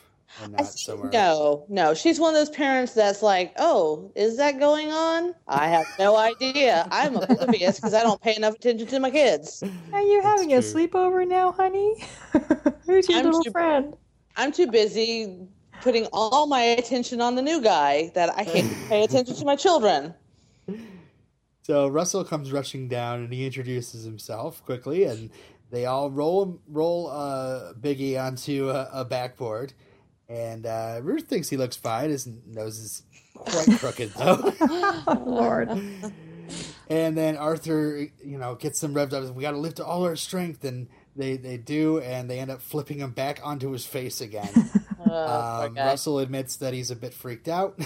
and 0.42 0.52
not 0.52 0.62
think- 0.66 0.72
somewhere. 0.78 1.10
no, 1.10 1.64
no. 1.68 1.94
She's 1.94 2.20
one 2.20 2.34
of 2.34 2.38
those 2.38 2.50
parents 2.54 2.92
that's 2.92 3.22
like, 3.22 3.54
"Oh, 3.58 4.10
is 4.14 4.36
that 4.36 4.58
going 4.58 4.90
on? 4.90 5.34
I 5.48 5.68
have 5.68 5.86
no 5.98 6.16
idea. 6.16 6.86
I'm 6.90 7.16
oblivious 7.16 7.76
because 7.76 7.94
I 7.94 8.02
don't 8.02 8.20
pay 8.20 8.36
enough 8.36 8.56
attention 8.56 8.86
to 8.88 9.00
my 9.00 9.10
kids. 9.10 9.62
Are 9.92 10.02
you 10.02 10.20
That's 10.22 10.40
having 10.40 10.52
a 10.52 10.60
true. 10.60 10.72
sleepover 10.88 11.26
now, 11.26 11.52
honey? 11.52 11.94
Who's 12.86 13.08
your 13.08 13.18
I'm 13.20 13.24
little 13.24 13.42
super- 13.42 13.52
friend? 13.58 13.96
I'm 14.36 14.52
too 14.52 14.66
busy 14.70 15.38
putting 15.80 16.06
all 16.12 16.46
my 16.46 16.60
attention 16.62 17.20
on 17.22 17.34
the 17.36 17.42
new 17.42 17.62
guy 17.62 18.10
that 18.14 18.36
I 18.36 18.44
can't 18.44 18.70
pay 18.88 19.04
attention 19.04 19.34
to 19.36 19.44
my 19.46 19.56
children. 19.56 20.12
So 21.62 21.88
Russell 21.88 22.22
comes 22.24 22.52
rushing 22.52 22.86
down 22.86 23.22
and 23.24 23.32
he 23.32 23.44
introduces 23.44 24.04
himself 24.04 24.64
quickly, 24.64 25.02
and 25.02 25.30
they 25.70 25.86
all 25.86 26.10
roll 26.10 26.60
roll 26.68 27.08
uh, 27.10 27.72
Biggie 27.74 28.20
onto 28.22 28.70
a, 28.70 28.88
a 28.92 29.04
backboard. 29.04 29.72
And 30.28 30.66
uh, 30.66 30.98
Ruth 31.02 31.28
thinks 31.28 31.48
he 31.48 31.56
looks 31.56 31.76
fine. 31.76 32.10
His 32.10 32.26
nose 32.46 32.78
is 32.78 33.02
quite 33.34 33.68
crooked 33.78 34.10
though. 34.14 34.52
Oh, 34.60 35.22
Lord. 35.26 35.68
and 36.88 37.16
then 37.16 37.36
Arthur, 37.36 38.08
you 38.24 38.38
know, 38.38 38.54
gets 38.56 38.80
them 38.80 38.92
revved 38.94 39.12
up. 39.12 39.34
We 39.34 39.42
got 39.42 39.52
to 39.52 39.58
lift 39.58 39.76
to 39.76 39.84
all 39.84 40.04
our 40.04 40.16
strength, 40.16 40.64
and 40.64 40.88
they 41.14 41.36
they 41.36 41.56
do, 41.58 42.00
and 42.00 42.28
they 42.28 42.40
end 42.40 42.50
up 42.50 42.60
flipping 42.60 42.98
him 42.98 43.12
back 43.12 43.40
onto 43.44 43.70
his 43.70 43.86
face 43.86 44.20
again. 44.20 44.50
Oh, 45.08 45.66
Um. 45.66 45.76
Russell 45.76 46.18
admits 46.18 46.56
that 46.56 46.74
he's 46.74 46.90
a 46.90 46.96
bit 46.96 47.14
freaked 47.14 47.46
out, 47.46 47.78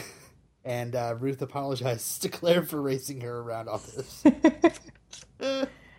and 0.64 0.96
uh, 0.96 1.14
Ruth 1.20 1.42
apologizes 1.42 2.18
to 2.20 2.30
Claire 2.30 2.62
for 2.62 2.80
racing 2.80 3.20
her 3.20 3.40
around 3.40 3.68
all 3.68 3.82
this. 3.94 4.24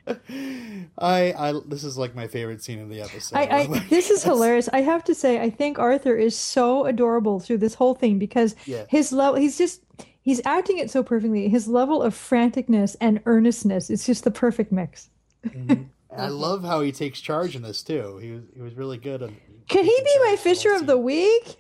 I, 0.97 1.34
I, 1.38 1.54
this 1.68 1.84
is 1.84 1.97
like 1.97 2.16
my 2.16 2.28
favorite 2.28 2.64
scene 2.64 2.80
of 2.80 2.89
the 2.89 3.02
episode. 3.02 3.36
I, 3.38 3.41
I 3.43 3.66
this 3.89 4.10
is 4.10 4.24
hilarious. 4.24 4.70
I 4.74 4.82
have 4.82 5.04
to 5.06 5.16
say, 5.16 5.39
I 5.41 5.49
think 5.49 5.80
Arthur 5.80 6.16
is 6.16 6.36
so 6.36 6.86
adorable 6.86 7.39
through 7.39 7.60
this 7.60 7.74
whole 7.76 7.95
thing 7.95 8.20
because 8.20 8.56
Yeah. 8.66 8.86
his 8.89 9.12
level, 9.12 9.39
he's 9.39 9.58
just, 9.58 9.82
he's 10.22 10.41
acting 10.45 10.78
it 10.80 10.89
so 10.91 11.04
perfectly. 11.04 11.49
His 11.49 11.68
level 11.68 12.02
of 12.02 12.14
franticness 12.14 12.95
and 13.02 13.22
earnestness, 13.26 13.89
it's 13.89 14.06
just 14.06 14.24
the 14.24 14.32
perfect 14.32 14.72
mix. 14.72 15.10
Mhm. 15.45 15.88
I 16.18 16.28
love 16.28 16.62
how 16.64 16.82
he 16.82 16.91
takes 16.91 17.22
charge 17.22 17.56
in 17.56 17.62
this 17.62 17.82
too. 17.84 18.18
He 18.18 18.32
was, 18.32 18.41
he 18.54 18.62
was 18.62 18.74
really 18.76 18.97
good. 18.97 19.24
On 19.24 19.34
Can 19.70 19.86
he 19.86 19.97
be 20.04 20.20
my 20.26 20.36
Fisher 20.38 20.74
of 20.74 20.86
the. 20.86 20.97
Week? 20.97 21.56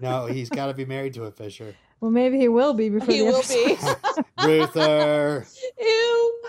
No, 0.00 0.26
he's 0.26 0.50
got 0.50 0.66
to 0.66 0.74
be 0.74 0.84
married 0.84 1.14
to 1.14 1.24
a 1.24 1.30
Fisher. 1.30 1.74
Well, 2.02 2.10
maybe 2.10 2.38
he 2.38 2.48
will 2.48 2.74
be 2.74 2.90
before 2.90 3.14
he 3.14 3.20
the 3.20 3.24
will 3.24 3.36
episode. 3.36 4.04
be. 4.36 4.46
Ruther. 4.46 5.46
Ew. 5.80 6.42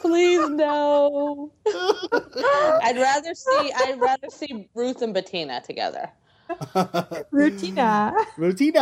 Please 0.00 0.48
no. 0.50 1.52
I'd 1.66 2.96
rather 2.96 3.34
see 3.34 3.72
I'd 3.76 3.96
rather 3.98 4.28
see 4.30 4.68
Ruth 4.74 5.02
and 5.02 5.12
Bettina 5.14 5.60
together. 5.62 6.10
Rutina. 6.48 8.14
Rutina. 8.38 8.76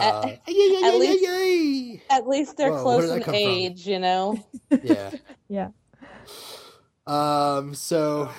At- 0.00 0.24
Ay, 0.24 0.40
ay, 0.48 0.48
ay, 0.48 0.80
at 0.84 0.94
ay, 0.94 0.98
least- 0.98 1.26
ay, 1.28 2.00
ay. 2.10 2.16
At 2.16 2.26
least 2.28 2.56
they're 2.56 2.72
Whoa, 2.72 2.82
close 2.82 3.10
in 3.10 3.22
come 3.22 3.34
from? 3.34 3.34
age, 3.36 3.86
you 3.86 3.98
know. 3.98 4.42
Yeah. 4.82 5.10
Yeah. 5.48 5.68
Um. 7.06 7.74
So 7.74 8.30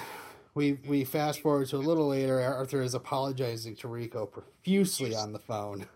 we 0.56 0.80
we 0.88 1.04
fast 1.04 1.42
forward 1.42 1.68
to 1.70 1.76
a 1.76 1.80
little 1.80 2.08
later. 2.08 2.40
Arthur 2.42 2.82
is 2.82 2.94
apologizing 2.94 3.76
to 3.78 3.88
Rico 3.88 4.26
profusely 4.26 5.14
on 5.16 5.34
the 5.34 5.40
phone. 5.40 5.88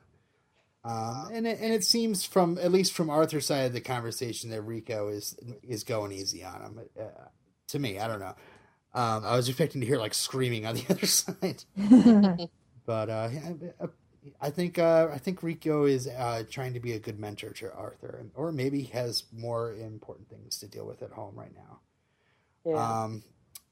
Um, 0.85 1.29
and 1.33 1.47
it, 1.47 1.59
and 1.59 1.73
it 1.73 1.83
seems 1.83 2.23
from 2.23 2.59
at 2.59 2.71
least 2.71 2.93
from 2.93 3.09
Arthur's 3.09 3.47
side 3.47 3.65
of 3.65 3.73
the 3.73 3.81
conversation 3.81 4.51
that 4.51 4.61
Rico 4.61 5.07
is 5.07 5.35
is 5.63 5.83
going 5.83 6.11
easy 6.11 6.43
on 6.43 6.61
him. 6.61 6.79
Uh, 6.99 7.03
to 7.69 7.79
me, 7.79 7.97
I 7.97 8.07
don't 8.07 8.19
know. 8.19 8.35
Um, 8.93 9.25
I 9.25 9.35
was 9.35 9.49
expecting 9.49 9.81
to 9.81 9.87
hear 9.87 9.97
like 9.97 10.13
screaming 10.13 10.65
on 10.67 10.75
the 10.75 10.85
other 10.89 11.07
side, 11.07 11.63
but 12.85 13.09
uh, 13.09 13.29
I 14.39 14.49
think 14.51 14.77
uh, 14.77 15.09
I 15.11 15.17
think 15.17 15.41
Rico 15.41 15.85
is 15.85 16.07
uh, 16.07 16.43
trying 16.49 16.73
to 16.75 16.79
be 16.79 16.93
a 16.93 16.99
good 16.99 17.19
mentor 17.19 17.49
to 17.49 17.73
Arthur, 17.73 18.23
or 18.35 18.51
maybe 18.51 18.81
he 18.81 18.91
has 18.91 19.23
more 19.33 19.73
important 19.73 20.29
things 20.29 20.59
to 20.59 20.67
deal 20.67 20.85
with 20.85 21.01
at 21.01 21.11
home 21.11 21.33
right 21.35 21.53
now. 21.55 21.79
Yeah. 22.63 23.03
Um, 23.03 23.23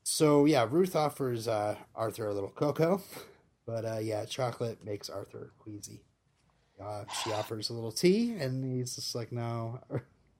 so 0.04 0.46
yeah, 0.46 0.68
Ruth 0.70 0.96
offers 0.96 1.48
uh, 1.48 1.76
Arthur 1.96 2.28
a 2.30 2.34
little 2.34 2.50
cocoa, 2.50 3.02
but 3.68 3.86
uh, 3.86 4.00
yeah, 4.00 4.26
chocolate 4.26 4.84
makes 4.84 5.10
Arthur 5.10 5.52
queasy. 5.60 6.02
Uh, 6.82 7.04
she 7.24 7.32
offers 7.32 7.70
a 7.70 7.74
little 7.74 7.92
tea, 7.92 8.36
and 8.40 8.64
he's 8.64 8.96
just 8.96 9.16
like, 9.16 9.32
no, 9.32 9.80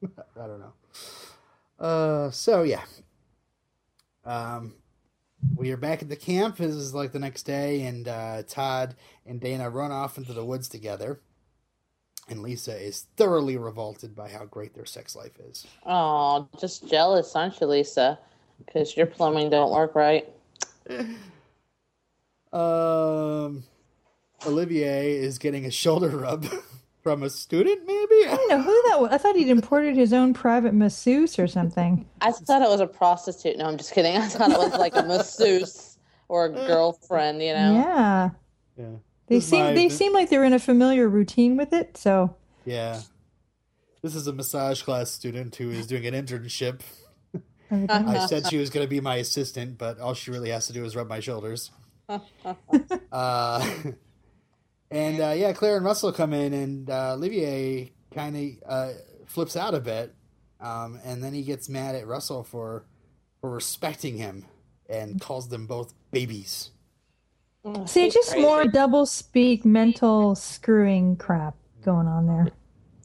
I 0.04 0.48
don't 0.48 0.60
know. 0.60 0.74
Uh, 1.80 2.32
so 2.32 2.64
yeah, 2.64 2.84
um, 4.26 4.74
we 5.56 5.72
are 5.72 5.78
back 5.78 6.02
at 6.02 6.10
the 6.10 6.16
camp. 6.16 6.58
This 6.58 6.74
is 6.74 6.94
like 6.94 7.12
the 7.12 7.20
next 7.20 7.44
day, 7.44 7.84
and 7.84 8.08
uh, 8.08 8.44
Todd 8.48 8.96
and 9.26 9.40
Dana 9.40 9.70
run 9.70 9.92
off 9.92 10.18
into 10.18 10.34
the 10.34 10.46
woods 10.46 10.68
together. 10.68 11.20
And 12.30 12.42
Lisa 12.42 12.76
is 12.76 13.08
thoroughly 13.18 13.58
revolted 13.58 14.16
by 14.16 14.30
how 14.30 14.46
great 14.46 14.74
their 14.74 14.86
sex 14.86 15.14
life 15.14 15.38
is. 15.40 15.68
Oh, 15.86 16.48
just 16.58 16.88
jealous, 16.88 17.36
aren't 17.36 17.60
you, 17.60 17.68
Lisa? 17.68 18.18
Because 18.66 18.96
your 18.96 19.08
plumbing 19.08 19.50
don't 19.50 19.72
work 19.72 19.94
right. 19.94 20.28
Um, 22.54 23.64
Olivier 24.46 25.14
is 25.14 25.38
getting 25.38 25.66
a 25.66 25.72
shoulder 25.72 26.10
rub 26.18 26.46
from 27.02 27.24
a 27.24 27.30
student, 27.30 27.82
maybe. 27.86 28.28
I 28.28 28.36
don't 28.36 28.50
know 28.50 28.62
who 28.62 28.84
that 28.90 29.02
was. 29.02 29.10
I 29.12 29.18
thought 29.18 29.36
he'd 29.36 29.50
imported 29.50 29.96
his 29.96 30.14
own 30.14 30.34
private 30.34 30.74
masseuse 30.74 31.38
or 31.38 31.48
something. 31.48 32.06
I 32.22 32.32
thought 32.32 32.62
it 32.62 32.70
was 32.70 32.80
a 32.80 32.88
prostitute. 32.88 33.58
No, 33.58 33.66
I'm 33.66 33.78
just 33.78 33.94
kidding. 33.94 34.16
I 34.18 34.28
thought 34.28 34.52
it 34.52 34.58
was 34.58 34.74
like 34.80 34.96
a 34.96 35.04
masseuse 35.08 35.98
or 36.30 36.46
a 36.46 36.50
girlfriend. 36.50 37.42
You 37.42 37.54
know. 37.54 37.74
Yeah. 37.74 38.30
Yeah. 38.78 38.86
They 39.28 39.36
This 39.36 39.48
seem 39.50 39.60
my- 39.66 39.74
they 39.74 39.90
seem 39.90 40.14
like 40.14 40.30
they're 40.30 40.44
in 40.44 40.54
a 40.54 40.60
familiar 40.60 41.08
routine 41.10 41.58
with 41.58 41.74
it, 41.74 41.98
so 41.98 42.36
Yeah. 42.66 43.02
This 44.02 44.16
is 44.16 44.28
a 44.28 44.34
massage 44.34 44.82
class 44.82 45.12
student 45.12 45.56
who 45.56 45.70
is 45.72 45.88
doing 45.88 46.06
an 46.06 46.14
internship. 46.14 46.82
I 47.72 48.26
said 48.28 48.48
she 48.48 48.58
was 48.58 48.70
going 48.70 48.86
to 48.86 48.90
be 48.90 49.00
my 49.00 49.16
assistant, 49.16 49.78
but 49.78 49.98
all 50.00 50.14
she 50.14 50.30
really 50.30 50.50
has 50.50 50.68
to 50.68 50.74
do 50.74 50.84
is 50.84 50.94
rub 50.96 51.08
my 51.08 51.22
shoulders. 51.22 51.72
uh, 53.12 53.74
and 54.94 55.20
uh, 55.20 55.34
yeah, 55.36 55.54
Claire 55.54 55.78
and 55.78 55.86
Russell 55.86 56.14
come 56.14 56.34
in, 56.34 56.54
and 56.54 56.90
uh, 56.90 57.14
Olivier 57.14 57.92
kind 58.14 58.36
of 58.38 58.70
uh, 58.70 58.94
flips 59.26 59.56
out 59.56 59.74
a 59.74 59.80
bit, 59.80 60.14
um, 60.60 61.00
and 61.04 61.24
then 61.24 61.34
he 61.34 61.42
gets 61.42 61.68
mad 61.68 61.96
at 61.96 62.06
Russell 62.06 62.44
for 62.44 62.86
for 63.42 63.50
respecting 63.50 64.18
him 64.18 64.46
and 64.88 65.20
calls 65.20 65.50
them 65.50 65.66
both 65.66 65.94
babies. 66.12 66.70
See, 67.86 68.10
just 68.10 68.38
more 68.38 68.66
double 68.66 69.06
speak, 69.06 69.66
mental 69.66 70.36
screwing 70.36 71.16
crap 71.16 71.56
going 71.82 72.08
on 72.08 72.28
there. 72.28 72.52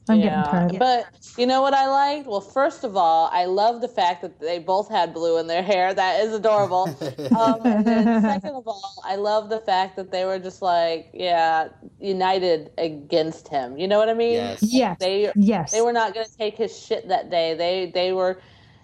I'm 0.09 0.19
getting 0.19 0.43
tired. 0.43 0.71
of. 0.73 0.79
But 0.79 1.05
you 1.37 1.45
know 1.45 1.61
what 1.61 1.73
I 1.73 1.87
liked? 1.87 2.27
Well, 2.27 2.41
first 2.41 2.83
of 2.83 2.97
all, 2.97 3.29
I 3.31 3.45
love 3.45 3.81
the 3.81 3.87
fact 3.87 4.21
that 4.21 4.39
they 4.39 4.59
both 4.59 4.89
had 4.89 5.13
blue 5.13 5.37
in 5.37 5.47
their 5.47 5.63
hair. 5.71 5.93
That 5.93 6.21
is 6.21 6.33
adorable. 6.33 6.83
um, 7.37 7.61
and 7.65 7.85
then 7.85 8.21
second 8.21 8.55
of 8.55 8.67
all, 8.67 9.01
I 9.05 9.15
love 9.15 9.49
the 9.49 9.59
fact 9.59 9.95
that 9.97 10.11
they 10.11 10.25
were 10.25 10.39
just 10.39 10.61
like, 10.61 11.09
yeah, 11.13 11.69
united 11.99 12.71
against 12.77 13.47
him. 13.47 13.77
You 13.77 13.87
know 13.87 13.99
what 13.99 14.09
I 14.09 14.13
mean? 14.13 14.33
Yes. 14.33 14.59
Yes. 14.63 14.97
They 14.99 15.31
yes. 15.35 15.71
they 15.71 15.81
were 15.81 15.93
not 15.93 16.13
going 16.13 16.25
to 16.25 16.37
take 16.37 16.55
his 16.55 16.77
shit 16.77 17.07
that 17.07 17.29
day. 17.29 17.53
They 17.53 17.91
they 17.93 18.13
were, 18.13 18.41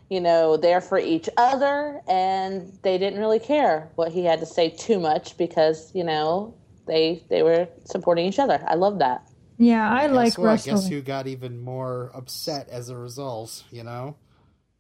you 0.10 0.22
know, 0.22 0.58
there 0.58 0.82
for 0.82 1.00
each 1.00 1.30
other, 1.38 2.02
and 2.08 2.78
they 2.84 2.98
didn't 2.98 3.20
really 3.20 3.40
care 3.40 3.90
what 3.96 4.12
he 4.12 4.24
had 4.24 4.40
to 4.40 4.46
say 4.46 4.70
too 4.70 5.00
much 5.00 5.38
because 5.38 5.92
you 5.96 6.04
know 6.04 6.56
they 6.88 7.24
they 7.30 7.44
were 7.44 7.68
supporting 7.86 8.26
each 8.26 8.40
other. 8.40 8.64
I 8.68 8.76
love 8.76 9.00
that. 9.00 9.28
Yeah, 9.58 9.90
I 9.90 10.08
like 10.08 10.34
guess 10.34 10.38
what? 10.38 10.46
Russell. 10.46 10.74
Guess 10.76 10.88
who 10.90 11.02
got 11.02 11.28
even 11.28 11.60
more 11.60 12.12
upset 12.14 12.70
as 12.70 12.90
a 12.90 12.98
result? 12.98 13.64
You 13.72 13.84
know. 13.84 14.16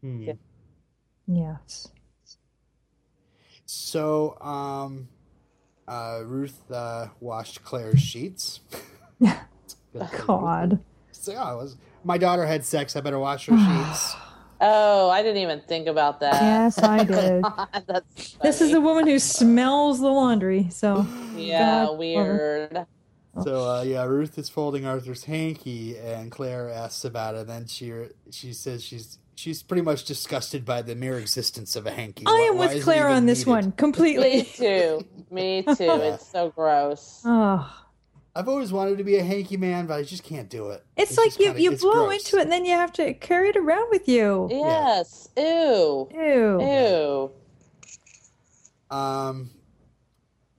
Hmm. 0.02 0.22
Yeah. 0.24 0.34
Yes. 1.28 1.88
So, 3.66 4.38
um, 4.42 5.08
uh, 5.88 6.22
Ruth 6.24 6.70
uh, 6.72 7.08
washed 7.20 7.64
Claire's 7.64 8.00
sheets. 8.02 8.60
Good 9.20 9.32
for 9.94 10.00
Ruth. 10.00 10.28
God. 10.28 10.80
So, 11.12 11.32
yeah, 11.32 11.44
I 11.44 11.54
was, 11.56 11.78
my 12.04 12.18
daughter 12.20 12.46
had 12.46 12.64
sex. 12.64 12.96
I 12.96 13.02
better 13.02 13.20
wash 13.20 13.48
her 13.48 13.58
sheets. 13.58 14.16
Oh, 14.62 15.10
I 15.10 15.22
didn't 15.22 15.42
even 15.42 15.60
think 15.68 15.86
about 15.88 16.22
that. 16.22 16.42
Yes, 16.42 16.80
I 16.82 17.04
did. 17.04 17.44
That's 17.88 18.38
This 18.42 18.56
is 18.62 18.72
funny. 18.72 18.74
the 18.74 18.82
woman 18.82 19.06
who 19.06 19.20
smells 19.20 20.00
the 20.00 20.08
laundry. 20.08 20.70
So 20.70 21.06
yeah 21.36 21.84
God, 21.88 21.98
weird. 21.98 22.86
So, 23.44 23.70
uh, 23.70 23.82
yeah, 23.82 24.04
Ruth 24.06 24.38
is 24.38 24.48
folding 24.50 24.86
Arthur's 24.86 25.26
hanky, 25.26 25.98
and 25.98 26.32
Claire 26.32 26.70
asks 26.70 27.04
about 27.04 27.36
it. 27.36 27.42
And 27.42 27.50
then 27.50 27.68
she 27.68 27.92
she 28.32 28.54
says 28.54 28.82
she's 28.84 29.18
she's 29.36 29.62
pretty 29.62 29.82
much 29.82 30.06
disgusted 30.06 30.64
by 30.64 30.82
the 30.82 30.96
mere 30.96 31.18
existence 31.20 31.76
of 31.76 31.86
a 31.86 31.92
hanky. 31.92 32.24
I 32.26 32.32
Why- 32.32 32.40
am 32.52 32.58
why 32.58 32.74
with 32.76 32.84
Claire 32.84 33.10
on 33.10 33.26
this 33.26 33.40
needed? 33.40 33.50
one 33.52 33.72
completely. 33.74 34.38
Me 34.38 34.44
too. 34.44 35.06
Me 35.32 35.64
too. 35.64 35.74
It's 35.80 36.28
so 36.28 36.50
gross. 36.52 37.22
Oh, 37.26 37.70
I've 38.38 38.48
always 38.48 38.72
wanted 38.72 38.98
to 39.00 39.04
be 39.04 39.18
a 39.18 39.24
hanky 39.24 39.58
man, 39.58 39.86
but 39.88 39.96
I 39.96 40.04
just 40.04 40.24
can't 40.24 40.50
do 40.50 40.70
it. 40.70 40.84
it's, 40.96 41.18
like 41.18 41.38
you 41.40 41.48
kinda- 41.48 41.62
you 41.62 41.72
blow 41.78 42.06
gross. 42.08 42.26
into 42.26 42.38
it 42.38 42.44
and 42.44 42.52
then 42.52 42.64
you 42.66 42.74
have 42.74 42.94
to 42.94 43.14
carry 43.16 43.50
it 43.50 43.58
around 43.58 43.88
with 43.92 44.08
you. 44.08 44.48
Yes. 44.52 45.28
Ew. 45.38 46.08
Ew. 46.14 46.62
Ew. 46.62 47.32
Um, 48.96 49.50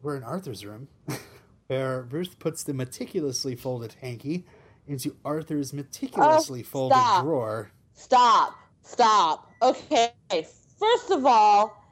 we're 0.03 0.17
in 0.17 0.23
Arthur's 0.25 0.65
room, 0.65 0.89
where 1.69 2.03
Ruth 2.03 2.39
puts 2.39 2.63
the 2.65 2.75
meticulously 2.75 3.57
folded 3.57 3.97
hanky 4.01 4.47
into 4.87 5.17
Arthur's 5.25 5.75
oh, 5.75 5.77
meticulously 5.77 6.63
folded 6.63 7.07
Oh, 7.07 7.09
stop. 7.09 7.23
drawer. 7.23 7.73
Stop. 7.95 8.55
Stop. 8.83 9.51
Okay. 9.63 10.13
First 10.79 11.11
of 11.11 11.27
all, 11.27 11.83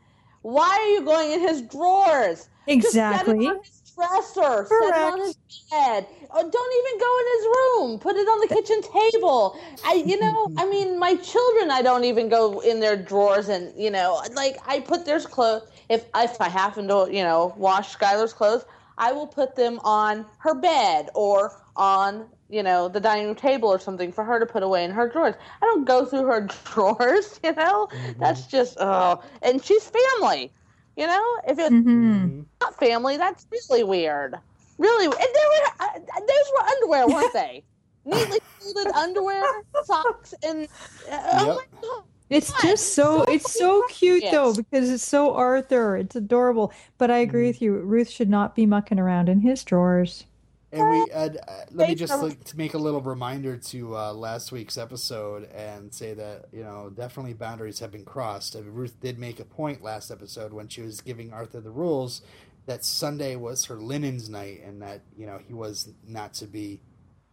why 0.42 0.78
are 0.80 0.88
you 0.90 1.02
going 1.04 1.32
in 1.32 1.40
his 1.40 1.62
drawers? 1.62 2.48
Just 2.80 3.08
set 3.08 3.26
Exactly. 3.26 3.46
it 3.46 3.46
on 3.46 3.58
his 3.64 3.82
dresser. 3.96 4.72
Set 4.74 4.96
it 4.96 5.02
on 5.02 5.18
his 5.20 5.36
bed. 5.70 6.06
Oh, 6.30 6.50
don't 6.50 6.74
even 6.80 7.00
go 7.00 7.18
in 7.20 7.26
his 7.36 7.46
room. 7.56 7.98
Put 8.00 8.16
it 8.16 8.28
on 8.28 8.40
the 8.40 8.48
kitchen 8.48 8.82
table. 8.82 9.58
I, 9.84 9.94
you 10.06 10.18
know, 10.18 10.50
I 10.56 10.66
mean, 10.68 10.98
my 10.98 11.16
children, 11.16 11.70
I 11.70 11.82
don't 11.82 12.04
even 12.04 12.28
go 12.28 12.60
in 12.60 12.80
their 12.80 12.96
drawers 12.96 13.48
and, 13.48 13.72
you 13.80 13.90
know, 13.90 14.20
like 14.34 14.58
I 14.66 14.80
put 14.80 15.06
their 15.06 15.20
clothes. 15.20 15.62
If 15.88 16.06
if 16.16 16.40
I 16.40 16.48
happen 16.48 16.88
to, 16.88 17.08
you 17.10 17.22
know, 17.24 17.54
wash 17.56 17.96
Skylar's 17.96 18.32
clothes, 18.32 18.64
I 18.99 19.12
will 19.12 19.26
put 19.26 19.57
them 19.57 19.80
on 19.84 20.26
her 20.38 20.55
bed 20.55 21.11
or 21.14 21.61
on, 21.76 22.28
you 22.49 22.62
know, 22.62 22.88
the 22.88 23.01
dining 23.01 23.26
room 23.26 23.34
table 23.36 23.68
or 23.68 23.78
something 23.78 24.12
for 24.12 24.24
her 24.24 24.38
to 24.40 24.47
put 24.47 24.62
away 24.62 24.84
in 24.84 24.90
her 24.92 25.09
drawers. 25.09 25.34
I 25.62 25.66
don't 25.66 25.84
go 25.86 26.05
through 26.05 26.26
her 26.26 26.47
drawers, 26.64 27.40
you 27.42 27.53
know. 27.55 27.88
That's 28.20 28.47
just 28.47 28.76
oh, 28.80 29.22
and 29.42 29.62
she's 29.64 29.90
family. 29.90 30.53
You 30.97 31.07
know, 31.07 31.36
if 31.47 31.59
it's 31.59 31.76
hmm 31.84 32.42
not 32.61 32.78
family, 32.78 33.16
that's 33.16 33.47
really 33.53 33.84
weird. 33.84 34.36
Really, 34.78 35.07
and 35.07 35.14
they 35.14 35.47
were 35.49 35.86
uh, 35.86 35.99
those 35.99 36.53
were 36.53 36.66
underwear, 36.68 37.09
weren't 37.09 37.32
they? 37.32 37.64
Neatly 38.07 38.38
folded 38.61 38.90
underwear, 38.95 39.47
socks, 39.80 40.34
and 40.42 40.68
uh, 41.11 41.20
oh 41.22 41.53
my 41.55 41.64
god, 41.82 42.05
It's 42.30 42.50
God, 42.50 42.62
just 42.62 42.94
so 42.94 43.24
so 43.24 43.32
it's 43.32 43.52
so 43.52 43.84
cute 43.88 44.24
though 44.30 44.54
because 44.54 44.90
it's 44.90 45.04
so 45.04 45.34
Arthur. 45.34 45.96
It's 45.96 46.16
adorable. 46.16 46.72
But 46.98 47.10
I 47.10 47.18
agree 47.18 47.46
with 47.46 47.60
you. 47.60 47.74
Ruth 47.74 48.08
should 48.08 48.30
not 48.30 48.54
be 48.54 48.66
mucking 48.66 48.98
around 48.98 49.28
in 49.28 49.40
his 49.40 49.62
drawers. 49.62 50.24
And 50.72 50.90
we 50.90 51.12
uh, 51.12 51.28
uh, 51.28 51.64
let 51.70 51.88
me 51.88 51.94
just 51.94 52.20
like, 52.20 52.42
to 52.44 52.56
make 52.56 52.74
a 52.74 52.78
little 52.78 53.00
reminder 53.00 53.56
to 53.56 53.96
uh, 53.96 54.12
last 54.12 54.50
week's 54.50 54.76
episode 54.76 55.48
and 55.52 55.92
say 55.94 56.14
that 56.14 56.46
you 56.52 56.64
know 56.64 56.90
definitely 56.90 57.34
boundaries 57.34 57.78
have 57.78 57.92
been 57.92 58.04
crossed. 58.04 58.54
And 58.56 58.74
Ruth 58.74 58.98
did 59.00 59.18
make 59.18 59.38
a 59.38 59.44
point 59.44 59.82
last 59.82 60.10
episode 60.10 60.52
when 60.52 60.66
she 60.66 60.82
was 60.82 61.00
giving 61.00 61.32
Arthur 61.32 61.60
the 61.60 61.70
rules 61.70 62.22
that 62.66 62.84
Sunday 62.84 63.36
was 63.36 63.66
her 63.66 63.76
linens 63.76 64.28
night 64.28 64.62
and 64.64 64.82
that 64.82 65.02
you 65.16 65.26
know 65.26 65.38
he 65.46 65.54
was 65.54 65.92
not 66.08 66.34
to 66.34 66.46
be 66.46 66.80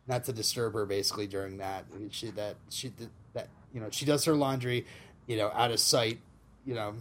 not 0.06 0.24
to 0.26 0.34
disturb 0.34 0.74
her 0.74 0.86
basically 0.86 1.26
during 1.26 1.58
that. 1.58 1.86
She 2.12 2.30
that 2.32 2.58
she 2.70 2.90
did 2.90 3.10
that 3.10 3.12
you 3.74 3.80
know 3.82 3.88
she 3.92 4.06
does 4.06 4.26
her 4.26 4.34
laundry 4.36 4.86
you 5.28 5.38
know 5.38 5.52
out 5.54 5.72
of 5.72 5.80
sight 5.80 6.20
you 6.66 6.74
know 6.76 6.94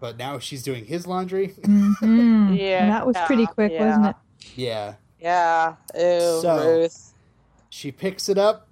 but 0.00 0.16
now 0.16 0.38
she's 0.40 0.62
doing 0.64 0.84
his 0.84 1.06
laundry. 1.06 1.48
Mhm. 1.62 2.58
Yeah, 2.58 2.82
And 2.82 2.90
that 2.92 3.06
was 3.06 3.16
pretty 3.26 3.46
quick, 3.46 3.70
yeah. 3.72 3.86
wasn't 3.86 4.06
it? 4.06 4.16
yeah. 4.56 4.94
yeah, 5.20 5.74
ew, 5.94 6.40
So- 6.42 6.80
Ruth. 6.80 7.14
She 7.70 7.92
picks 7.92 8.28
it 8.28 8.36
up, 8.36 8.66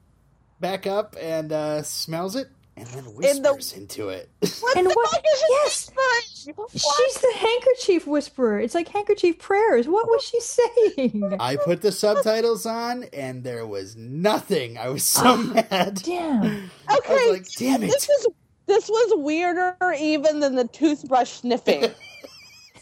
back 0.59 0.87
up, 0.89 1.15
and 1.21 1.53
uh, 1.53 1.83
smells 1.85 2.35
it, 2.35 2.49
and 2.81 2.89
then 2.89 2.99
In 3.01 3.05
the- 3.05 3.11
whispers 3.11 3.73
into 3.75 4.09
it. 4.09 4.31
What 4.61 4.77
And 4.77 4.87
the 4.87 4.91
what- 4.95 5.11
fuck 5.11 5.23
is 5.25 5.39
she 5.39 5.47
yes! 5.51 5.91
whispering? 5.95 6.55
What? 6.57 6.71
She's 6.73 7.15
the 7.21 7.33
handkerchief 7.37 8.07
whisperer. 8.07 8.61
It's 8.61 8.75
like 8.75 8.89
handkerchief 8.89 9.39
prayers. 9.39 9.87
What 9.87 10.07
was 10.09 10.23
she 10.25 10.41
saying? 10.41 11.37
I 11.41 11.57
put 11.57 11.83
the 11.83 11.93
subtitles 11.93 12.65
on, 12.67 13.05
and 13.13 13.45
there 13.45 13.67
was 13.67 13.97
nothing. 13.97 14.79
I 14.79 14.89
was 14.89 15.05
so 15.05 15.23
ah, 15.25 15.37
mad. 15.37 15.95
Damn. 16.03 16.71
Okay, 16.99 17.31
like, 17.31 17.47
damn 17.53 17.83
it. 17.83 17.89
This 17.89 18.09
was 18.09 18.27
this 18.67 18.89
was 18.89 19.13
weirder 19.19 19.77
even 19.99 20.41
than 20.41 20.55
the 20.55 20.67
toothbrush 20.69 21.31
sniffing. 21.31 21.85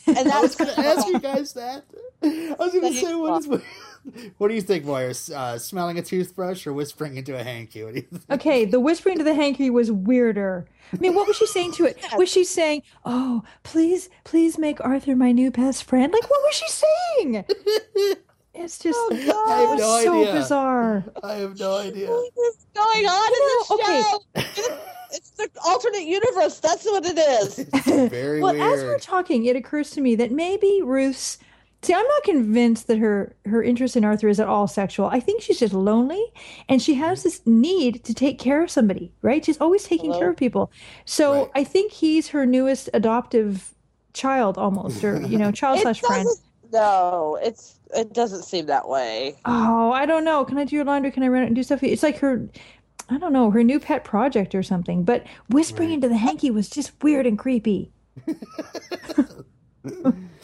and 0.06 0.30
I 0.30 0.40
was 0.40 0.54
going 0.54 0.72
to 0.74 0.80
ask 0.80 1.06
you 1.08 1.18
guys 1.18 1.54
that. 1.54 1.84
I 2.22 2.54
was 2.58 2.72
going 2.72 2.92
to 2.92 2.98
say, 2.98 3.14
what 3.14 3.40
is 3.40 3.48
what 4.38 4.48
do 4.48 4.54
you 4.54 4.60
think, 4.60 4.84
Moira? 4.84 5.14
Uh, 5.34 5.58
smelling 5.58 5.98
a 5.98 6.02
toothbrush 6.02 6.66
or 6.66 6.72
whispering 6.72 7.16
into 7.16 7.38
a 7.38 7.42
hanky? 7.42 7.84
What 7.84 7.94
do 7.94 8.00
you 8.00 8.06
think? 8.06 8.24
Okay, 8.30 8.64
the 8.64 8.80
whispering 8.80 9.18
to 9.18 9.24
the 9.24 9.34
hanky 9.34 9.70
was 9.70 9.90
weirder. 9.92 10.66
I 10.92 10.96
mean, 10.98 11.14
what 11.14 11.26
was 11.26 11.36
she 11.36 11.46
saying 11.46 11.72
to 11.72 11.84
it? 11.84 11.98
Was 12.16 12.30
she 12.30 12.44
saying, 12.44 12.82
"Oh, 13.04 13.42
please, 13.62 14.08
please 14.24 14.56
make 14.58 14.80
Arthur 14.80 15.14
my 15.14 15.32
new 15.32 15.50
best 15.50 15.84
friend"? 15.84 16.12
Like, 16.12 16.28
what 16.30 16.40
was 16.44 16.54
she 16.54 16.68
saying? 16.68 17.44
It's 18.60 18.76
just 18.80 18.98
Oh, 19.00 19.08
it 19.12 19.24
God. 19.26 19.48
I 19.48 19.60
have 19.60 19.70
was 19.70 19.78
no 19.78 20.02
so 20.02 20.20
idea. 20.22 20.32
bizarre. 20.32 21.04
I 21.22 21.34
have 21.34 21.58
no 21.60 21.76
idea. 21.76 22.08
what 22.10 22.32
is 22.48 22.66
going 22.74 23.06
on 23.06 23.30
You 23.30 23.66
in 23.70 23.76
this 23.76 24.56
show? 24.66 24.78
It's 25.12 25.30
the 25.30 25.48
alternate 25.64 26.02
universe. 26.02 26.58
That's 26.58 26.84
what 26.84 27.04
it 27.06 27.16
is. 27.18 27.58
It's 27.72 28.10
very 28.10 28.42
well, 28.42 28.60
as 28.60 28.82
we're 28.82 28.98
talking, 28.98 29.44
it 29.46 29.54
occurs 29.54 29.90
to 29.90 30.00
me 30.00 30.16
that 30.16 30.32
maybe 30.32 30.80
Ruth's. 30.82 31.38
See, 31.80 31.94
I'm 31.94 32.06
not 32.06 32.22
convinced 32.24 32.88
that 32.88 32.98
her 32.98 33.36
her 33.44 33.62
interest 33.62 33.96
in 33.96 34.04
Arthur 34.04 34.28
is 34.28 34.40
at 34.40 34.48
all 34.48 34.66
sexual. 34.66 35.06
I 35.06 35.20
think 35.20 35.42
she's 35.42 35.60
just 35.60 35.72
lonely, 35.74 36.24
and 36.68 36.82
she 36.82 36.94
has 36.94 37.22
this 37.22 37.40
need 37.46 38.02
to 38.04 38.12
take 38.14 38.38
care 38.40 38.62
of 38.64 38.70
somebody. 38.70 39.12
Right? 39.22 39.44
She's 39.44 39.58
always 39.58 39.84
taking 39.84 40.06
Hello? 40.10 40.18
care 40.18 40.30
of 40.30 40.36
people. 40.36 40.72
So 41.04 41.42
Right. 41.42 41.50
I 41.54 41.64
think 41.64 41.92
he's 41.92 42.28
her 42.28 42.44
newest 42.46 42.90
adoptive 42.94 43.74
child, 44.12 44.58
almost, 44.58 45.04
or 45.04 45.20
you 45.22 45.38
know, 45.38 45.52
child 45.60 45.78
slash 45.80 46.00
friend. 46.00 46.26
No, 46.72 47.38
it's 47.40 47.78
it 47.94 48.12
doesn't 48.12 48.42
seem 48.42 48.66
that 48.66 48.88
way. 48.88 49.36
Oh, 49.44 49.92
I 49.92 50.04
don't 50.04 50.24
know. 50.24 50.44
Can 50.44 50.58
I 50.58 50.64
do 50.64 50.74
your 50.76 50.84
laundry? 50.84 51.10
Can 51.12 51.22
I 51.22 51.28
run 51.28 51.42
out 51.42 51.46
and 51.46 51.56
do 51.56 51.62
stuff? 51.62 51.82
It's 51.84 52.02
like 52.02 52.18
her, 52.18 52.46
I 53.08 53.18
don't 53.18 53.32
know, 53.32 53.50
her 53.52 53.62
new 53.62 53.78
pet 53.80 54.04
project 54.04 54.54
or 54.54 54.62
something. 54.64 55.04
But 55.04 55.24
whispering 55.48 55.90
Right. 55.90 55.94
into 55.94 56.08
the 56.08 56.16
hanky 56.16 56.50
was 56.50 56.68
just 56.68 56.92
weird 57.02 57.24
and 57.24 57.38
creepy. 57.38 57.92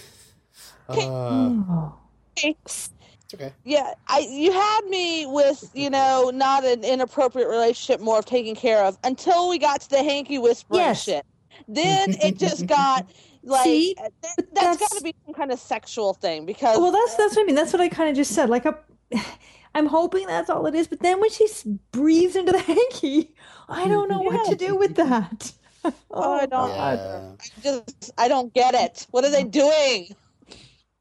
Uh, 0.88 0.94
Oh. 0.96 1.94
it's 2.36 2.90
okay. 3.34 3.52
Yeah, 3.64 3.94
I 4.08 4.20
you 4.20 4.52
had 4.52 4.84
me 4.86 5.26
with 5.26 5.70
you 5.74 5.90
know 5.90 6.30
not 6.34 6.64
an 6.64 6.84
inappropriate 6.84 7.48
relationship, 7.48 8.00
more 8.00 8.18
of 8.18 8.26
taking 8.26 8.54
care 8.54 8.84
of 8.84 8.98
until 9.04 9.48
we 9.48 9.58
got 9.58 9.80
to 9.82 9.90
the 9.90 10.02
hanky 10.02 10.38
whispering 10.38 10.80
Yes. 10.80 11.02
shit. 11.04 11.24
Then 11.68 12.14
it 12.22 12.38
just 12.38 12.66
got 12.78 13.06
like 13.42 13.64
See? 13.64 13.94
th- 13.94 14.10
But 14.36 14.46
that's 14.54 14.66
that's- 14.78 14.78
got 14.78 14.90
to 14.98 15.02
be 15.04 15.14
some 15.24 15.34
kind 15.34 15.52
of 15.52 15.58
sexual 15.58 16.14
thing 16.14 16.44
because 16.46 16.78
Well, 16.78 16.92
that's 16.92 17.14
that's 17.16 17.36
what 17.36 17.42
I 17.42 17.46
mean. 17.46 17.54
That's 17.56 17.72
what 17.72 17.80
I 17.82 17.88
kind 17.88 18.08
of 18.10 18.16
just 18.16 18.32
said. 18.32 18.50
Like, 18.50 18.64
a, 18.66 18.76
I'm 19.74 19.86
hoping 19.86 20.26
that's 20.26 20.48
all 20.50 20.66
it 20.66 20.74
is. 20.74 20.86
But 20.86 21.00
then 21.00 21.20
when 21.20 21.30
she 21.30 21.46
breathes 21.92 22.36
into 22.36 22.52
the 22.52 22.60
hanky, 22.60 23.34
I 23.68 23.88
don't 23.88 24.08
know 24.08 24.20
what 24.20 24.48
to 24.50 24.54
do 24.56 24.76
with 24.76 24.96
that. 24.96 25.52
Oh, 26.10 26.32
I 26.40 26.46
don't- 26.46 26.70
Yeah. 26.70 27.32
I 27.38 27.62
just 27.62 28.10
I 28.16 28.26
don't 28.28 28.54
get 28.54 28.74
it. 28.74 29.06
What 29.10 29.22
are 29.24 29.30
they 29.30 29.44
doing? 29.44 30.16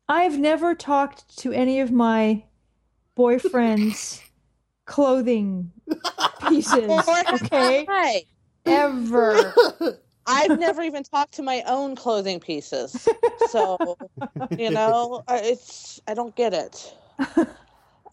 I've 0.09 0.37
never 0.37 0.75
talked 0.75 1.37
to 1.39 1.51
any 1.51 1.79
of 1.79 1.91
my 1.91 2.43
boyfriend's 3.15 4.21
clothing 4.85 5.71
pieces. 6.47 6.89
Okay, 7.43 7.85
Right. 7.87 8.23
ever. 8.65 9.53
I've 10.25 10.59
never 10.59 10.81
even 10.81 11.03
talked 11.03 11.33
to 11.35 11.43
my 11.43 11.63
own 11.67 11.95
clothing 11.95 12.39
pieces, 12.39 13.07
so 13.49 13.97
you 14.57 14.69
know 14.71 15.23
it's 15.29 16.01
I 16.07 16.13
don't 16.13 16.33
get 16.35 16.53
it. 16.53 16.95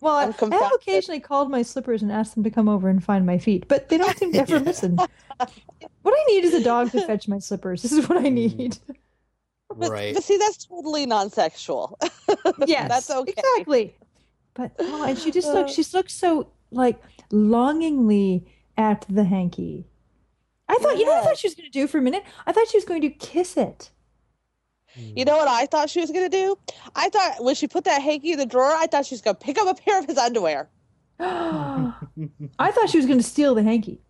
Well, 0.00 0.16
I, 0.16 0.34
I'm 0.40 0.52
I 0.52 0.56
have 0.56 0.72
occasionally 0.72 1.20
called 1.20 1.50
my 1.50 1.62
slippers 1.62 2.02
and 2.02 2.10
asked 2.10 2.34
them 2.34 2.42
to 2.44 2.50
come 2.50 2.68
over 2.68 2.88
and 2.88 3.02
find 3.02 3.26
my 3.26 3.38
feet, 3.38 3.68
but 3.68 3.88
they 3.88 3.98
don't 3.98 4.16
seem 4.18 4.32
to 4.32 4.38
ever 4.40 4.58
listen. 4.58 4.96
What 4.96 6.14
I 6.18 6.24
need 6.26 6.44
is 6.44 6.54
a 6.54 6.62
dog 6.62 6.90
to 6.92 7.06
fetch 7.06 7.28
my 7.28 7.38
slippers. 7.38 7.82
This 7.82 7.92
is 7.92 8.08
what 8.08 8.18
I 8.18 8.28
hmm. 8.28 8.34
need. 8.34 8.78
But, 9.76 9.90
right. 9.90 10.14
but 10.14 10.24
see, 10.24 10.36
that's 10.36 10.66
totally 10.66 11.06
non-sexual. 11.06 11.98
Yes, 12.66 12.88
That's 12.88 13.10
okay. 13.10 13.32
Exactly. 13.36 13.96
But 14.54 14.72
oh, 14.78 15.04
and 15.04 15.18
she 15.18 15.30
just 15.30 15.48
Uh. 15.48 15.52
looks. 15.54 15.72
She's 15.72 15.92
looked 15.94 16.10
so 16.10 16.48
like 16.70 17.00
longingly 17.32 18.46
at 18.76 19.04
the 19.08 19.24
hanky. 19.24 19.86
I 20.68 20.76
thought, 20.78 20.96
you 20.98 21.04
know, 21.06 21.12
what 21.12 21.22
I 21.22 21.24
thought 21.26 21.38
she 21.38 21.46
was 21.48 21.54
going 21.54 21.70
to 21.70 21.78
do 21.78 21.86
for 21.88 21.98
a 21.98 22.02
minute. 22.02 22.22
I 22.46 22.52
thought 22.52 22.68
she 22.68 22.76
was 22.76 22.84
going 22.84 23.02
to 23.02 23.10
kiss 23.10 23.56
it. 23.56 23.90
You 24.96 25.24
know 25.24 25.36
what 25.36 25.46
I 25.48 25.66
thought 25.66 25.88
she 25.88 26.00
was 26.00 26.10
gonna 26.10 26.28
do? 26.28 26.58
I 26.96 27.08
thought 27.10 27.44
when 27.44 27.54
she 27.54 27.68
put 27.68 27.84
that 27.84 28.02
hanky 28.02 28.32
in 28.32 28.38
the 28.38 28.44
drawer, 28.46 28.72
I 28.72 28.88
thought 28.88 29.06
she 29.06 29.14
was 29.14 29.20
gonna 29.22 29.36
pick 29.36 29.56
up 29.56 29.68
a 29.68 29.80
pair 29.80 30.00
of 30.00 30.04
his 30.06 30.18
underwear. 30.18 30.68
I 31.20 31.92
thought 32.72 32.88
she 32.90 32.96
was 32.96 33.06
going 33.06 33.18
to 33.18 33.24
steal 33.24 33.54
the 33.54 33.62
hanky 33.62 34.00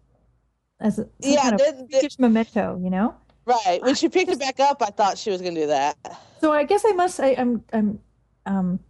as 0.81 0.99
a 0.99 1.07
Yeah, 1.21 1.43
kind 1.43 1.55
of 1.55 1.61
then- 1.61 1.89
then- 1.91 2.09
memento, 2.19 2.81
you 2.83 2.89
know. 2.91 3.15
Right. 3.47 3.81
When 3.83 3.95
she 3.95 4.09
picked 4.09 4.31
it 4.31 4.39
back 4.39 4.61
up, 4.61 4.83
I 4.83 4.91
thought 4.91 5.19
she 5.19 5.31
was 5.31 5.41
gonna 5.43 5.55
do 5.61 5.67
that. 5.69 5.97
So 6.41 6.53
I 6.53 6.65
guess 6.65 6.85
I 6.87 6.93
must. 6.93 7.19
I, 7.21 7.35
I'm. 7.37 7.65
I'm. 7.73 7.99
Um, 8.47 8.81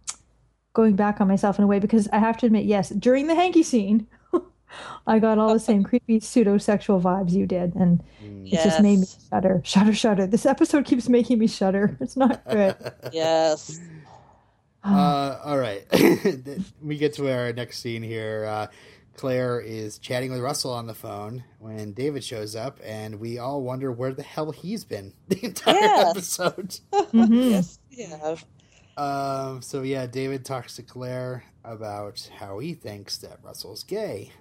going 0.73 0.95
back 0.95 1.19
on 1.19 1.27
myself 1.27 1.57
in 1.57 1.63
a 1.65 1.67
way 1.67 1.79
because 1.79 2.07
I 2.13 2.19
have 2.19 2.37
to 2.37 2.45
admit, 2.45 2.63
yes, 2.63 2.89
during 2.89 3.27
the 3.27 3.35
hanky 3.35 3.61
scene, 3.61 4.07
I 5.07 5.19
got 5.19 5.37
all 5.37 5.51
the 5.53 5.59
same 5.59 5.83
creepy 5.83 6.21
pseudo 6.21 6.57
sexual 6.57 7.01
vibes 7.01 7.33
you 7.33 7.45
did, 7.45 7.75
and 7.75 8.01
Mm. 8.23 8.47
it 8.47 8.63
just 8.63 8.79
made 8.81 8.99
me 8.99 9.05
shudder, 9.29 9.61
shudder, 9.65 9.93
shudder. 9.93 10.27
This 10.27 10.45
episode 10.45 10.85
keeps 10.85 11.09
making 11.09 11.39
me 11.39 11.47
shudder. 11.47 11.97
It's 11.99 12.15
not 12.15 12.41
good. 12.49 12.75
Yes. 13.11 13.81
Uh, 14.83 15.39
all 15.43 15.57
right. 15.57 15.85
we 16.81 16.97
get 16.97 17.13
to 17.15 17.29
our 17.31 17.51
next 17.53 17.79
scene 17.79 18.01
here. 18.01 18.45
Uh, 18.45 18.67
Claire 19.21 19.59
is 19.61 19.99
chatting 19.99 20.31
with 20.31 20.39
Russell 20.41 20.73
on 20.73 20.87
the 20.87 20.95
phone 20.95 21.43
when 21.59 21.93
David 21.93 22.23
shows 22.23 22.55
up, 22.55 22.79
and 22.83 23.19
we 23.19 23.37
all 23.37 23.61
wonder 23.61 23.91
where 23.91 24.11
the 24.15 24.23
hell 24.23 24.49
he's 24.49 24.83
been 24.83 25.13
the 25.27 25.45
entire 25.45 25.75
Yeah. 25.79 26.05
episode. 26.09 26.79
Mhm. 26.91 27.49
Yes. 27.51 27.77
Yeah. 27.91 28.35
Um, 28.97 29.61
so 29.61 29.83
yeah, 29.83 30.07
David 30.07 30.43
talks 30.43 30.75
to 30.77 30.81
Claire 30.81 31.43
about 31.63 32.31
how 32.35 32.57
he 32.57 32.73
thinks 32.73 33.19
that 33.19 33.37
Russell's 33.43 33.83
gay, 33.83 34.31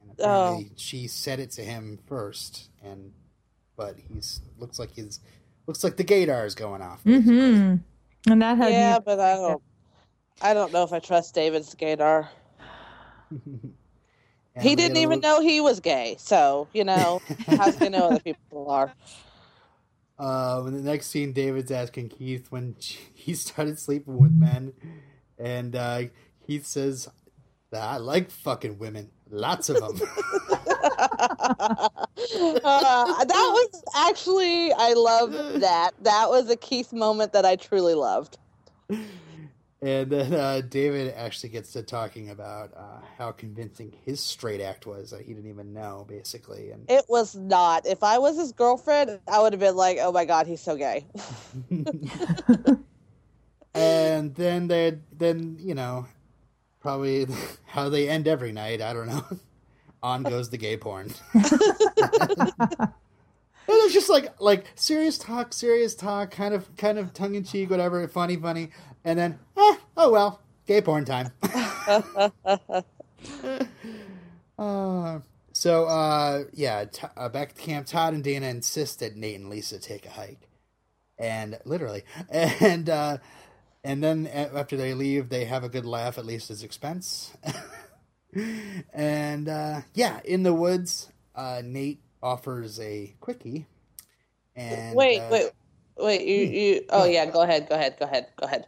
and 0.00 0.12
apparently 0.12 0.70
she 0.76 1.08
said 1.08 1.40
it 1.40 1.50
to 1.52 1.62
him 1.62 1.98
first, 2.06 2.70
and 2.80 3.12
but 3.76 3.96
he's 3.98 4.40
looks 4.56 4.78
like 4.78 4.92
his 4.92 5.18
looks 5.66 5.82
like 5.82 5.96
the 5.96 6.04
gaydar 6.04 6.46
is 6.46 6.54
going 6.54 6.80
off. 6.80 7.02
basically. 7.02 7.34
hmm 7.54 7.74
And 8.30 8.40
that 8.40 8.56
had 8.56 8.72
Yeah, 8.72 8.94
me. 8.98 9.02
but 9.04 9.18
I 9.18 9.34
don't. 9.34 9.62
I 10.40 10.54
don't 10.54 10.72
know 10.72 10.84
if 10.84 10.92
I 10.92 11.00
trust 11.00 11.34
David's 11.34 11.74
gaydar. 11.74 12.28
And 14.54 14.66
He 14.66 14.76
didn't 14.76 14.98
even 14.98 15.20
know 15.20 15.40
he 15.40 15.60
was 15.60 15.80
gay, 15.80 16.16
so 16.18 16.68
you 16.72 16.84
know 16.84 17.20
how's 17.46 17.78
he 17.78 17.88
know 17.88 18.10
other 18.10 18.20
people 18.20 18.70
are? 18.70 18.92
Uh, 20.18 20.62
in 20.66 20.74
the 20.74 20.82
next 20.82 21.08
scene, 21.08 21.32
David's 21.32 21.70
asking 21.70 22.10
Keith 22.10 22.46
when 22.50 22.76
he 23.14 23.34
started 23.34 23.78
sleeping 23.78 24.18
with 24.18 24.32
men, 24.32 24.72
and 25.38 25.74
uh, 25.74 26.02
Keith 26.46 26.66
says, 26.66 27.08
that 27.70 27.82
"I 27.82 27.96
like 27.96 28.30
fucking 28.30 28.78
women, 28.78 29.10
lots 29.30 29.68
of 29.68 29.76
them." 29.80 30.00
Uh, 32.64 33.24
that 33.24 33.50
was 33.52 33.82
actually 33.96 34.72
I 34.72 34.92
love 34.94 35.32
that. 35.60 35.90
That 36.02 36.28
was 36.28 36.48
a 36.50 36.56
Keith 36.56 36.92
moment 36.92 37.32
that 37.32 37.44
I 37.44 37.56
truly 37.56 37.94
loved. 37.94 38.38
and 39.82 40.10
then 40.10 40.32
uh, 40.32 40.62
David 40.68 41.12
actually 41.16 41.48
gets 41.48 41.72
to 41.72 41.82
talking 41.82 42.30
about 42.30 42.72
uh, 42.76 43.00
how 43.18 43.32
convincing 43.32 43.92
his 44.04 44.20
straight 44.20 44.60
act 44.60 44.86
was 44.86 45.10
that 45.10 45.22
he 45.22 45.34
didn't 45.34 45.50
even 45.50 45.74
know, 45.74 46.06
basically. 46.08 46.70
And 46.70 46.88
It 46.88 47.04
was 47.08 47.34
not. 47.34 47.84
If 47.84 48.04
I 48.04 48.18
was 48.18 48.36
his 48.36 48.52
girlfriend, 48.52 49.18
I 49.26 49.40
would 49.40 49.52
have 49.52 49.60
been 49.60 49.74
like, 49.74 49.98
"Oh 50.00 50.12
my 50.12 50.24
god, 50.24 50.46
he's 50.46 50.60
so 50.60 50.76
gay." 50.76 51.04
and 53.74 54.34
then 54.36 54.68
they, 54.68 54.98
then 55.16 55.56
you 55.58 55.74
know, 55.74 56.06
probably 56.80 57.26
how 57.66 57.88
they 57.88 58.08
end 58.08 58.28
every 58.28 58.52
night. 58.52 58.80
I 58.80 58.92
don't 58.92 59.08
know. 59.08 59.24
On 60.04 60.22
goes 60.22 60.50
the 60.50 60.58
gay 60.58 60.76
porn. 60.76 61.10
And 63.68 63.76
it's 63.76 63.94
just 63.94 64.10
like 64.10 64.34
like 64.40 64.64
serious 64.74 65.18
talk, 65.18 65.52
serious 65.52 65.94
talk, 65.94 66.32
kind 66.32 66.52
of 66.52 66.74
kind 66.76 66.98
of 66.98 67.14
tongue 67.14 67.36
in 67.36 67.44
cheek, 67.44 67.70
whatever, 67.70 68.06
funny, 68.08 68.36
funny, 68.36 68.70
and 69.04 69.18
then 69.18 69.38
eh, 69.56 69.76
oh 69.96 70.10
well, 70.10 70.40
gay 70.66 70.80
porn 70.80 71.04
time. 71.04 71.30
uh, 74.58 75.20
so 75.52 75.84
uh, 75.86 76.44
yeah, 76.52 76.84
t- 76.84 77.06
uh, 77.16 77.28
back 77.28 77.50
at 77.50 77.56
camp, 77.58 77.86
Todd 77.86 78.14
and 78.14 78.24
Dana 78.24 78.46
insist 78.46 79.00
that 79.00 79.16
Nate 79.16 79.40
and 79.40 79.50
Lisa 79.50 79.78
take 79.78 80.06
a 80.06 80.10
hike, 80.10 80.48
and 81.18 81.58
literally, 81.64 82.04
and 82.30 82.88
uh, 82.88 83.18
and 83.84 84.02
then 84.02 84.26
after 84.26 84.76
they 84.76 84.94
leave, 84.94 85.28
they 85.28 85.44
have 85.44 85.64
a 85.64 85.68
good 85.68 85.86
laugh 85.86 86.18
at 86.18 86.26
Lisa's 86.26 86.62
expense, 86.62 87.32
and 88.94 89.48
uh, 89.48 89.80
yeah, 89.94 90.20
in 90.24 90.42
the 90.42 90.54
woods, 90.54 91.10
uh, 91.34 91.62
Nate 91.64 92.00
offers 92.22 92.78
a 92.80 93.14
quickie. 93.20 93.66
And 94.54 94.96
wait, 94.96 95.16
uh, 95.16 95.30
wait, 95.30 95.50
wait. 95.98 96.26
You, 96.26 96.44
you. 96.44 96.84
Oh 96.90 97.04
yeah, 97.04 97.26
go 97.26 97.42
ahead, 97.42 97.68
go 97.68 97.74
ahead, 97.74 97.96
go 97.98 98.06
ahead, 98.06 98.26
go 98.36 98.46
ahead. 98.46 98.66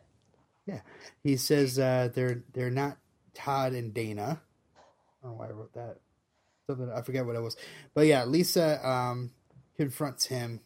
Yeah, 0.66 0.80
he 1.22 1.36
says 1.36 1.78
uh, 1.78 2.08
they're 2.14 2.42
they're 2.52 2.70
not 2.70 2.98
Todd 3.34 3.72
and 3.72 3.92
Dana. 3.92 4.40
I 4.76 5.26
don't 5.26 5.32
know 5.32 5.38
why 5.38 5.48
I 5.48 5.52
wrote 5.52 5.74
that. 5.74 5.98
Something 6.68 6.90
I 6.90 7.02
forget 7.02 7.26
what 7.26 7.36
it 7.36 7.42
was, 7.42 7.56
but 7.94 8.06
yeah, 8.06 8.24
Lisa 8.24 8.86
um, 8.86 9.30
confronts 9.76 10.24
him 10.26 10.60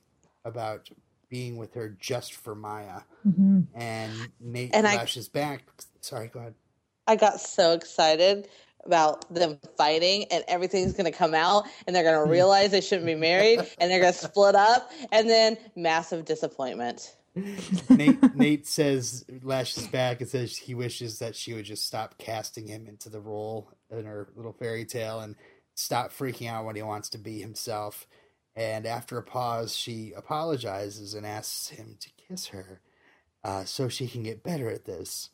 about 0.45 0.89
being 1.29 1.57
with 1.57 1.75
her 1.75 1.97
just 2.01 2.35
for 2.35 2.55
Maya, 2.55 3.01
hmm 3.25 3.61
and 3.75 4.13
Nate 4.41 4.71
And 4.75 4.87
I- 4.87 4.97
lashes 4.97 5.29
back. 5.29 5.65
Sorry, 6.01 6.29
go 6.29 6.41
ahead. 6.41 6.55
I 7.07 7.17
got 7.17 7.41
so 7.41 7.73
excited 7.73 8.49
about 8.85 9.33
them 9.35 9.59
fighting 9.77 10.25
and 10.31 10.45
everything's 10.47 10.93
going 10.93 11.11
to 11.11 11.17
come 11.17 11.35
out 11.35 11.65
and 11.87 11.97
they're 11.97 12.05
going 12.05 12.23
to 12.25 12.31
realize 12.31 12.71
they 12.71 12.81
shouldn't 12.83 13.07
be 13.07 13.15
married 13.15 13.59
and 13.81 13.91
they're 13.91 14.01
going 14.01 14.13
to 14.13 14.19
split 14.19 14.55
up 14.55 14.91
and 15.11 15.29
then 15.29 15.57
massive 15.75 16.25
disappointment. 16.27 17.17
Nate 17.91 18.37
Nate 18.37 18.67
says 18.67 19.25
lashes 19.43 19.87
back 19.89 20.21
and 20.21 20.29
says 20.29 20.57
he 20.57 20.75
wishes 20.75 21.19
that 21.19 21.37
she 21.37 21.55
would 21.55 21.65
just 21.65 21.87
stop 21.87 22.19
casting 22.19 22.67
him 22.67 22.87
into 22.87 23.09
the 23.09 23.21
role 23.21 23.71
in 23.91 24.05
her 24.05 24.29
little 24.35 24.53
fairy 24.53 24.85
tale 24.85 25.21
and 25.21 25.37
stop 25.75 26.13
freaking 26.13 26.49
out 26.49 26.65
when 26.65 26.77
he 26.77 26.83
wants 26.83 27.09
to 27.11 27.19
be 27.19 27.41
himself. 27.41 28.07
And 28.57 28.87
after 28.87 29.17
a 29.19 29.23
pause, 29.23 29.77
she 29.77 30.13
apologizes 30.17 31.15
and 31.15 31.25
asks 31.25 31.69
him 31.69 31.97
to 32.01 32.11
kiss 32.29 32.47
her 32.47 32.81
uh, 33.45 33.65
so 33.65 33.89
she 33.89 34.09
can 34.09 34.25
get 34.25 34.43
better 34.43 34.69
at 34.69 34.85
this. 34.85 35.31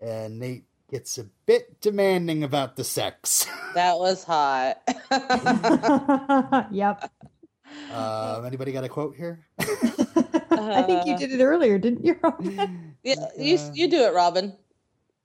And 0.00 0.40
Nate 0.40 0.64
gets 0.90 1.16
a 1.18 1.24
bit 1.46 1.80
demanding 1.80 2.42
about 2.42 2.76
the 2.76 2.84
sex. 2.84 3.46
That 3.74 3.98
was 3.98 4.24
hot. 4.24 4.82
yep. 6.72 7.10
um, 7.92 8.44
anybody 8.44 8.72
got 8.72 8.84
a 8.84 8.88
quote 8.88 9.16
here? 9.16 9.46
I 10.58 10.82
think 10.82 11.06
you 11.06 11.16
did 11.16 11.32
it 11.32 11.42
earlier, 11.42 11.78
didn't 11.78 12.04
you? 12.04 12.16
Robin? 12.22 12.94
yeah, 13.02 13.14
you, 13.38 13.56
Uh, 13.58 13.70
you 13.74 13.88
do 13.88 14.02
it, 14.04 14.12
Robin. 14.14 14.54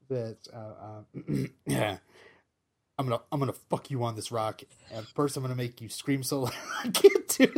that 0.09 0.38
uh, 0.53 0.57
uh, 0.57 1.01
yeah, 1.65 1.97
I'm 2.97 3.07
gonna 3.07 3.21
I'm 3.32 3.39
gonna 3.39 3.53
fuck 3.53 3.89
you 3.91 4.03
on 4.03 4.15
this 4.15 4.32
rock, 4.32 4.61
and 4.93 5.05
first 5.07 5.38
I'm 5.38 5.43
gonna 5.43 5.55
make 5.55 5.80
you 5.82 5.88
scream 5.89 6.21
so 6.23 6.41
loud. 6.49 6.53
I 6.84 6.89
can't 6.89 7.27
do 7.30 7.43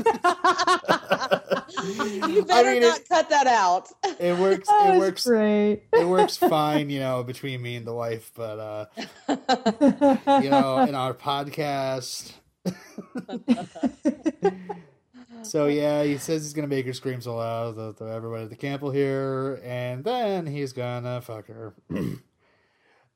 you 2.32 2.44
better 2.46 2.72
mean, 2.74 2.82
not 2.84 3.00
it- 3.00 3.10
cut 3.10 3.30
that 3.30 3.48
out. 3.48 3.88
It 4.20 4.38
works. 4.38 4.68
That 4.68 4.96
It 4.96 5.00
works. 5.00 5.26
great. 5.26 5.84
It 5.94 6.06
works 6.08 6.38
fine, 6.38 6.90
you 6.92 7.00
know, 7.00 7.24
between 7.24 7.60
me 7.62 7.76
and 7.78 7.88
the 7.88 7.94
wife. 7.94 8.32
But 8.36 8.60
uh, 8.60 8.86
you 10.42 10.50
know, 10.50 10.80
in 10.82 10.94
our 10.96 11.14
podcast. 11.16 12.34
So 15.44 15.66
yeah, 15.68 16.04
he 16.04 16.18
says 16.18 16.44
he's 16.44 16.54
gonna 16.54 16.68
make 16.68 16.86
her 16.86 16.94
scream 16.94 17.22
so 17.22 17.36
loud 17.36 17.76
that 17.76 17.98
that 17.98 18.08
everybody 18.10 18.44
at 18.44 18.50
the 18.50 18.56
camp 18.56 18.82
will 18.82 18.92
hear, 18.92 19.60
and 19.64 20.04
then 20.04 20.46
he's 20.46 20.74
gonna 20.74 21.22
fuck 21.22 21.48
her. 21.48 21.74
um. 21.90 22.20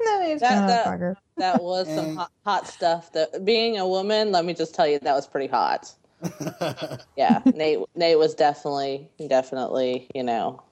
no, 0.00 0.22
he's 0.26 0.40
That- 0.40 0.50
gonna 0.54 0.66
that- 0.66 0.84
fuck 0.84 0.98
her. 1.00 1.16
That 1.36 1.62
was 1.62 1.88
some 1.88 2.16
hot, 2.16 2.30
hot 2.44 2.66
stuff. 2.68 3.12
That 3.12 3.44
being 3.46 3.78
a 3.78 3.88
woman, 3.88 4.30
let 4.30 4.44
me 4.44 4.52
just 4.52 4.74
tell 4.74 4.86
you, 4.86 4.98
that 4.98 5.14
was 5.14 5.26
pretty 5.26 5.46
hot. 5.46 5.92
Yeah, 7.16 7.40
Nate. 7.54 7.78
Nate 7.94 8.18
was 8.18 8.34
definitely, 8.34 9.08
definitely, 9.28 10.08
you 10.14 10.22
know, 10.22 10.62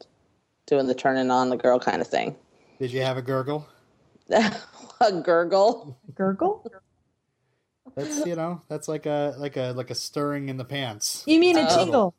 doing 0.66 0.86
the 0.86 0.94
turning 0.94 1.30
on 1.30 1.48
the 1.48 1.56
girl 1.56 1.78
kind 1.78 2.02
of 2.02 2.06
thing. 2.06 2.36
Did 2.78 2.92
you 2.92 3.00
have 3.00 3.16
a 3.16 3.22
gurgle? 3.22 3.66
a 4.30 5.12
gurgle. 5.22 5.96
Gurgle? 6.14 6.62
That's 7.98 8.26
you 8.26 8.34
know, 8.36 8.62
that's 8.68 8.88
like 8.88 9.06
a 9.06 9.34
like 9.38 9.56
a 9.56 9.72
like 9.76 9.90
a 9.90 9.94
stirring 9.94 10.48
in 10.48 10.56
the 10.56 10.64
pants. 10.64 11.22
You 11.26 11.38
mean 11.40 11.56
a 11.58 11.66
Oh. 11.68 11.76
tingle? 11.84 12.14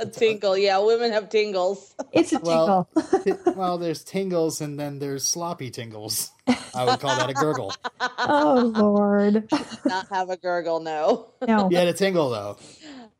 A 0.00 0.06
tingle, 0.06 0.58
Yeah, 0.58 0.78
women 0.78 1.12
have 1.12 1.28
tingles. 1.28 1.94
It's 2.12 2.32
a 2.32 2.40
Well- 2.40 2.88
tingle. 3.22 3.54
Well, 3.54 3.78
there's 3.78 4.02
tingles 4.02 4.60
and 4.60 4.78
then 4.78 4.98
there's 4.98 5.24
sloppy 5.24 5.70
tingles. 5.70 6.30
I 6.74 6.84
would 6.84 6.98
call 7.00 7.16
that 7.16 7.30
a 7.30 7.34
gurgle. 7.34 7.72
oh 8.18 8.72
Lord. 8.74 9.48
Not 9.84 10.08
have 10.08 10.30
a 10.30 10.36
gurgle, 10.36 10.80
no. 10.80 11.28
No. 11.46 11.70
You 11.70 11.76
had 11.76 11.86
a 11.88 11.92
tingle 11.92 12.30
though. 12.30 12.56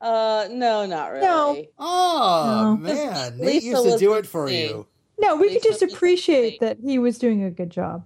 Uh, 0.00 0.48
no, 0.50 0.84
not 0.86 1.12
really. 1.12 1.24
No. 1.24 1.64
Oh 1.78 2.76
No. 2.80 2.94
man, 2.94 3.38
Nate 3.38 3.62
used 3.62 3.84
to 3.84 3.96
do 3.98 4.14
it 4.14 4.26
for 4.26 4.44
insane. 4.48 4.68
you. 4.70 4.86
No, 5.18 5.36
we 5.36 5.52
could 5.52 5.62
just 5.62 5.82
appreciate 5.82 6.58
that 6.60 6.78
he 6.84 6.98
was 6.98 7.18
doing 7.18 7.44
a 7.44 7.50
good 7.50 7.70
job. 7.70 8.04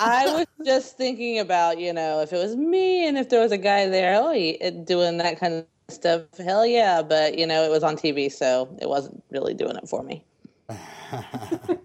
I 0.00 0.26
was 0.32 0.46
just 0.64 0.96
thinking 0.96 1.38
about, 1.38 1.78
you 1.78 1.92
know, 1.92 2.20
if 2.20 2.32
it 2.32 2.36
was 2.36 2.56
me 2.56 3.06
and 3.08 3.16
if 3.18 3.28
there 3.28 3.40
was 3.40 3.52
a 3.52 3.58
guy 3.58 3.86
there, 3.88 4.14
oh, 4.20 4.32
he, 4.32 4.58
doing 4.84 5.18
that 5.18 5.38
kind 5.40 5.54
of 5.54 5.66
stuff, 5.88 6.22
hell 6.38 6.66
yeah. 6.66 7.02
But, 7.02 7.38
you 7.38 7.46
know, 7.46 7.62
it 7.64 7.70
was 7.70 7.82
on 7.82 7.96
TV, 7.96 8.30
so 8.30 8.68
it 8.80 8.88
wasn't 8.88 9.22
really 9.30 9.54
doing 9.54 9.76
it 9.76 9.88
for 9.88 10.02
me. 10.02 10.24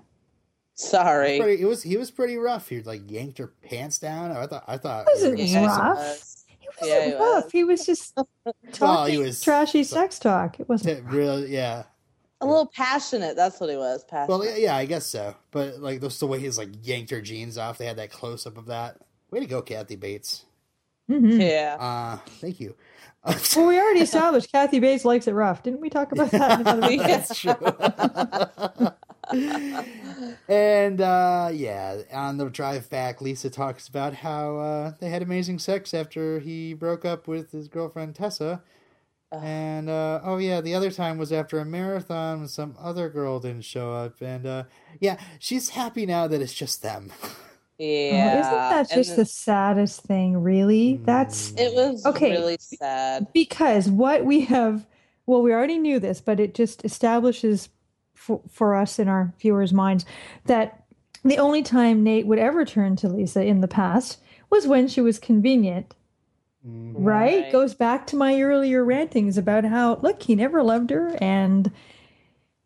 Sorry. 0.76 1.40
pretty, 1.40 1.62
it 1.62 1.66
was 1.66 1.84
he 1.84 1.98
was 1.98 2.10
pretty 2.10 2.36
rough. 2.36 2.68
He 2.68 2.82
like 2.82 3.10
yanked 3.10 3.38
her 3.38 3.54
pants 3.64 4.00
down. 4.00 4.32
I 4.32 4.48
thought 4.48 4.64
I 4.68 4.78
thought 4.78 5.06
Wasn't 5.06 5.38
you 5.38 5.46
were 5.46 5.50
Yeah, 5.52 5.62
gonna 5.62 5.74
it 5.74 5.78
rough. 5.78 5.98
was. 5.98 6.46
He 6.60 6.68
wasn't 6.68 6.90
Yeah, 6.90 7.06
he 7.06 7.14
rough. 7.14 7.44
was. 7.44 7.52
He 7.52 7.64
was 7.64 7.86
just 7.86 8.16
talking 8.16 8.54
Well, 8.82 9.06
he 9.06 9.18
was- 9.20 9.42
trashy 9.42 9.84
sex 9.84 10.18
talk. 10.20 10.60
It 10.60 10.68
wasn't. 10.68 10.98
something. 10.98 11.16
Real, 11.16 11.46
yeah. 11.48 11.84
A 12.44 12.48
little 12.48 12.68
passionate. 12.68 13.36
That's 13.36 13.60
what 13.60 13.70
he 13.70 13.78
was. 13.78 14.04
Passionate. 14.04 14.38
Well, 14.38 14.46
yeah, 14.46 14.56
yeah, 14.58 14.76
I 14.76 14.86
guess 14.86 15.06
so. 15.06 15.36
But 15.52 15.80
like 15.80 16.02
just 16.02 16.20
the 16.20 16.28
way 16.28 16.40
he's 16.40 16.58
like 16.58 16.70
yanked 16.84 17.12
her 17.12 17.22
jeans 17.22 17.58
off. 17.58 17.78
They 17.78 17.86
had 17.86 17.98
that 17.98 18.12
close 18.12 18.46
up 18.46 18.58
of 18.58 18.68
that. 18.68 18.98
Way 19.32 19.40
to 19.40 19.46
go, 19.46 19.62
Kathy 19.62 19.96
Bates. 19.96 20.46
Mm-hmm. 21.10 21.42
yeah. 21.42 21.78
Uh, 21.80 22.18
thank 22.40 22.60
you. 22.60 22.76
Well, 23.56 23.68
we 23.68 23.80
already 23.80 24.02
established 24.02 24.52
Kathy 24.52 24.82
Bates 24.82 25.06
likes 25.06 25.28
it 25.28 25.32
rough. 25.32 25.64
Didn't 25.64 25.80
we 25.80 25.90
talk 25.90 26.12
about 26.12 26.30
that? 26.32 26.60
in 26.60 26.68
another 26.68 26.92
Yeah. 26.92 27.08
That's 27.08 27.40
true. 27.40 27.56
and 30.50 31.00
uh, 31.00 31.50
yeah, 31.54 32.02
on 32.12 32.36
the 32.36 32.50
drive 32.50 32.90
back, 32.90 33.22
Lisa 33.22 33.50
talks 33.50 33.88
about 33.88 34.14
how 34.14 34.58
uh, 34.58 34.92
they 35.00 35.10
had 35.10 35.22
amazing 35.22 35.60
sex 35.60 35.94
after 35.94 36.40
he 36.40 36.74
broke 36.74 37.06
up 37.06 37.26
with 37.26 37.54
his 37.54 37.70
girlfriend 37.70 38.16
Tessa. 38.16 38.62
And 39.42 39.90
uh, 39.90 40.22
oh 40.24 40.38
yeah, 40.38 40.62
the 40.62 40.76
other 40.76 40.92
time 40.92 41.18
was 41.18 41.32
after 41.32 41.60
a 41.60 41.66
marathon 41.66 42.40
when 42.40 42.48
some 42.48 42.76
other 42.80 43.10
girl 43.10 43.40
didn't 43.40 43.64
show 43.66 43.94
up. 43.94 44.22
And 44.22 44.46
uh, 44.46 44.64
yeah, 45.00 45.18
she's 45.40 45.70
happy 45.70 46.06
now 46.06 46.28
that 46.28 46.42
it's 46.42 46.54
just 46.54 46.82
them. 46.82 47.12
Yeah. 47.80 48.36
Oh, 48.36 48.40
isn't 48.40 48.70
that 48.70 48.92
And 48.92 49.04
just 49.04 49.16
the 49.16 49.26
saddest 49.26 50.02
thing, 50.04 50.38
really? 50.38 51.02
That's 51.06 51.54
It 51.58 51.74
was 51.74 52.06
Okay. 52.06 52.32
really 52.32 52.58
sad. 52.60 53.28
because 53.34 53.90
what 53.90 54.26
we 54.26 54.42
have, 54.42 54.86
well, 55.26 55.42
we 55.42 55.52
already 55.52 55.80
knew 55.80 56.00
this, 56.00 56.22
but 56.22 56.40
it 56.40 56.54
just 56.54 56.86
establishes 56.86 57.70
for, 58.14 58.42
for 58.48 58.76
us 58.76 59.00
in 59.00 59.08
our 59.08 59.34
viewers' 59.40 59.74
minds 59.74 60.06
that 60.46 60.84
the 61.24 61.38
only 61.38 61.64
time 61.64 62.04
Nate 62.04 62.28
would 62.28 62.40
ever 62.40 62.64
turn 62.64 62.96
to 62.98 63.10
Lisa 63.10 63.44
in 63.44 63.62
the 63.62 63.68
past 63.68 64.20
was 64.52 64.68
when 64.68 64.88
she 64.88 65.02
was 65.02 65.18
convenient, 65.18 65.96
Mhm. 66.68 66.94
right? 66.96 67.44
Right. 67.44 67.52
Goes 67.52 67.74
back 67.74 68.08
to 68.08 68.16
my 68.16 68.42
earlier 68.42 68.84
rantings 68.84 69.38
about 69.38 69.66
how, 69.66 70.00
look, 70.02 70.24
he 70.24 70.36
never 70.36 70.64
loved 70.64 70.90
her 70.92 71.18
and 71.22 71.72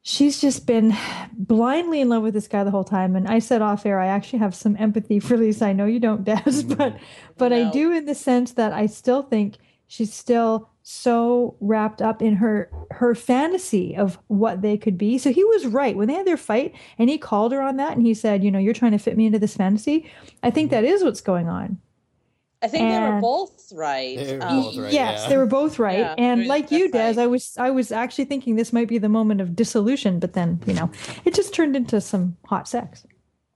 she's 0.01 0.39
just 0.39 0.65
been 0.65 0.95
blindly 1.33 1.99
in 1.99 2.09
love 2.09 2.23
with 2.23 2.33
this 2.33 2.47
guy 2.47 2.63
the 2.63 2.71
whole 2.71 2.83
time. 2.83 3.15
And 3.15 3.27
I 3.27 3.39
said 3.39 3.61
off 3.61 3.85
air, 3.85 3.99
I 3.99 4.07
actually 4.07 4.39
have 4.39 4.55
some 4.55 4.75
empathy 4.79 5.19
for 5.19 5.35
Lisa. 5.37 5.65
I 5.65 5.73
know 5.73 5.85
you 5.85 5.99
don't, 5.99 6.23
Daz, 6.25 6.63
but 6.63 6.97
but 7.37 7.51
I 7.51 7.69
do 7.71 7.91
in 7.91 8.05
the 8.05 8.15
sense 8.15 8.53
that 8.53 8.71
I 8.71 8.85
still 8.85 9.23
think 9.23 9.55
she's 9.87 10.13
still 10.13 10.69
so 10.83 11.55
wrapped 11.59 12.01
up 12.01 12.21
in 12.21 12.35
her 12.35 12.71
her 12.91 13.13
fantasy 13.15 13.97
of 13.97 14.17
what 14.27 14.61
they 14.61 14.77
could 14.77 14.97
be. 14.97 15.17
So 15.17 15.33
he 15.33 15.43
was 15.43 15.65
right 15.65 15.97
when 15.97 16.07
they 16.07 16.13
had 16.13 16.25
their 16.27 16.37
fight 16.37 16.73
and 16.97 17.09
he 17.09 17.17
called 17.17 17.51
her 17.51 17.61
on 17.61 17.75
that 17.77 17.97
and 17.97 18.05
he 18.05 18.13
said, 18.13 18.43
you 18.43 18.51
know, 18.51 18.59
you're 18.59 18.73
trying 18.73 18.93
to 18.93 18.97
fit 18.97 19.17
me 19.17 19.25
into 19.25 19.39
this 19.39 19.57
fantasy. 19.57 20.09
I 20.41 20.51
think 20.51 20.71
that 20.71 20.85
is 20.85 21.03
what's 21.03 21.21
going 21.21 21.49
on. 21.49 21.79
I 22.61 22.67
think 22.67 22.89
they 22.89 22.99
were 22.99 23.21
both 23.21 23.71
right. 23.73 24.17
They 24.17 24.37
were 24.37 24.43
Um, 24.43 24.63
both 24.63 24.77
right, 24.77 24.93
yes, 24.93 25.21
yeah. 25.23 25.29
they 25.29 25.37
were 25.37 25.45
both 25.45 25.77
right. 25.79 25.99
Yeah, 25.99 26.15
and 26.17 26.31
I 26.31 26.35
mean, 26.35 26.47
like 26.47 26.71
you, 26.71 26.89
they're 26.89 27.13
Des, 27.13 27.19
right. 27.19 27.23
I 27.23 27.27
was 27.27 27.55
I 27.57 27.69
was 27.69 27.91
actually 27.91 28.25
thinking 28.25 28.55
this 28.55 28.73
might 28.73 28.87
be 28.87 28.97
the 28.97 29.09
moment 29.09 29.41
of 29.41 29.55
dissolution, 29.55 30.19
but 30.19 30.33
then, 30.33 30.59
you 30.65 30.73
know, 30.73 30.89
it 31.25 31.33
just 31.35 31.53
turned 31.53 31.75
into 31.75 32.01
some 32.01 32.35
hot 32.45 32.67
sex. 32.67 33.05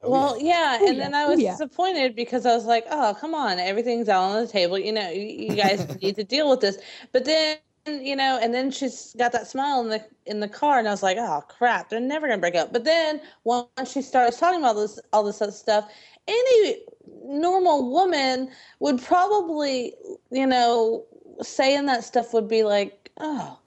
Oh, 0.03 0.09
Well, 0.09 0.37
yeah, 0.41 0.77
Oh, 0.81 0.87
and 0.87 0.99
then 0.99 1.13
I 1.15 1.23
Oh, 1.23 1.29
was 1.31 1.39
yeah. 1.41 1.51
disappointed 1.51 2.15
because 2.15 2.45
I 2.45 2.53
was 2.55 2.65
like, 2.65 2.85
"Oh, 2.91 3.15
come 3.19 3.33
on, 3.35 3.59
everything's 3.59 4.09
out 4.09 4.23
on 4.23 4.41
the 4.45 4.47
table. 4.51 4.77
You 4.77 4.91
know, 4.93 5.09
you, 5.09 5.21
you 5.49 5.55
guys 5.55 5.79
need 6.01 6.15
to 6.17 6.23
deal 6.23 6.49
with 6.49 6.59
this." 6.61 6.77
But 7.11 7.25
then, 7.25 7.57
you 7.87 8.15
know, 8.15 8.37
and 8.41 8.53
then 8.53 8.69
she's 8.71 9.15
got 9.17 9.31
that 9.31 9.47
smile 9.47 9.81
in 9.81 9.89
the 9.89 10.03
in 10.27 10.39
the 10.39 10.47
car, 10.47 10.77
and 10.79 10.87
I 10.87 10.91
was 10.91 11.01
like, 11.03 11.17
"Oh 11.19 11.41
crap, 11.47 11.89
they're 11.89 11.99
never 11.99 12.27
gonna 12.27 12.39
break 12.39 12.55
up." 12.55 12.71
But 12.73 12.83
then 12.83 13.21
once 13.43 13.91
she 13.91 14.01
starts 14.03 14.39
talking 14.39 14.59
about 14.59 14.75
this 14.75 14.99
all 15.13 15.23
this 15.23 15.41
other 15.41 15.51
stuff, 15.51 15.89
any 16.27 16.77
normal 17.23 17.91
woman 17.91 18.49
would 18.79 19.01
probably, 19.01 19.93
you 20.31 20.45
know, 20.47 21.05
saying 21.41 21.85
that 21.87 22.03
stuff 22.03 22.33
would 22.33 22.47
be 22.47 22.63
like, 22.63 23.11
"Oh." 23.19 23.57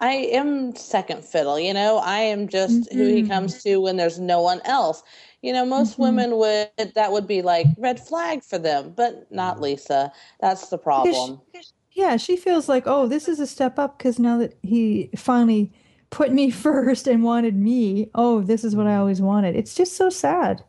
I 0.00 0.12
am 0.14 0.74
second 0.76 1.24
fiddle, 1.24 1.58
you 1.58 1.74
know. 1.74 1.98
I 1.98 2.18
am 2.20 2.48
just 2.48 2.92
who 2.92 3.06
he 3.08 3.22
Mhm. 3.22 3.28
comes 3.28 3.62
to 3.64 3.78
when 3.78 3.96
there's 3.96 4.18
no 4.20 4.40
one 4.42 4.60
else. 4.64 5.02
You 5.42 5.52
know, 5.52 5.64
most 5.66 5.98
Mhm. 5.98 5.98
women 5.98 6.36
would 6.36 6.70
that 6.94 7.12
would 7.12 7.26
be 7.26 7.42
like 7.42 7.72
red 7.78 8.00
flag 8.00 8.42
for 8.44 8.58
them, 8.58 8.92
but 8.96 9.30
not 9.32 9.60
Lisa. 9.60 10.12
That's 10.40 10.68
the 10.68 10.78
Because 10.78 10.84
problem. 10.84 11.42
she- 11.54 11.62
yeah, 11.92 12.16
she 12.16 12.36
feels 12.36 12.68
like, 12.68 12.84
oh, 12.86 13.06
this 13.08 13.28
is 13.28 13.40
a 13.40 13.46
step 13.46 13.78
up 13.78 13.98
because 13.98 14.18
now 14.18 14.38
that 14.38 14.56
he 14.62 15.10
finally 15.16 15.72
put 16.10 16.32
me 16.32 16.50
first 16.52 17.06
and 17.08 17.22
wanted 17.24 17.56
me, 17.56 18.10
oh, 18.14 18.40
this 18.42 18.64
is 18.64 18.76
what 18.76 18.86
I 18.86 18.96
always 18.96 19.20
wanted. 19.20 19.56
It's 19.56 19.74
just 19.74 19.96
so 19.96 20.10
sad. 20.10 20.64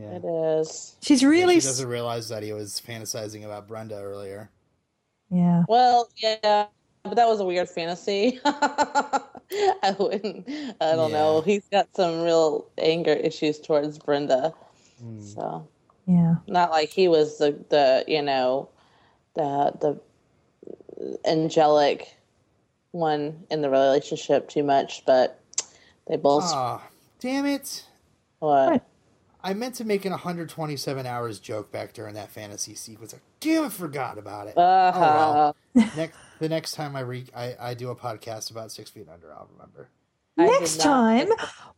Yeah. 0.00 0.16
It 0.16 0.24
is. 0.60 0.96
She's 1.02 1.22
Yeah, 1.22 1.28
really 1.28 1.60
she 1.60 1.66
doesn't 1.66 1.88
realize 1.88 2.28
that 2.28 2.42
he 2.42 2.52
was 2.52 2.80
fantasizing 2.86 3.44
about 3.44 3.68
Brenda 3.68 4.00
earlier. 4.00 4.50
Yeah. 5.30 5.64
Well, 5.68 6.08
yeah, 6.16 6.66
but 7.04 7.16
that 7.16 7.28
was 7.28 7.40
a 7.40 7.44
weird 7.44 7.68
fantasy. 7.68 8.40
I 8.44 9.96
wouldn't. 9.98 10.48
I 10.80 10.96
don't 10.96 11.12
know. 11.12 11.40
He's 11.40 11.66
got 11.70 11.88
some 11.94 12.22
real 12.22 12.66
anger 12.78 13.12
issues 13.12 13.60
towards 13.60 13.98
Brenda. 13.98 14.54
Hmm. 15.00 15.20
So 15.22 15.68
Yeah. 16.06 16.36
not 16.46 16.70
like 16.70 16.90
he 16.90 17.08
was 17.08 17.38
the 17.38 17.52
the 17.70 18.04
you 18.08 18.22
know 18.22 18.68
the 19.34 19.72
the 19.80 20.00
angelic 21.26 22.16
one 22.92 23.44
in 23.50 23.60
the 23.62 23.70
relationship 23.70 24.48
too 24.48 24.62
much, 24.62 25.04
but 25.06 25.40
they 26.08 26.16
both 26.16 26.44
Ah, 26.46 26.82
damn 27.20 27.46
it. 27.46 27.84
what? 28.38 28.72
What? 28.72 28.86
I 29.46 29.54
meant 29.54 29.76
to 29.76 29.84
make 29.84 30.04
an 30.04 30.10
127 30.10 31.06
hours 31.06 31.38
joke 31.38 31.70
back 31.70 31.92
during 31.92 32.14
that 32.16 32.30
fantasy 32.32 32.74
sequence. 32.74 33.14
I 33.14 33.18
damn, 33.38 33.66
I 33.66 33.68
forgot 33.68 34.18
about 34.18 34.48
it. 34.48 34.58
Uh, 34.58 34.92
Oh, 34.92 35.00
well. 35.00 35.56
next, 35.96 36.18
the 36.40 36.48
next 36.48 36.72
time 36.72 36.96
I, 36.96 37.00
re- 37.00 37.26
I 37.34 37.54
I 37.60 37.74
do 37.74 37.90
a 37.90 37.94
podcast 37.94 38.50
about 38.50 38.72
Six 38.72 38.90
Feet 38.90 39.06
Under, 39.08 39.32
I'll 39.32 39.48
remember. 39.52 39.88
I 40.36 40.46
Next 40.46 40.78
time, 40.78 41.28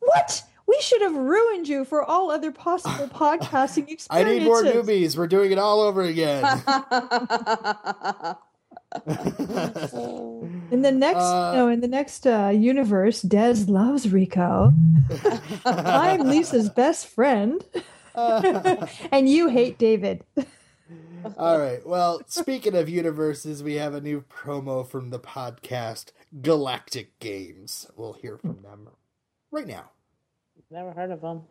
what? 0.00 0.42
We 0.66 0.80
should 0.80 1.02
have 1.02 1.14
ruined 1.14 1.68
you 1.68 1.84
for 1.84 2.02
all 2.02 2.30
other 2.30 2.52
possible 2.52 3.06
podcasting 3.14 3.88
experiences. 3.90 4.08
I 4.10 4.22
need 4.24 4.44
more 4.44 4.62
newbies. 4.62 5.18
We're 5.18 5.26
doing 5.26 5.52
it 5.52 5.58
all 5.58 5.80
over 5.82 6.00
again. 6.02 6.42
In 10.70 10.82
the 10.82 10.92
next, 10.92 11.18
Uh, 11.18 11.52
no, 11.54 11.68
in 11.68 11.80
the 11.80 11.88
next 11.88 12.26
uh, 12.26 12.52
universe, 12.54 13.22
Des 13.22 13.64
loves 13.66 14.10
Rico. 14.10 14.72
I'm 15.64 16.20
Lisa's 16.20 16.68
best 16.70 17.06
friend, 17.06 17.62
and 18.14 19.28
you 19.28 19.48
hate 19.48 19.78
David. 19.78 20.24
All 21.36 21.58
right. 21.58 21.86
Well, 21.86 22.22
speaking 22.26 22.74
of 22.74 22.88
universes, 22.88 23.62
we 23.62 23.74
have 23.74 23.94
a 23.94 24.00
new 24.00 24.22
promo 24.22 24.86
from 24.88 25.10
the 25.10 25.18
podcast 25.18 26.12
Galactic 26.40 27.18
Games. 27.18 27.90
We'll 27.96 28.14
hear 28.14 28.38
from 28.38 28.62
them 28.62 28.88
right 29.50 29.66
now. 29.66 29.90
Never 30.70 30.92
heard 30.92 31.10
of 31.10 31.20
them 31.22 31.42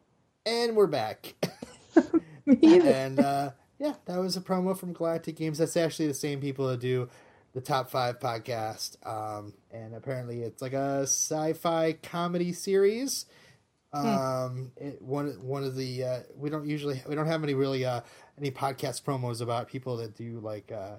And 0.46 0.76
we're 0.76 0.88
back. 0.88 1.36
And 2.64 3.20
uh, 3.20 3.52
yeah, 3.78 3.96
that 4.06 4.18
was 4.20 4.38
a 4.38 4.42
promo 4.42 4.78
from 4.78 4.94
Galactic 4.94 5.36
Games. 5.36 5.58
That's 5.58 5.76
actually 5.76 6.08
the 6.08 6.14
same 6.14 6.40
people 6.40 6.68
that 6.70 6.80
do 6.80 7.10
the 7.58 7.62
Top 7.62 7.90
Five 7.90 8.20
podcast. 8.20 9.04
Um, 9.04 9.52
and 9.72 9.96
apparently, 9.96 10.44
it's 10.44 10.62
like 10.62 10.74
a 10.74 11.02
sci-fi 11.02 11.94
comedy 12.04 12.54
series. 12.54 13.26
Um, 13.94 14.72
it, 14.78 15.02
one 15.02 15.30
one 15.42 15.64
of 15.64 15.76
the 15.76 16.04
uh, 16.04 16.20
we 16.36 16.52
don't 16.52 16.68
usually 16.68 17.02
we 17.10 17.16
don't 17.16 17.26
have 17.26 17.42
any 17.42 17.56
really 17.56 17.84
uh, 17.84 18.02
any 18.38 18.52
podcast 18.52 19.02
promos 19.02 19.42
about 19.42 19.68
people 19.68 19.98
that 19.98 20.16
do 20.16 20.40
like 20.40 20.72
uh, 20.72 20.98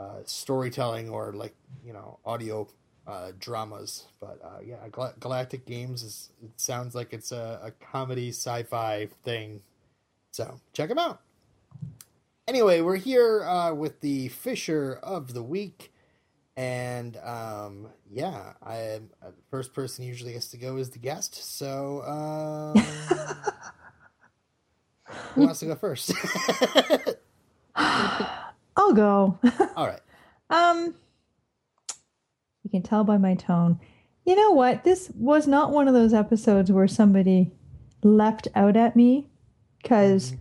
uh, 0.00 0.20
storytelling 0.24 1.10
or 1.10 1.32
like 1.32 1.56
you 1.84 1.92
know 1.92 2.20
audio 2.24 2.68
uh, 3.08 3.32
dramas. 3.40 4.06
But 4.20 4.38
uh, 4.44 4.60
yeah, 4.64 4.76
Gal- 4.92 5.14
Galactic 5.18 5.66
Games 5.66 6.04
is 6.04 6.30
it 6.40 6.52
sounds 6.60 6.94
like 6.94 7.12
it's 7.12 7.32
a, 7.32 7.60
a 7.60 7.70
comedy 7.84 8.28
sci-fi 8.28 9.08
thing. 9.24 9.62
So 10.30 10.60
check 10.72 10.90
them 10.90 10.98
out. 10.98 11.22
Anyway, 12.48 12.80
we're 12.80 12.96
here 12.96 13.44
uh, 13.44 13.74
with 13.74 14.00
the 14.00 14.28
Fisher 14.28 14.98
of 15.02 15.34
the 15.34 15.42
week, 15.42 15.92
and 16.56 17.18
um, 17.18 17.88
yeah, 18.10 18.54
I 18.62 19.00
uh, 19.22 19.32
the 19.36 19.42
first 19.50 19.74
person 19.74 20.06
usually 20.06 20.32
gets 20.32 20.48
to 20.52 20.56
go 20.56 20.78
is 20.78 20.88
the 20.88 20.98
guest. 20.98 21.34
So 21.58 22.02
um, 22.04 22.82
who 25.34 25.42
wants 25.42 25.60
to 25.60 25.66
go 25.66 25.74
first? 25.74 26.10
I'll 27.76 28.94
go. 28.94 29.38
All 29.76 29.86
right. 29.86 30.00
Um, 30.50 30.94
you 32.64 32.70
can 32.70 32.80
tell 32.80 33.04
by 33.04 33.18
my 33.18 33.34
tone. 33.34 33.78
You 34.24 34.34
know 34.34 34.52
what? 34.52 34.82
This 34.82 35.10
was 35.14 35.46
not 35.46 35.72
one 35.72 35.88
of 35.88 35.92
those 35.92 36.14
episodes 36.14 36.72
where 36.72 36.88
somebody 36.88 37.52
leapt 38.02 38.48
out 38.54 38.74
at 38.74 38.96
me 38.96 39.26
because 39.82 40.32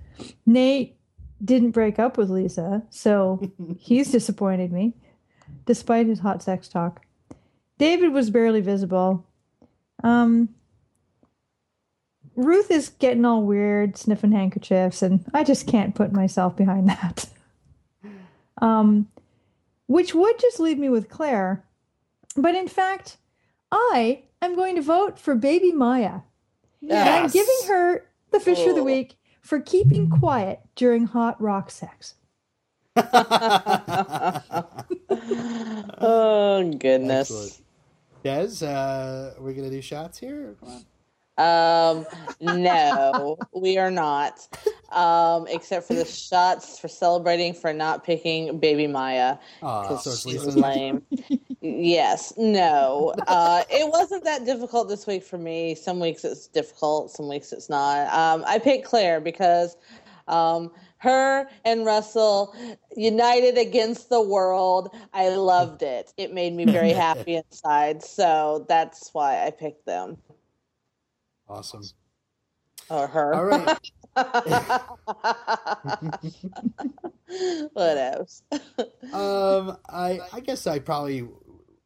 Nate 0.46 0.97
didn't 1.44 1.72
break 1.72 2.00
up 2.00 2.18
with 2.18 2.30
Lisa, 2.30 2.84
so 2.90 3.40
he's 3.80 4.12
disappointed 4.12 4.72
me, 4.72 4.94
despite 5.66 6.08
his 6.08 6.20
hot 6.20 6.42
sex 6.44 6.68
talk. 6.68 7.06
David 7.78 8.12
was 8.12 8.30
barely 8.30 8.62
visible. 8.62 9.26
Um, 10.04 10.50
Ruth 12.36 12.70
is 12.70 12.90
getting 12.90 13.26
all 13.26 13.44
weird, 13.44 13.98
sniffing 13.98 14.32
handkerchiefs, 14.32 15.02
and 15.02 15.26
I 15.34 15.44
just 15.44 15.68
can't 15.68 15.96
put 15.96 16.12
myself 16.12 16.56
behind 16.56 16.90
that. 16.90 17.28
Um, 18.60 19.08
which 19.88 20.14
would 20.14 20.40
just 20.40 20.60
leave 20.60 20.78
me 20.78 20.90
with 20.90 21.10
Claire. 21.10 21.64
But 22.36 22.56
in 22.56 22.68
fact, 22.68 23.18
I 23.72 24.24
am 24.42 24.56
going 24.56 24.76
to 24.76 24.82
vote 24.82 25.18
for 25.20 25.34
baby 25.36 25.72
Maya. 25.72 26.20
And 26.82 26.94
I'm 27.10 27.30
giving 27.30 27.58
her 27.68 28.06
the 28.32 28.40
fish 28.40 28.66
of 28.68 28.76
the 28.76 28.82
Oh. 28.82 28.86
week 28.86 29.16
for 29.48 29.60
keeping 29.62 30.10
quiet 30.10 30.60
during 30.76 31.06
hot 31.06 31.42
rock 31.42 31.72
sex. 31.72 32.16
oh 36.02 36.74
goodness. 36.78 37.32
Excellent. 37.32 37.62
Des, 38.24 38.66
uh, 38.66 39.36
are 39.38 39.42
we 39.42 39.54
gonna 39.54 39.70
do 39.70 39.82
shots 39.82 40.18
here? 40.18 40.58
Come 40.60 40.70
on. 40.70 40.84
Um, 41.40 42.06
no, 42.42 43.38
we 43.54 43.78
are 43.78 43.92
not. 43.92 44.46
Um, 44.90 45.48
except 45.48 45.86
for 45.86 45.96
the 45.96 46.06
shots 46.06 46.80
for 46.80 46.88
celebrating 46.88 47.54
for 47.54 47.74
not 47.74 48.06
picking 48.06 48.58
Baby 48.58 48.88
Maya 48.88 49.38
because 49.60 50.04
so 50.04 50.12
it's 50.12 50.22
she's 50.22 50.56
lame. 50.56 51.02
yes, 51.62 52.34
no. 52.38 53.14
Uh, 53.28 53.64
it 53.70 53.90
wasn't 53.90 54.24
that 54.24 54.46
difficult 54.46 54.88
this 54.88 55.06
week 55.06 55.24
for 55.24 55.38
me. 55.38 55.76
Some 55.76 56.00
weeks 56.00 56.24
it's 56.24 56.48
difficult, 56.48 57.12
some 57.12 57.28
weeks 57.28 57.52
it's 57.52 57.70
not. 57.70 58.08
Um, 58.14 58.46
I 58.48 58.60
picked 58.60 58.86
Claire 58.86 59.20
because 59.20 59.76
um, 60.30 60.72
her 61.00 61.50
and 61.66 61.86
Russell 61.86 62.56
united 62.96 63.58
against 63.58 64.10
the 64.10 64.22
world. 64.22 64.96
I 65.14 65.30
loved 65.30 65.82
it. 65.82 66.14
It 66.16 66.34
made 66.34 66.54
me 66.54 66.66
very 66.66 66.94
happy 66.94 67.36
inside. 67.36 68.04
So 68.04 68.66
that's 68.70 69.10
why 69.14 69.46
I 69.46 69.52
picked 69.52 69.86
them 69.86 70.18
Awesome. 71.50 71.84
Or 72.90 73.08
her. 73.08 73.34
All 73.34 73.46
right. 73.46 73.92
what 77.74 77.98
else? 77.98 78.44
Um, 79.14 79.78
I 79.90 80.20
I 80.34 80.40
guess 80.40 80.68
I 80.68 80.80
probably 80.80 81.28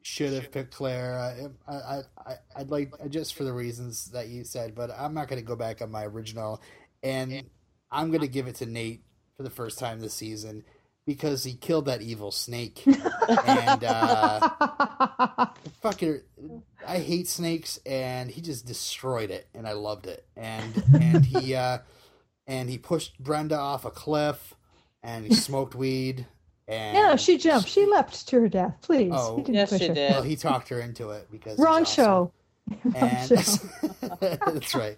should 0.04 0.34
have 0.34 0.52
picked 0.52 0.74
Claire. 0.74 1.52
I, 1.68 1.72
I, 1.72 2.02
I 2.18 2.34
I'd 2.56 2.70
like 2.70 2.94
just 3.10 3.36
for 3.36 3.44
the 3.44 3.54
reasons 3.54 4.12
that 4.12 4.30
you 4.30 4.44
said, 4.44 4.76
but 4.76 4.92
I'm 4.98 5.14
not 5.14 5.28
going 5.28 5.42
to 5.42 5.46
go 5.46 5.56
back 5.56 5.82
on 5.82 5.92
my 5.92 6.06
original, 6.06 6.62
and 7.04 7.44
I'm 7.92 8.10
going 8.10 8.22
to 8.22 8.28
give 8.28 8.48
it 8.48 8.56
to 8.56 8.66
Nate 8.66 9.04
for 9.36 9.44
the 9.44 9.50
first 9.50 9.80
time 9.80 10.00
this 10.00 10.14
season 10.14 10.64
because 11.06 11.44
he 11.44 11.54
killed 11.54 11.86
that 11.86 12.02
evil 12.02 12.32
snake, 12.32 12.84
and 12.86 13.84
uh, 13.84 15.48
fucking 15.82 16.22
I 16.88 17.00
hate 17.00 17.28
snakes, 17.28 17.80
and 17.86 18.30
he 18.30 18.42
just 18.42 18.66
destroyed 18.66 19.32
it, 19.32 19.48
and 19.54 19.68
I 19.68 19.74
loved 19.74 20.08
it, 20.08 20.26
and 20.36 20.84
and 20.94 21.26
he 21.26 21.56
uh, 21.56 21.80
and 22.48 22.70
he 22.70 22.78
pushed 22.78 23.20
Brenda 23.20 23.58
off 23.58 23.86
a 23.86 23.92
cliff, 23.92 24.54
and 25.04 25.26
he 25.26 25.34
smoked 25.34 25.76
weed. 25.76 26.26
And 26.68 26.94
No, 26.96 27.16
she 27.18 27.38
jumped. 27.38 27.68
She 27.68 27.86
leapt 27.86 28.28
to 28.30 28.40
her 28.42 28.48
death. 28.48 28.78
Please. 28.82 29.12
Oh. 29.14 29.36
He 29.38 29.42
didn't 29.44 29.56
Yes, 29.56 29.70
push 29.72 29.82
she 29.82 29.88
her. 29.90 29.94
did. 29.94 30.12
Well, 30.12 30.22
he 30.24 30.36
talked 30.38 30.70
her 30.70 30.80
into 30.80 31.10
it 31.10 31.28
because 31.32 31.58
he's 31.58 31.60
Wrong 31.66 31.82
awesome. 31.82 32.04
show. 32.06 32.32
And 32.96 33.28
show. 33.28 33.46
that's 34.20 34.76
right. 34.76 34.96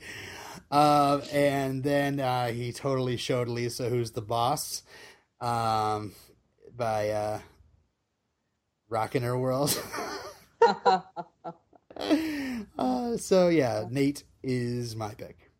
Um, 0.69 1.21
and 1.31 1.81
then 1.83 2.19
uh, 2.19 2.47
he 2.47 2.73
totally 2.73 3.17
showed 3.17 3.47
Lisa 3.47 3.89
who's 3.89 4.11
the 4.11 4.21
boss 4.21 4.83
um, 5.43 6.13
by 6.75 7.09
uh, 7.09 7.39
rocking 8.89 9.21
her 9.23 9.37
world. 9.37 9.77
uh, 12.77 13.17
so 13.17 13.49
yeah, 13.49 13.85
Nate 13.89 14.23
is 14.41 14.95
my 14.95 15.13
pick. 15.13 15.51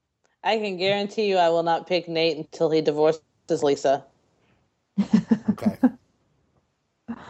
I 0.43 0.57
can 0.57 0.77
guarantee 0.77 1.27
you 1.27 1.37
I 1.37 1.49
will 1.49 1.63
not 1.63 1.87
pick 1.87 2.07
Nate 2.07 2.37
until 2.37 2.69
he 2.69 2.81
divorces 2.81 3.21
Lisa. 3.49 4.05
Okay. 5.49 5.77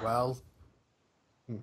well. 0.04 0.38
hmm. 1.48 1.58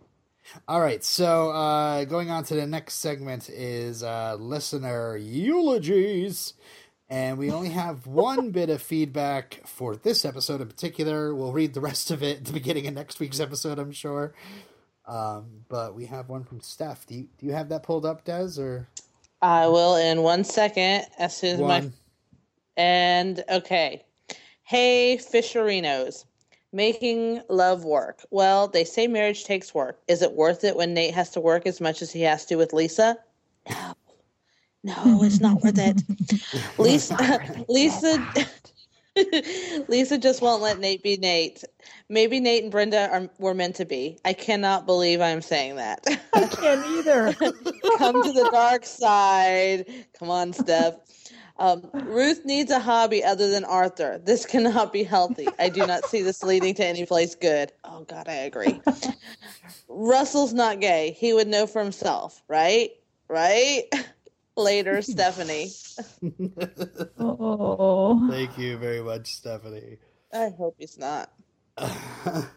All 0.68 0.80
right. 0.80 1.02
So 1.02 1.50
uh, 1.50 2.04
going 2.04 2.30
on 2.30 2.44
to 2.44 2.54
the 2.54 2.66
next 2.66 2.94
segment 2.94 3.48
is 3.48 4.02
uh, 4.02 4.36
listener 4.38 5.16
eulogies. 5.16 6.54
And 7.10 7.38
we 7.38 7.50
only 7.50 7.70
have 7.70 8.06
one 8.06 8.52
bit 8.52 8.70
of 8.70 8.80
feedback 8.80 9.62
for 9.66 9.96
this 9.96 10.24
episode 10.24 10.60
in 10.60 10.68
particular. 10.68 11.34
We'll 11.34 11.52
read 11.52 11.74
the 11.74 11.80
rest 11.80 12.12
of 12.12 12.22
it 12.22 12.38
at 12.38 12.44
the 12.44 12.52
beginning 12.52 12.86
of 12.86 12.94
next 12.94 13.18
week's 13.18 13.40
episode, 13.40 13.80
I'm 13.80 13.90
sure. 13.90 14.32
Um, 15.06 15.64
but 15.68 15.96
we 15.96 16.06
have 16.06 16.28
one 16.28 16.44
from 16.44 16.60
Steph. 16.60 17.06
Do 17.06 17.16
you, 17.16 17.28
do 17.36 17.46
you 17.46 17.52
have 17.52 17.68
that 17.70 17.82
pulled 17.82 18.06
up, 18.06 18.24
Des? 18.24 18.60
Or 18.60 18.86
I 19.42 19.66
will 19.66 19.96
in 19.96 20.22
one 20.22 20.44
second 20.44 21.04
as 21.18 21.36
soon 21.36 21.54
as 21.54 21.60
my 21.60 21.90
and 22.76 23.42
okay. 23.50 24.04
Hey 24.62 25.18
Fisherinos. 25.20 26.26
Making 26.72 27.42
love 27.48 27.84
work. 27.84 28.24
Well, 28.30 28.68
they 28.68 28.84
say 28.84 29.08
marriage 29.08 29.44
takes 29.44 29.74
work. 29.74 30.00
Is 30.06 30.22
it 30.22 30.34
worth 30.34 30.62
it 30.62 30.76
when 30.76 30.94
Nate 30.94 31.14
has 31.14 31.30
to 31.30 31.40
work 31.40 31.66
as 31.66 31.80
much 31.80 32.02
as 32.02 32.12
he 32.12 32.22
has 32.22 32.46
to 32.46 32.54
with 32.54 32.72
Lisa? 32.72 33.18
No. 33.68 33.94
No, 34.82 35.22
it's 35.22 35.40
not 35.40 35.62
worth 35.62 35.78
it. 35.78 36.02
Lisa 36.78 37.40
Lisa 37.68 38.26
Lisa 39.88 40.18
just 40.18 40.40
won't 40.40 40.62
let 40.62 40.78
Nate 40.78 41.02
be 41.02 41.16
Nate. 41.16 41.64
Maybe 42.08 42.40
Nate 42.40 42.62
and 42.62 42.72
Brenda 42.72 43.08
are 43.10 43.28
were 43.38 43.54
meant 43.54 43.76
to 43.76 43.84
be. 43.84 44.18
I 44.24 44.32
cannot 44.32 44.86
believe 44.86 45.20
I'm 45.20 45.42
saying 45.42 45.76
that. 45.76 46.06
I 46.34 46.46
can't 46.46 46.84
either. 46.86 47.34
Come 47.98 48.22
to 48.22 48.32
the 48.32 48.48
dark 48.50 48.86
side. 48.86 49.86
Come 50.18 50.30
on, 50.30 50.52
Steph. 50.52 50.94
Um, 51.58 51.90
Ruth 51.92 52.46
needs 52.46 52.70
a 52.70 52.80
hobby 52.80 53.22
other 53.22 53.50
than 53.50 53.64
Arthur. 53.64 54.18
This 54.24 54.46
cannot 54.46 54.92
be 54.94 55.02
healthy. 55.02 55.54
I 55.58 55.68
do 55.68 55.84
not 55.84 56.04
see 56.04 56.22
this 56.22 56.42
leading 56.42 56.74
to 56.76 56.86
any 56.86 57.04
place 57.04 57.34
good. 57.34 57.72
Oh 57.84 58.04
God, 58.04 58.28
I 58.28 58.34
agree. 58.34 58.80
Russell's 59.88 60.54
not 60.54 60.80
gay. 60.80 61.16
He 61.18 61.34
would 61.34 61.48
know 61.48 61.66
for 61.66 61.82
himself, 61.82 62.42
right? 62.48 62.90
Right? 63.28 63.82
Later, 64.56 65.02
Stephanie. 65.02 65.70
Oh. 67.18 68.28
Thank 68.30 68.58
you 68.58 68.76
very 68.78 69.02
much, 69.02 69.28
Stephanie. 69.28 69.98
I 70.32 70.50
hope 70.56 70.76
he's 70.78 70.98
not. 70.98 71.30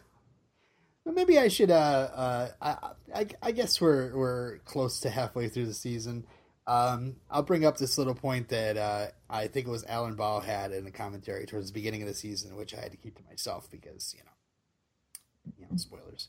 Well, 1.04 1.14
maybe 1.14 1.38
I 1.38 1.48
should. 1.48 1.70
Uh, 1.70 2.08
uh, 2.14 2.48
I, 2.62 2.76
I, 3.14 3.26
I 3.42 3.52
guess 3.52 3.80
we're 3.80 4.16
we're 4.16 4.58
close 4.60 5.00
to 5.00 5.10
halfway 5.10 5.48
through 5.48 5.66
the 5.66 5.74
season. 5.74 6.26
Um, 6.66 7.16
I'll 7.30 7.42
bring 7.42 7.66
up 7.66 7.76
this 7.76 7.98
little 7.98 8.14
point 8.14 8.48
that 8.48 8.78
uh, 8.78 9.06
I 9.28 9.48
think 9.48 9.66
it 9.66 9.70
was 9.70 9.84
Alan 9.84 10.14
Ball 10.14 10.40
had 10.40 10.72
in 10.72 10.84
the 10.84 10.90
commentary 10.90 11.44
towards 11.44 11.66
the 11.66 11.74
beginning 11.74 12.00
of 12.00 12.08
the 12.08 12.14
season, 12.14 12.56
which 12.56 12.74
I 12.74 12.80
had 12.80 12.90
to 12.92 12.96
keep 12.96 13.16
to 13.18 13.22
myself 13.28 13.70
because 13.70 14.14
you 14.16 14.24
know, 14.24 15.52
you 15.58 15.66
know, 15.70 15.76
spoilers. 15.76 16.28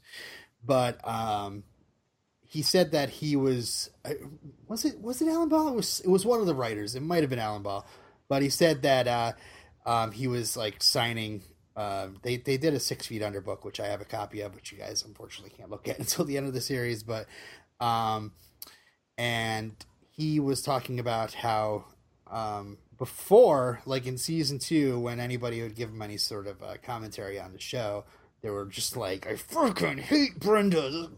But 0.66 0.99
um, 1.07 1.63
he 2.55 2.61
said 2.61 2.91
that 2.93 3.09
he 3.09 3.35
was 3.35 3.89
was 4.69 4.85
it 4.85 5.01
was 5.01 5.21
it 5.21 5.27
Alan 5.27 5.49
Ball? 5.49 5.67
It 5.67 5.75
was 5.75 5.99
it 5.99 6.07
was 6.07 6.25
one 6.25 6.39
of 6.39 6.45
the 6.45 6.55
writers. 6.55 6.95
It 6.95 7.01
might 7.01 7.19
have 7.19 7.29
been 7.29 7.37
Alan 7.37 7.63
Ball, 7.63 7.85
but 8.29 8.41
he 8.41 8.47
said 8.47 8.81
that 8.83 9.09
uh, 9.09 9.33
um, 9.85 10.13
he 10.13 10.27
was 10.27 10.55
like 10.55 10.81
signing. 10.81 11.43
Uh, 11.75 12.07
they 12.21 12.37
they 12.37 12.55
did 12.55 12.73
a 12.73 12.79
Six 12.79 13.07
Feet 13.07 13.21
Under 13.21 13.41
book, 13.41 13.65
which 13.65 13.81
I 13.81 13.87
have 13.87 13.99
a 13.99 14.05
copy 14.05 14.39
of, 14.39 14.55
which 14.55 14.71
you 14.71 14.77
guys 14.77 15.03
unfortunately 15.05 15.53
can't 15.57 15.69
look 15.69 15.89
at 15.89 15.99
until 15.99 16.23
the 16.23 16.37
end 16.37 16.47
of 16.47 16.53
the 16.53 16.61
series. 16.61 17.03
But 17.03 17.27
um, 17.81 18.31
and 19.17 19.75
he 20.11 20.39
was 20.39 20.61
talking 20.61 20.97
about 20.97 21.33
how 21.33 21.83
um, 22.27 22.77
before, 22.97 23.81
like 23.85 24.07
in 24.07 24.17
season 24.17 24.59
two, 24.59 24.97
when 24.97 25.19
anybody 25.19 25.61
would 25.61 25.75
give 25.75 25.89
him 25.89 26.01
any 26.01 26.15
sort 26.15 26.47
of 26.47 26.63
uh, 26.63 26.75
commentary 26.81 27.37
on 27.37 27.51
the 27.51 27.59
show, 27.59 28.05
they 28.41 28.49
were 28.49 28.65
just 28.65 28.95
like, 28.95 29.27
"I 29.27 29.35
fucking 29.35 29.97
hate 29.97 30.39
Brenda, 30.39 31.09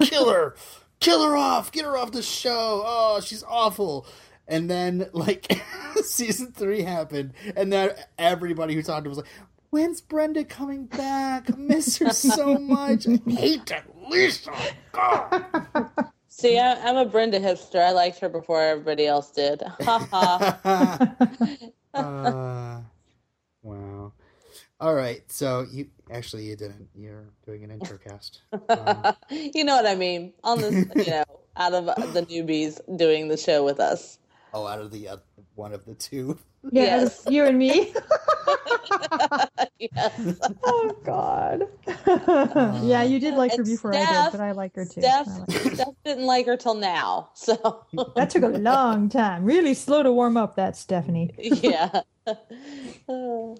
kill 0.00 0.30
her, 0.30 0.54
kill 1.00 1.24
her 1.24 1.36
off, 1.36 1.72
get 1.72 1.84
her 1.84 1.96
off 1.96 2.12
the 2.12 2.22
show. 2.22 2.82
Oh, 2.84 3.20
she's 3.22 3.44
awful." 3.44 4.06
And 4.46 4.68
then, 4.68 5.08
like, 5.12 5.50
season 6.02 6.52
three 6.52 6.82
happened, 6.82 7.32
and 7.56 7.72
then 7.72 7.92
everybody 8.18 8.74
who 8.74 8.82
talked 8.82 9.04
to 9.04 9.08
was 9.08 9.18
like, 9.18 9.28
"When's 9.70 10.00
Brenda 10.00 10.44
coming 10.44 10.86
back? 10.86 11.50
I 11.52 11.56
miss 11.56 11.98
her 11.98 12.10
so 12.10 12.58
much. 12.58 13.06
I 13.08 13.20
hate 13.30 13.66
that 13.66 13.84
Lisa. 14.08 14.52
God." 14.92 15.44
See, 16.36 16.58
I, 16.58 16.72
I'm 16.88 16.96
a 16.96 17.04
Brenda 17.04 17.38
hipster. 17.38 17.78
I 17.80 17.92
liked 17.92 18.18
her 18.18 18.28
before 18.28 18.60
everybody 18.60 19.06
else 19.06 19.30
did. 19.30 19.62
Ha 19.62 20.08
ha. 20.10 21.14
uh, 21.94 22.80
wow. 23.62 24.12
All 24.80 24.94
right. 24.94 25.22
So 25.30 25.66
you 25.70 25.86
actually 26.12 26.44
you 26.44 26.56
didn't. 26.56 26.88
You're 26.94 27.24
doing 27.46 27.64
an 27.64 27.70
intro 27.70 27.98
cast. 28.08 28.42
Um, 28.68 29.14
you 29.30 29.64
know 29.64 29.76
what 29.76 29.86
I 29.86 29.94
mean? 29.94 30.32
On 30.42 30.60
this, 30.60 30.86
you 30.96 31.10
know, 31.10 31.24
out 31.56 31.72
of 31.74 31.86
the 32.12 32.22
newbies 32.22 32.80
doing 32.98 33.28
the 33.28 33.36
show 33.36 33.64
with 33.64 33.80
us. 33.80 34.18
oh, 34.52 34.66
out 34.66 34.80
of 34.80 34.90
the 34.90 35.08
uh, 35.08 35.16
one 35.54 35.72
of 35.72 35.84
the 35.84 35.94
two. 35.94 36.38
Yeah, 36.72 36.82
Yes. 36.84 37.24
you 37.28 37.44
and 37.44 37.58
me. 37.58 37.92
yes. 39.78 40.38
oh 40.64 40.96
God. 41.04 41.64
yeah, 42.82 43.02
you 43.02 43.20
did 43.20 43.34
like 43.34 43.50
her 43.52 43.58
And 43.58 43.66
before 43.66 43.94
I 43.94 43.98
did, 43.98 44.32
but 44.32 44.40
I 44.40 44.52
like 44.52 44.74
her 44.76 44.84
too. 44.86 45.02
Steph, 45.02 45.26
like 45.26 45.52
her. 45.52 45.74
Steph 45.74 45.88
didn't 46.04 46.24
like 46.26 46.46
her 46.46 46.56
till 46.56 46.74
now. 46.74 47.28
So, 47.34 47.84
That 48.16 48.30
took 48.30 48.42
a 48.44 48.48
long 48.48 49.08
time. 49.10 49.44
Really 49.44 49.74
slow 49.74 50.02
to 50.02 50.10
warm 50.12 50.36
up. 50.38 50.56
That 50.56 50.76
Stephanie. 50.76 51.34
yeah. 51.38 52.00
Uh, 52.26 53.54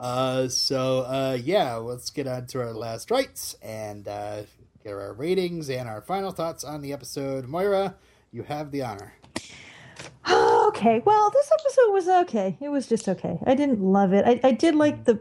so 0.00 1.00
uh, 1.00 1.38
yeah, 1.42 1.74
let's 1.74 2.10
get 2.10 2.26
on 2.26 2.46
to 2.46 2.60
our 2.60 2.72
last 2.72 3.10
rites 3.10 3.56
and 3.62 4.06
uh, 4.06 4.42
get 4.84 4.92
our 4.92 5.12
ratings 5.12 5.70
and 5.70 5.88
our 5.88 6.00
final 6.00 6.30
thoughts 6.30 6.64
on 6.64 6.82
the 6.82 6.92
episode. 6.92 7.46
Moira, 7.46 7.96
you 8.30 8.42
have 8.44 8.70
the 8.70 8.82
honor. 8.82 9.14
okay. 10.30 11.02
Well, 11.04 11.30
this 11.30 11.50
episode 11.52 11.92
was 11.92 12.08
okay. 12.08 12.56
It 12.60 12.68
was 12.68 12.86
just 12.86 13.08
okay. 13.08 13.38
I 13.46 13.54
didn't 13.54 13.80
love 13.80 14.12
it. 14.12 14.24
I, 14.26 14.40
I 14.48 14.52
did 14.52 14.74
like 14.74 15.04
the 15.04 15.20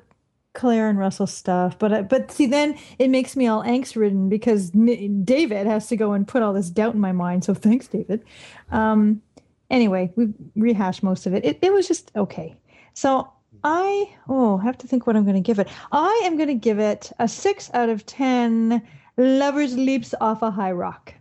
Claire 0.53 0.89
and 0.89 0.97
Russell 0.97 1.27
stuff, 1.27 1.77
but 1.77 1.93
I, 1.93 2.01
but 2.01 2.31
see, 2.31 2.47
then 2.47 2.77
it 2.97 3.09
makes 3.09 3.35
me 3.35 3.47
all 3.47 3.63
angst 3.63 3.95
ridden 3.95 4.27
because 4.27 4.71
N- 4.75 5.23
David 5.23 5.67
has 5.67 5.87
to 5.87 5.95
go 5.95 6.13
and 6.13 6.27
put 6.27 6.41
all 6.41 6.53
this 6.53 6.69
doubt 6.69 6.95
in 6.95 6.99
my 6.99 7.11
mind. 7.11 7.43
So 7.43 7.53
thanks, 7.53 7.87
David. 7.87 8.23
Um, 8.71 9.21
anyway, 9.69 10.11
we 10.15 10.33
rehashed 10.55 11.03
most 11.03 11.25
of 11.27 11.33
it. 11.33 11.45
It 11.45 11.59
it 11.61 11.73
was 11.73 11.87
just 11.87 12.11
okay. 12.15 12.55
So 12.93 13.31
I 13.69 14.15
oh 14.29 14.59
I 14.59 14.63
have 14.63 14.77
to 14.79 14.87
think 14.87 15.05
what 15.05 15.17
I'm 15.17 15.23
going 15.25 15.35
to 15.35 15.41
give 15.41 15.59
it. 15.59 15.67
I 15.91 16.21
am 16.23 16.37
going 16.37 16.47
to 16.47 16.55
give 16.55 16.79
it 16.79 17.11
a 17.19 17.27
six 17.27 17.69
out 17.73 17.89
of 17.89 18.05
ten. 18.05 18.81
Lovers 19.17 19.75
leaps 19.75 20.15
off 20.21 20.41
a 20.41 20.51
high 20.51 20.71
rock. 20.71 21.13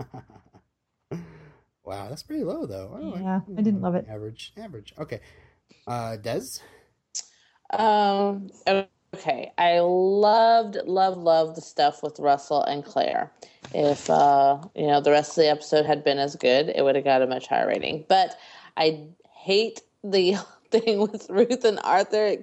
Wow, 1.84 2.08
that's 2.08 2.22
pretty 2.22 2.44
low 2.44 2.64
though. 2.66 2.90
Oh, 2.94 3.16
Yeah, 3.20 3.40
I 3.58 3.62
didn't 3.62 3.82
love 3.82 3.94
it. 3.94 4.06
Average, 4.08 4.54
average. 4.56 4.94
Okay. 4.98 5.20
Uh, 5.86 6.16
Des. 6.16 6.60
Um, 7.70 8.50
okay. 9.14 9.52
I 9.58 9.80
loved, 9.80 10.76
loved, 10.86 11.18
loved 11.18 11.56
the 11.56 11.60
stuff 11.60 12.02
with 12.02 12.18
Russell 12.18 12.62
and 12.62 12.84
Claire. 12.84 13.32
If, 13.74 14.08
uh, 14.08 14.58
you 14.74 14.86
know, 14.86 15.00
the 15.00 15.10
rest 15.10 15.30
of 15.32 15.36
the 15.36 15.50
episode 15.50 15.86
had 15.86 16.04
been 16.04 16.18
as 16.18 16.36
good, 16.36 16.70
it 16.74 16.82
would 16.82 16.96
have 16.96 17.04
got 17.04 17.22
a 17.22 17.26
much 17.26 17.48
higher 17.48 17.66
rating. 17.68 18.06
But 18.08 18.38
I 18.76 19.06
hate 19.34 19.82
the 20.02 20.36
thing 20.80 21.00
with 21.10 21.28
Ruth 21.30 21.64
and 21.64 21.80
Arthur. 21.84 22.36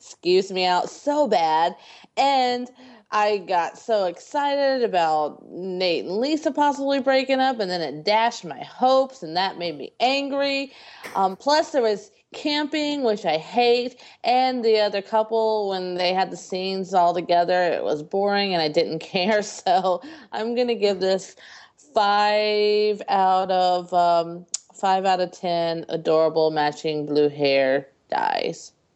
Skews 0.00 0.52
me 0.52 0.64
out 0.64 0.88
so 0.88 1.26
bad. 1.26 1.74
And 2.16 2.70
I 3.10 3.38
got 3.38 3.78
so 3.78 4.06
excited 4.06 4.82
about 4.82 5.44
Nate 5.48 6.04
and 6.04 6.18
Lisa 6.18 6.50
possibly 6.50 7.00
breaking 7.00 7.40
up, 7.40 7.60
and 7.60 7.70
then 7.70 7.80
it 7.80 8.04
dashed 8.04 8.44
my 8.44 8.62
hopes, 8.64 9.22
and 9.22 9.36
that 9.36 9.58
made 9.58 9.76
me 9.76 9.92
angry. 10.00 10.72
Um, 11.14 11.36
plus, 11.36 11.70
there 11.70 11.82
was 11.82 12.10
camping, 12.32 13.04
which 13.04 13.24
I 13.24 13.38
hate, 13.38 14.02
and 14.24 14.64
the 14.64 14.80
other 14.80 15.02
couple 15.02 15.68
when 15.68 15.94
they 15.94 16.12
had 16.12 16.30
the 16.30 16.36
scenes 16.36 16.94
all 16.94 17.14
together, 17.14 17.62
it 17.62 17.84
was 17.84 18.02
boring, 18.02 18.52
and 18.52 18.62
I 18.62 18.68
didn't 18.68 18.98
care. 19.14 19.42
So 19.42 20.02
I'm 20.32 20.54
gonna 20.54 20.74
give 20.74 21.00
this 21.00 21.36
five 21.94 23.00
out 23.08 23.50
of 23.50 23.94
um, 23.94 24.46
five 24.78 25.04
out 25.04 25.20
of 25.20 25.32
ten. 25.32 25.84
Adorable 25.88 26.50
matching 26.50 27.06
blue 27.06 27.28
hair. 27.28 27.88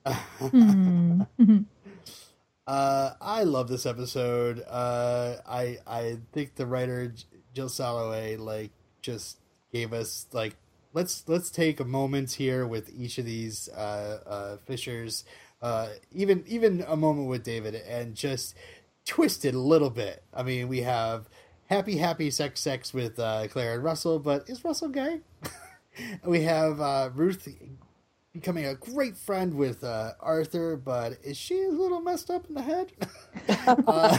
Hmm. 0.07 1.22
Uh, 2.66 3.14
I 3.20 3.43
love 3.43 3.66
this 3.66 3.85
episode. 3.85 4.62
Uh, 4.68 5.39
I 5.45 5.78
I 5.89 6.18
think 6.33 6.55
the 6.55 6.66
writer 6.66 7.12
Jill 7.53 7.66
Soloway 7.66 8.39
like 8.39 8.70
just 9.03 9.39
gave 9.72 9.93
us 9.93 10.26
like 10.33 10.55
let's 10.93 11.24
let's 11.26 11.51
take 11.51 11.81
a 11.81 11.85
moment 11.85 12.33
here 12.33 12.64
with 12.64 12.89
each 12.97 13.18
of 13.18 13.24
these 13.24 13.68
uh, 13.70 14.20
uh, 14.24 14.57
fishers, 14.59 15.24
uh, 15.61 15.89
even 16.12 16.45
even 16.47 16.85
a 16.87 16.97
moment 16.97 17.28
with 17.28 17.43
David, 17.43 17.74
and 17.74 18.14
just 18.14 18.55
twist 19.05 19.45
it 19.45 19.55
a 19.55 19.59
little 19.59 19.91
bit. 19.91 20.22
I 20.33 20.45
mean, 20.45 20.68
we 20.68 20.83
have 20.83 21.28
happy 21.66 21.97
happy 21.97 22.31
sex 22.31 22.61
sex 22.61 22.95
with 22.95 23.18
uh, 23.18 23.49
Claire 23.49 23.74
and 23.74 23.85
Russell, 23.85 24.20
but 24.20 24.49
is 24.49 24.64
Russell 24.64 24.91
gay? 24.91 25.20
we 26.25 26.43
have 26.43 26.81
uh, 26.81 27.11
Ruth 27.15 27.49
becoming 28.33 28.67
a 28.67 28.75
great 28.75 29.17
friend 29.17 29.55
with 29.55 29.83
uh, 29.85 30.13
Arthur, 30.21 30.77
but 30.77 31.19
is 31.23 31.37
she 31.37 31.63
a 31.63 31.69
little 31.69 32.01
messed 32.01 32.31
up 32.31 32.47
in 32.49 32.55
the 32.55 32.63
head? 32.63 32.93
uh, 33.87 34.19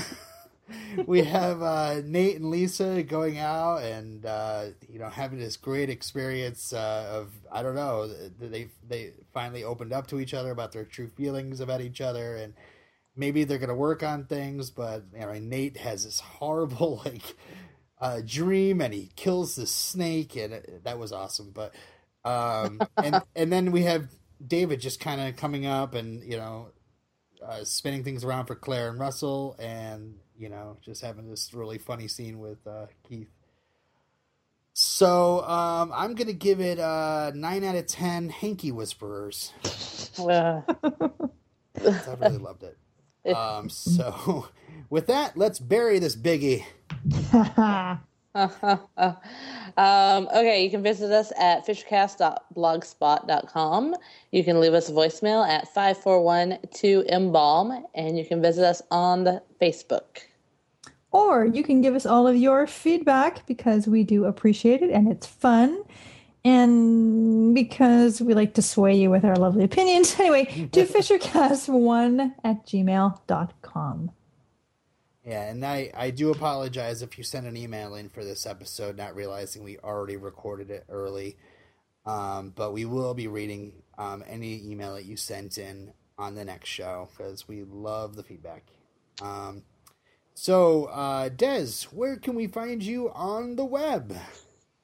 we 1.06 1.24
have 1.24 1.62
uh, 1.62 2.02
Nate 2.06 2.38
and 2.38 2.50
Lisa 2.50 3.04
going 3.04 3.40
out 3.40 3.84
and 3.84 4.26
uh, 4.26 4.66
you 4.90 5.00
know 5.00 5.10
having 5.10 5.40
this 5.40 5.58
great 5.58 5.90
experience 5.90 6.74
uh, 6.74 7.10
of 7.12 7.32
I 7.52 7.64
don't 7.64 7.76
know 7.76 8.08
they 8.40 8.70
they 8.88 9.14
finally 9.34 9.64
opened 9.64 9.94
up 9.94 10.08
to 10.08 10.20
each 10.20 10.34
other 10.34 10.52
about 10.52 10.72
their 10.72 10.86
true 10.86 11.10
feelings 11.10 11.60
about 11.60 11.82
each 11.82 12.02
other 12.02 12.36
and 12.38 12.54
maybe 13.16 13.44
they're 13.44 13.58
gonna 13.58 13.76
work 13.76 14.04
on 14.04 14.26
things, 14.26 14.70
but 14.70 15.04
you 15.14 15.20
know 15.22 15.34
Nate 15.34 15.78
has 15.78 16.06
this 16.06 16.20
horrible 16.20 17.02
like 17.06 17.36
uh, 18.02 18.22
dream 18.26 18.82
and 18.82 18.94
he 18.94 19.12
kills 19.16 19.56
the 19.56 19.68
snake 19.68 20.36
and 20.36 20.54
it, 20.54 20.84
that 20.84 21.00
was 21.00 21.14
awesome, 21.14 21.52
but 21.52 21.74
um, 22.26 22.82
and 22.98 23.22
and 23.36 23.52
then 23.52 23.72
we 23.72 23.84
have 23.84 24.10
David 24.46 24.82
just 24.82 25.00
kind 25.00 25.22
of 25.22 25.36
coming 25.36 25.66
up 25.66 25.94
and 25.96 26.24
you 26.24 26.38
know 26.38 26.72
uh, 27.46 27.64
spinning 27.64 28.04
things 28.04 28.24
around 28.24 28.46
for 28.46 28.56
Claire 28.56 28.90
and 28.90 29.00
Russell, 29.00 29.56
and 29.60 30.16
you 30.38 30.50
know, 30.50 30.78
just 30.82 31.02
having 31.02 31.30
this 31.30 31.54
really 31.54 31.78
funny 31.78 32.08
scene 32.08 32.40
with 32.40 32.66
uh, 32.68 32.88
Keith. 33.08 33.30
So 34.74 35.44
um, 35.44 35.92
I'm 35.94 36.16
gonna 36.16 36.34
give 36.34 36.62
it 36.62 36.80
a 36.80 37.32
nine 37.36 37.64
out 37.64 37.76
of 37.76 37.88
ten. 37.88 38.30
Hanky 38.30 38.72
Whisperers. 38.72 39.54
Uh, 40.20 40.62
I 40.84 42.16
really 42.20 42.38
loved 42.38 42.64
it. 42.64 42.78
Um, 43.24 43.70
so 43.70 44.48
with 44.92 45.08
that, 45.08 45.36
let's 45.36 45.58
bury 45.58 45.98
this 45.98 46.16
biggie. 46.16 46.64
um, 48.36 48.48
okay, 49.76 50.64
you 50.64 50.70
can 50.70 50.84
visit 50.84 51.12
us 51.12 51.32
at 51.40 51.66
fishercast.blogspot.com. 51.66 53.96
You 54.32 54.44
can 54.44 54.60
leave 54.60 54.74
us 54.74 54.90
a 54.90 54.92
voicemail 54.92 55.48
at 55.48 55.74
541-2-embalm, 55.74 57.86
and 57.96 58.18
you 58.18 58.26
can 58.26 58.42
visit 58.42 58.66
us 58.66 58.82
on 58.92 59.24
the 59.24 59.42
Facebook. 59.60 60.24
Or 61.12 61.46
you 61.46 61.64
can 61.64 61.80
give 61.82 61.96
us 61.96 62.06
all 62.06 62.28
of 62.28 62.36
your 62.36 62.68
feedback 62.68 63.48
because 63.48 63.88
we 63.88 64.04
do 64.04 64.26
appreciate 64.26 64.82
it 64.82 64.90
and 64.92 65.10
it's 65.12 65.26
fun. 65.26 65.84
And 66.44 67.54
because 67.54 68.20
we 68.22 68.34
like 68.34 68.56
to 68.56 68.62
sway 68.62 68.96
you 68.96 69.10
with 69.10 69.26
our 69.26 69.36
lovely 69.36 69.64
opinions. 69.64 70.16
Anyway, 70.20 70.70
to 70.72 70.86
fishercast1 70.94 72.34
at 72.44 72.66
gmail.com. 72.66 74.12
Yeah, 75.26 75.44
and 75.44 75.64
I, 75.64 75.92
I 75.96 76.10
do 76.10 76.32
apologize 76.32 77.02
if 77.02 77.18
you 77.18 77.24
sent 77.24 77.46
an 77.46 77.56
email 77.56 77.96
in 77.96 78.10
for 78.10 78.24
this 78.24 78.46
episode, 78.46 78.98
not 78.98 79.16
realizing 79.16 79.64
we 79.64 79.78
already 79.80 80.18
recorded 80.18 80.72
it 80.72 80.86
early. 80.90 81.38
Um, 82.06 82.54
but 82.56 82.74
we 82.74 82.86
will 82.86 83.14
be 83.14 83.28
reading 83.28 83.74
um, 83.98 84.24
any 84.28 84.60
email 84.66 84.96
that 84.96 85.06
you 85.06 85.16
sent 85.16 85.60
in 85.60 85.94
on 86.18 86.34
the 86.34 86.44
next 86.44 86.70
show 86.70 87.10
because 87.16 87.48
we 87.48 87.64
love 87.64 88.16
the 88.16 88.24
feedback. 88.24 88.64
Um, 89.22 89.62
so, 90.34 90.86
uh, 90.86 91.30
Des, 91.30 91.86
where 91.92 92.16
can 92.16 92.34
we 92.34 92.48
find 92.48 92.82
you 92.82 93.12
on 93.12 93.56
the 93.56 93.66
web? 93.66 94.16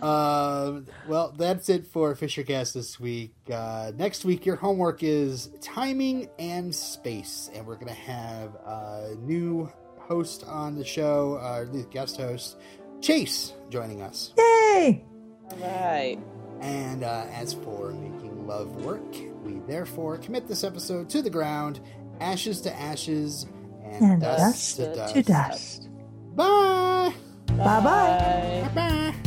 Um, 0.02 0.86
well, 1.06 1.32
that's 1.38 1.68
it 1.68 1.86
for 1.86 2.12
Fishercast 2.16 2.72
this 2.72 2.98
week. 2.98 3.32
Uh, 3.52 3.92
next 3.96 4.24
week, 4.24 4.44
your 4.44 4.56
homework 4.56 5.04
is 5.04 5.50
timing 5.60 6.28
and 6.40 6.74
space, 6.74 7.48
and 7.54 7.64
we're 7.64 7.76
going 7.76 7.86
to 7.86 7.92
have 7.94 8.56
a 8.66 9.14
new 9.20 9.70
host 10.00 10.42
on 10.48 10.74
the 10.74 10.84
show, 10.84 11.34
uh, 11.36 11.64
new 11.72 11.84
guest 11.90 12.16
host, 12.16 12.58
Chase, 13.00 13.52
joining 13.70 14.02
us. 14.02 14.32
Yay! 14.36 15.04
All 15.52 15.56
right. 15.58 16.18
And 16.60 17.04
uh, 17.04 17.26
as 17.32 17.54
for 17.54 17.92
making 17.92 18.46
love 18.48 18.74
work, 18.84 19.14
we 19.44 19.60
therefore 19.68 20.18
commit 20.18 20.48
this 20.48 20.64
episode 20.64 21.08
to 21.10 21.22
the 21.22 21.30
ground, 21.30 21.78
ashes 22.20 22.60
to 22.62 22.74
ashes, 22.76 23.46
and, 23.84 24.02
And 24.04 24.20
dust, 24.20 24.78
dust 24.78 24.78
to 24.78 24.94
dust. 24.94 25.14
to 25.14 25.22
dust. 25.22 25.88
Bye. 26.34 27.14
Bye 27.58 27.80
bye. 27.80 29.22